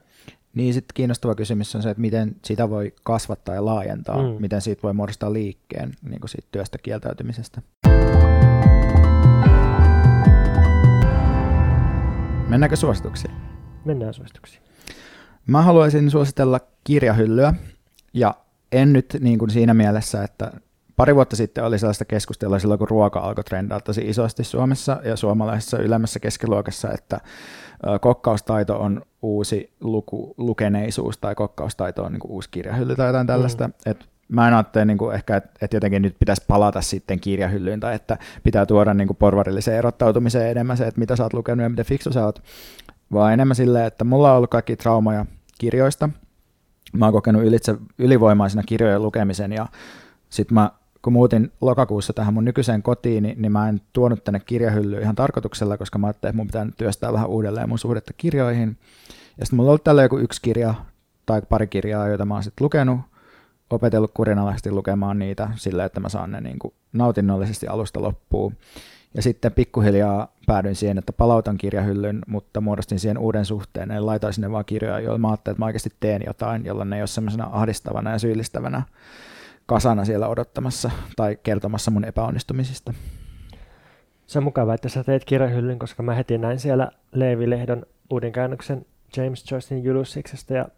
Niin 0.54 0.74
sitten 0.74 0.94
kiinnostava 0.94 1.34
kysymys 1.34 1.76
on 1.76 1.82
se, 1.82 1.90
että 1.90 2.00
miten 2.00 2.36
sitä 2.44 2.70
voi 2.70 2.94
kasvattaa 3.04 3.54
ja 3.54 3.64
laajentaa, 3.64 4.22
mm. 4.22 4.36
miten 4.40 4.60
siitä 4.60 4.82
voi 4.82 4.92
muodostaa 4.92 5.32
liikkeen 5.32 5.92
niin 6.02 6.20
kuin 6.20 6.28
siitä 6.28 6.48
työstä 6.52 6.78
kieltäytymisestä. 6.78 7.62
Mennäänkö 12.48 12.76
suosituksiin? 12.76 13.34
Mennään 13.84 14.14
suosituksiin. 14.14 14.62
Mä 15.46 15.62
haluaisin 15.62 16.10
suositella 16.10 16.60
kirjahyllyä, 16.84 17.54
ja 18.14 18.34
en 18.72 18.92
nyt 18.92 19.16
niin 19.20 19.38
kuin 19.38 19.50
siinä 19.50 19.74
mielessä, 19.74 20.24
että 20.24 20.52
pari 21.00 21.14
vuotta 21.14 21.36
sitten 21.36 21.64
oli 21.64 21.78
sellaista 21.78 22.04
keskustelua 22.04 22.58
silloin, 22.58 22.78
kun 22.78 22.88
ruoka 22.88 23.20
alkoi 23.20 23.44
trendaa 23.44 23.80
tosi 23.80 24.00
isosti 24.00 24.44
Suomessa 24.44 25.00
ja 25.04 25.16
suomalaisessa 25.16 25.78
ylemmässä 25.78 26.20
keskiluokassa, 26.20 26.90
että 26.92 27.20
kokkaustaito 28.00 28.80
on 28.80 29.02
uusi 29.22 29.72
luku, 29.80 30.34
lukeneisuus 30.36 31.18
tai 31.18 31.34
kokkaustaito 31.34 32.04
on 32.04 32.12
niin 32.12 32.20
kuin 32.20 32.30
uusi 32.30 32.48
kirjahylly 32.50 32.96
tai 32.96 33.06
jotain 33.06 33.26
tällaista. 33.26 33.68
Mm. 33.68 33.74
Et 33.86 34.08
mä 34.28 34.48
en 34.48 34.54
ajattele 34.54 34.84
niin 34.84 34.98
kuin 34.98 35.14
ehkä, 35.14 35.36
että, 35.36 35.50
että 35.62 35.76
jotenkin 35.76 36.02
nyt 36.02 36.16
pitäisi 36.18 36.44
palata 36.48 36.80
sitten 36.80 37.20
kirjahyllyyn 37.20 37.80
tai 37.80 37.94
että 37.94 38.18
pitää 38.42 38.66
tuoda 38.66 38.94
niin 38.94 39.08
kuin 39.08 39.16
porvarilliseen 39.16 39.78
erottautumiseen 39.78 40.50
enemmän 40.50 40.76
se, 40.76 40.86
että 40.86 41.00
mitä 41.00 41.16
sä 41.16 41.22
oot 41.22 41.34
lukenut 41.34 41.62
ja 41.62 41.68
miten 41.68 41.84
fiksu 41.84 42.12
sä 42.12 42.24
oot, 42.24 42.42
vaan 43.12 43.32
enemmän 43.32 43.56
silleen, 43.56 43.86
että 43.86 44.04
mulla 44.04 44.30
on 44.30 44.36
ollut 44.36 44.50
kaikki 44.50 44.76
traumaja 44.76 45.26
kirjoista. 45.58 46.08
Mä 46.92 47.04
oon 47.04 47.12
kokenut 47.12 47.42
ylitse, 47.42 47.74
ylivoimaisena 47.98 48.62
kirjojen 48.62 49.02
lukemisen 49.02 49.52
ja 49.52 49.66
sitten 50.30 50.54
mä 50.54 50.70
kun 51.02 51.12
muutin 51.12 51.52
lokakuussa 51.60 52.12
tähän 52.12 52.34
mun 52.34 52.44
nykyiseen 52.44 52.82
kotiin, 52.82 53.22
niin, 53.22 53.42
niin 53.42 53.52
mä 53.52 53.68
en 53.68 53.80
tuonut 53.92 54.24
tänne 54.24 54.40
kirjahyllyä 54.40 55.00
ihan 55.00 55.14
tarkoituksella, 55.14 55.78
koska 55.78 55.98
mä 55.98 56.06
ajattelin, 56.06 56.30
että 56.30 56.36
mun 56.36 56.46
pitää 56.46 56.64
nyt 56.64 56.76
työstää 56.76 57.12
vähän 57.12 57.28
uudelleen 57.28 57.68
mun 57.68 57.78
suhdetta 57.78 58.12
kirjoihin. 58.12 58.76
Ja 59.38 59.46
sitten 59.46 59.56
mulla 59.56 59.68
on 59.68 59.70
ollut 59.70 59.84
tällä 59.84 60.02
joku 60.02 60.18
yksi 60.18 60.42
kirja 60.42 60.74
tai 61.26 61.42
pari 61.48 61.66
kirjaa, 61.66 62.08
joita 62.08 62.24
mä 62.24 62.34
oon 62.34 62.42
sitten 62.42 62.64
lukenut, 62.64 63.00
opetellut 63.70 64.10
kurinalaisesti 64.14 64.70
lukemaan 64.70 65.18
niitä 65.18 65.50
sillä, 65.56 65.84
että 65.84 66.00
mä 66.00 66.08
saan 66.08 66.30
ne 66.30 66.40
niin 66.40 66.58
kuin 66.58 66.74
nautinnollisesti 66.92 67.66
alusta 67.66 68.02
loppuun. 68.02 68.56
Ja 69.14 69.22
sitten 69.22 69.52
pikkuhiljaa 69.52 70.32
päädyin 70.46 70.76
siihen, 70.76 70.98
että 70.98 71.12
palautan 71.12 71.58
kirjahyllyn, 71.58 72.18
mutta 72.26 72.60
muodostin 72.60 72.98
siihen 72.98 73.18
uuden 73.18 73.44
suhteen. 73.44 73.90
Eli 73.90 74.00
laitoin 74.00 74.32
sinne 74.32 74.50
vaan 74.50 74.64
kirjoja, 74.64 75.00
joilla 75.00 75.18
mä 75.18 75.28
ajattelin, 75.28 75.54
että 75.54 75.62
mä 75.62 75.66
oikeasti 75.66 75.92
teen 76.00 76.22
jotain, 76.26 76.64
jolla 76.64 76.84
ne 76.84 76.96
ei 76.96 77.02
ole 77.02 77.06
semmoisena 77.06 77.48
ahdistavana 77.52 78.10
ja 78.10 78.18
syyllistävänä 78.18 78.82
kasana 79.70 80.04
siellä 80.04 80.28
odottamassa 80.28 80.90
tai 81.16 81.38
kertomassa 81.42 81.90
mun 81.90 82.04
epäonnistumisista. 82.04 82.94
Se 84.26 84.38
on 84.38 84.44
mukavaa, 84.44 84.74
että 84.74 84.88
sä 84.88 85.04
teet 85.04 85.24
kirjahyllyn, 85.24 85.78
koska 85.78 86.02
mä 86.02 86.14
heti 86.14 86.38
näin 86.38 86.60
siellä 86.60 86.90
Leevi-lehdon 87.12 87.86
uuden 88.10 88.32
käännöksen 88.32 88.86
James 89.16 89.50
Joycein 89.50 89.84
Julussiksesta 89.84 90.54
ja 90.54 90.68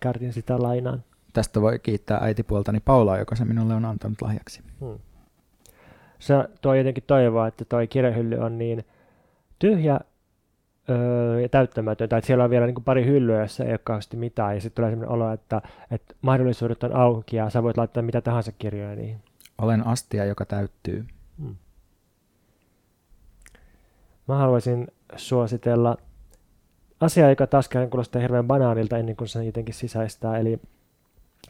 kärtin 0.00 0.32
sitä 0.32 0.62
lainaan. 0.62 1.04
Tästä 1.32 1.60
voi 1.60 1.78
kiittää 1.78 2.18
äitipuoltani 2.22 2.80
Paulaa, 2.80 3.18
joka 3.18 3.36
se 3.36 3.44
minulle 3.44 3.74
on 3.74 3.84
antanut 3.84 4.22
lahjaksi. 4.22 4.60
Hmm. 4.80 4.98
Se 6.18 6.34
tuo 6.60 6.74
jotenkin 6.74 7.04
toivoa, 7.06 7.46
että 7.46 7.64
toi 7.64 7.86
kirjahylly 7.86 8.36
on 8.36 8.58
niin 8.58 8.84
tyhjä 9.58 10.00
öö, 10.90 11.40
ja 11.40 11.48
täyttämätöntä, 11.48 12.16
että 12.16 12.26
siellä 12.26 12.44
on 12.44 12.50
vielä 12.50 12.66
niin 12.66 12.74
kuin 12.74 12.84
pari 12.84 13.04
hyllyä, 13.04 13.40
jossa 13.40 13.64
ei 13.64 13.70
ole 13.70 13.78
kauheasti 13.78 14.16
mitään, 14.16 14.54
ja 14.54 14.60
sitten 14.60 14.76
tulee 14.76 14.90
sellainen 14.90 15.14
olo, 15.14 15.32
että, 15.32 15.62
että 15.90 16.14
mahdollisuudet 16.22 16.84
on 16.84 16.96
auki, 16.96 17.36
ja 17.36 17.50
sä 17.50 17.62
voit 17.62 17.76
laittaa 17.76 18.02
mitä 18.02 18.20
tahansa 18.20 18.52
kirjoja 18.52 18.96
niihin. 18.96 19.20
Olen 19.58 19.86
astia, 19.86 20.24
joka 20.24 20.44
täyttyy. 20.44 21.06
Hmm. 21.42 21.56
Mä 24.28 24.36
haluaisin 24.36 24.88
suositella 25.16 25.96
asiaa, 27.00 27.30
joka 27.30 27.46
taas 27.46 27.68
kuulostaa 27.90 28.22
hirveän 28.22 28.46
banaanilta 28.46 28.98
ennen 28.98 29.16
kuin 29.16 29.28
se 29.28 29.44
jotenkin 29.44 29.74
sisäistää, 29.74 30.38
eli 30.38 30.60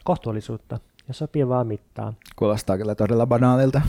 kohtuullisuutta 0.03 0.79
ja 1.11 1.15
sopivaa 1.15 1.63
mittaa. 1.63 2.13
Kuulostaa 2.35 2.77
kyllä 2.77 2.95
todella 2.95 3.25
banaalilta. 3.25 3.81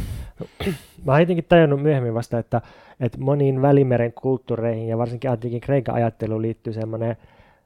Mä 1.04 1.12
oon 1.12 1.20
jotenkin 1.20 1.44
tajunnut 1.48 1.82
myöhemmin 1.82 2.14
vasta, 2.14 2.38
että, 2.38 2.60
että 3.00 3.18
moniin 3.20 3.62
Välimeren 3.62 4.12
kulttuureihin 4.12 4.88
ja 4.88 4.98
varsinkin 4.98 5.30
antiikin 5.30 5.60
Kreikan 5.60 5.94
ajatteluun 5.94 6.42
liittyy 6.42 6.72
semmoinen, 6.72 7.16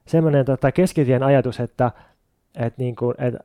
semmoinen 0.05 0.45
tota, 0.45 0.71
keskitien 0.71 1.23
ajatus, 1.23 1.59
että, 1.59 1.91
että, 2.55 2.81
niin 2.81 2.95
kuin, 2.95 3.15
että, 3.17 3.39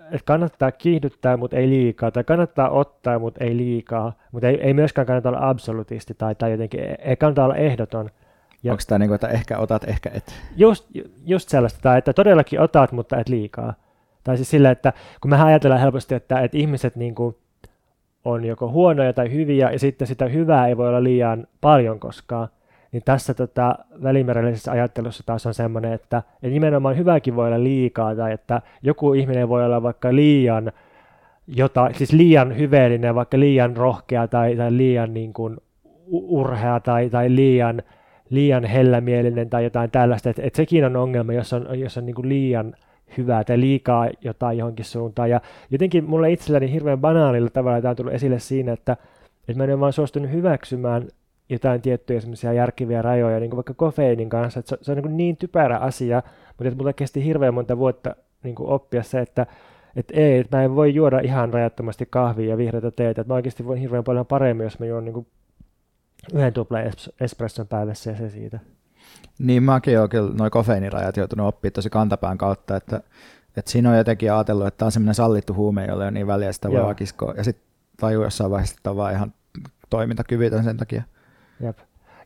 että 0.00 0.24
kannattaa 0.24 0.72
kiihdyttää, 0.72 1.36
mutta 1.36 1.56
ei 1.56 1.68
liikaa, 1.68 2.10
tai 2.10 2.24
kannattaa 2.24 2.70
ottaa, 2.70 3.18
mutta 3.18 3.44
ei 3.44 3.56
liikaa, 3.56 4.12
mutta 4.32 4.48
ei, 4.48 4.60
ei 4.60 4.74
myöskään 4.74 5.06
kannata 5.06 5.28
olla 5.28 5.48
absolutisti 5.48 6.14
tai, 6.14 6.34
tai 6.34 6.50
jotenkin 6.50 6.80
ei 6.98 7.16
kannata 7.16 7.44
olla 7.44 7.56
ehdoton. 7.56 8.10
Ja 8.62 8.72
Onko 8.72 8.82
tämä 8.88 8.98
niin 8.98 9.08
kuin, 9.08 9.14
että 9.14 9.28
ehkä 9.28 9.58
otat, 9.58 9.84
ehkä 9.88 10.10
et? 10.14 10.34
Just, 10.56 10.86
just 11.26 11.48
sellaista, 11.48 11.80
tai 11.82 11.98
että 11.98 12.12
todellakin 12.12 12.60
otat, 12.60 12.92
mutta 12.92 13.18
et 13.18 13.28
liikaa. 13.28 13.74
Tai 14.28 14.36
siis 14.36 14.50
sillä, 14.50 14.70
että 14.70 14.92
kun 15.20 15.30
me 15.30 15.42
ajatellaan 15.42 15.80
helposti, 15.80 16.14
että, 16.14 16.40
että 16.40 16.56
ihmiset 16.56 16.96
niin 16.96 17.14
kuin 17.14 17.36
on 18.24 18.44
joko 18.44 18.68
huonoja 18.70 19.12
tai 19.12 19.32
hyviä, 19.32 19.70
ja 19.70 19.78
sitten 19.78 20.08
sitä 20.08 20.26
hyvää 20.26 20.68
ei 20.68 20.76
voi 20.76 20.88
olla 20.88 21.02
liian 21.02 21.46
paljon 21.60 22.00
koskaan, 22.00 22.48
niin 22.92 23.02
tässä 23.04 23.34
tota, 23.34 23.78
välimerellisessä 24.02 24.72
ajattelussa 24.72 25.22
taas 25.26 25.46
on 25.46 25.54
semmoinen, 25.54 25.92
että, 25.92 26.18
että 26.18 26.48
nimenomaan 26.48 26.96
hyväkin 26.96 27.36
voi 27.36 27.46
olla 27.46 27.64
liikaa, 27.64 28.14
tai 28.16 28.32
että 28.32 28.62
joku 28.82 29.12
ihminen 29.12 29.48
voi 29.48 29.64
olla 29.64 29.82
vaikka 29.82 30.14
liian, 30.14 30.72
jota, 31.46 31.90
siis 31.92 32.12
liian 32.12 32.58
hyveellinen, 32.58 33.14
vaikka 33.14 33.40
liian 33.40 33.76
rohkea 33.76 34.28
tai, 34.28 34.56
tai 34.56 34.76
liian 34.76 35.14
niin 35.14 35.32
kuin, 35.32 35.56
urhea 36.06 36.80
tai, 36.80 37.10
tai 37.10 37.34
liian, 37.34 37.82
liian 38.30 38.64
hellämielinen 38.64 39.50
tai 39.50 39.64
jotain 39.64 39.90
tällaista, 39.90 40.30
että, 40.30 40.42
että 40.42 40.56
sekin 40.56 40.84
on 40.84 40.96
ongelma, 40.96 41.32
jos 41.32 41.52
on, 41.52 41.80
jos 41.80 41.98
on 41.98 42.06
niin 42.06 42.14
kuin 42.14 42.28
liian 42.28 42.74
hyvää 43.16 43.44
tai 43.44 43.60
liikaa 43.60 44.08
jotain 44.20 44.58
johonkin 44.58 44.84
suuntaan. 44.84 45.30
Ja 45.30 45.40
jotenkin 45.70 46.04
mulle 46.04 46.32
itselläni 46.32 46.72
hirveän 46.72 47.00
banaalilla 47.00 47.50
tavalla 47.50 47.80
tämä 47.80 47.90
on 47.90 47.96
tullut 47.96 48.14
esille 48.14 48.38
siinä, 48.38 48.72
että, 48.72 48.96
että 49.48 49.58
mä 49.58 49.64
en 49.64 49.70
ole 49.70 49.80
vaan 49.80 49.92
suostunut 49.92 50.32
hyväksymään 50.32 51.08
jotain 51.48 51.82
tiettyjä 51.82 52.20
semmoisia 52.20 52.52
järkiviä 52.52 53.02
rajoja, 53.02 53.40
niin 53.40 53.50
kuin 53.50 53.56
vaikka 53.56 53.74
kofeiinin 53.74 54.28
kanssa, 54.28 54.60
että 54.60 54.70
se, 54.70 54.78
se 54.82 54.92
on 54.92 54.98
niin, 54.98 55.16
niin 55.16 55.36
typerä 55.36 55.78
asia, 55.78 56.22
mutta 56.48 56.68
että 56.68 56.78
mulla 56.78 56.92
kesti 56.92 57.24
hirveän 57.24 57.54
monta 57.54 57.78
vuotta 57.78 58.16
niin 58.42 58.54
kuin 58.54 58.68
oppia 58.68 59.02
se, 59.02 59.20
että 59.20 59.46
että 59.96 60.14
ei, 60.16 60.38
että 60.38 60.56
mä 60.56 60.62
en 60.62 60.76
voi 60.76 60.94
juoda 60.94 61.20
ihan 61.20 61.54
rajattomasti 61.54 62.06
kahvia 62.10 62.50
ja 62.50 62.56
vihreitä 62.56 62.90
teitä, 62.90 63.20
että 63.20 63.32
mä 63.32 63.34
oikeasti 63.34 63.66
voin 63.66 63.80
hirveän 63.80 64.04
paljon 64.04 64.26
paremmin, 64.26 64.64
jos 64.64 64.78
mä 64.78 64.86
juon 64.86 65.04
niin 65.04 65.12
kuin 65.12 65.26
yhden 66.34 66.52
tupleen 66.52 66.92
espresson 67.20 67.66
päivässä 67.66 68.10
ja 68.10 68.16
se 68.16 68.30
siitä. 68.30 68.58
Niin 69.38 69.62
mäkin 69.62 69.98
olen 69.98 70.10
kyllä 70.10 70.34
noin 70.34 70.50
kofeiinirajat 70.50 71.16
joutunut 71.16 71.46
oppimaan 71.46 71.72
tosi 71.72 71.90
kantapään 71.90 72.38
kautta, 72.38 72.76
että, 72.76 73.00
että 73.56 73.70
siinä 73.70 73.90
on 73.90 73.98
jotenkin 73.98 74.32
ajatellut, 74.32 74.66
että 74.66 74.78
tämä 74.78 74.86
on 74.86 74.92
semmoinen 74.92 75.14
sallittu 75.14 75.54
huume, 75.54 75.86
jolle 75.86 76.06
on 76.06 76.14
niin 76.14 76.26
väliä, 76.26 76.52
sitä 76.52 76.70
voi 76.70 76.90
akiskoa. 76.90 77.34
Ja 77.36 77.44
sitten 77.44 77.64
tajuu 78.00 78.24
jossain 78.24 78.50
vaiheessa, 78.50 78.74
että 78.78 78.90
on 78.90 78.96
vaan 78.96 79.14
ihan 79.14 79.34
toimintakyvytön 79.90 80.64
sen 80.64 80.76
takia. 80.76 81.02
Jep. 81.60 81.78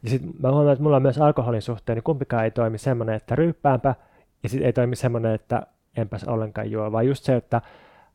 Ja 0.02 0.10
sitten 0.10 0.30
mä 0.42 0.50
huomaan, 0.50 0.72
että 0.72 0.82
mulla 0.82 0.96
on 0.96 1.02
myös 1.02 1.18
alkoholin 1.18 1.62
suhteen, 1.62 1.96
niin 1.96 2.02
kumpikaan 2.02 2.44
ei 2.44 2.50
toimi 2.50 2.78
semmoinen, 2.78 3.14
että 3.14 3.34
ryyppäänpä, 3.34 3.94
ja 4.42 4.48
sitten 4.48 4.66
ei 4.66 4.72
toimi 4.72 4.96
semmoinen, 4.96 5.34
että 5.34 5.66
enpäs 5.96 6.24
ollenkaan 6.24 6.70
juo, 6.70 6.92
vaan 6.92 7.06
just 7.06 7.24
se, 7.24 7.36
että 7.36 7.60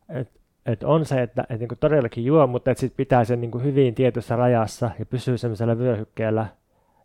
et, 0.10 0.32
et 0.66 0.84
on 0.84 1.06
se, 1.06 1.22
että 1.22 1.46
et 1.50 1.60
niinku 1.60 1.76
todellakin 1.76 2.26
juo, 2.26 2.48
mutta 2.48 2.72
et 2.72 2.78
sit 2.78 2.94
pitää 2.98 3.26
sen 3.26 3.42
niinku 3.42 3.60
hyvin 3.60 3.96
tietyssä 3.96 4.36
rajassa 4.36 4.92
ja 5.00 5.06
pysyy 5.06 5.38
semmoisella 5.38 5.78
vyöhykkeellä, 5.78 6.48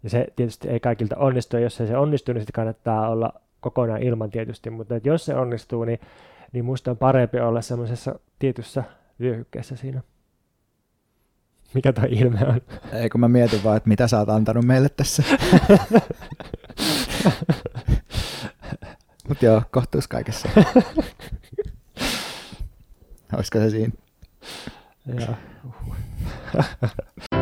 ja 0.03 0.11
se 0.11 0.27
tietysti 0.37 0.69
ei 0.69 0.81
kaikilta 0.81 1.17
onnistu, 1.17 1.57
ja 1.57 1.63
jos 1.63 1.81
ei 1.81 1.87
se 1.87 1.97
onnistu, 1.97 2.33
niin 2.33 2.41
sitten 2.41 2.55
kannattaa 2.55 3.09
olla 3.09 3.33
kokonaan 3.61 4.03
ilman 4.03 4.31
tietysti, 4.31 4.71
mutta 4.71 4.97
että 4.97 5.09
jos 5.09 5.25
se 5.25 5.35
onnistuu, 5.35 5.85
niin, 5.85 6.01
niin 6.53 6.65
musta 6.65 6.91
on 6.91 6.97
parempi 6.97 7.41
olla 7.41 7.63
semmoisessa 7.63 8.19
tietyssä 8.39 8.85
vyöhykkeessä 9.21 9.77
siinä. 9.77 10.03
Mikä 11.75 11.93
toi 11.93 12.09
ilme 12.11 12.39
on? 12.47 12.61
Ei 12.93 13.11
kun 13.11 13.21
mä 13.21 13.29
mietin 13.29 13.65
vaan, 13.65 13.77
että 13.77 13.89
mitä 13.89 14.09
sä 14.09 14.19
oot 14.19 14.29
antanut 14.29 14.65
meille 14.65 14.89
tässä. 14.89 15.23
Mutta 19.29 19.45
joo, 19.45 19.63
kohtuus 19.71 20.09
kaikessa. 20.09 20.49
Olisiko 23.33 23.59
se 23.59 23.71
siinä? 23.71 23.93
Joo. 25.07 25.35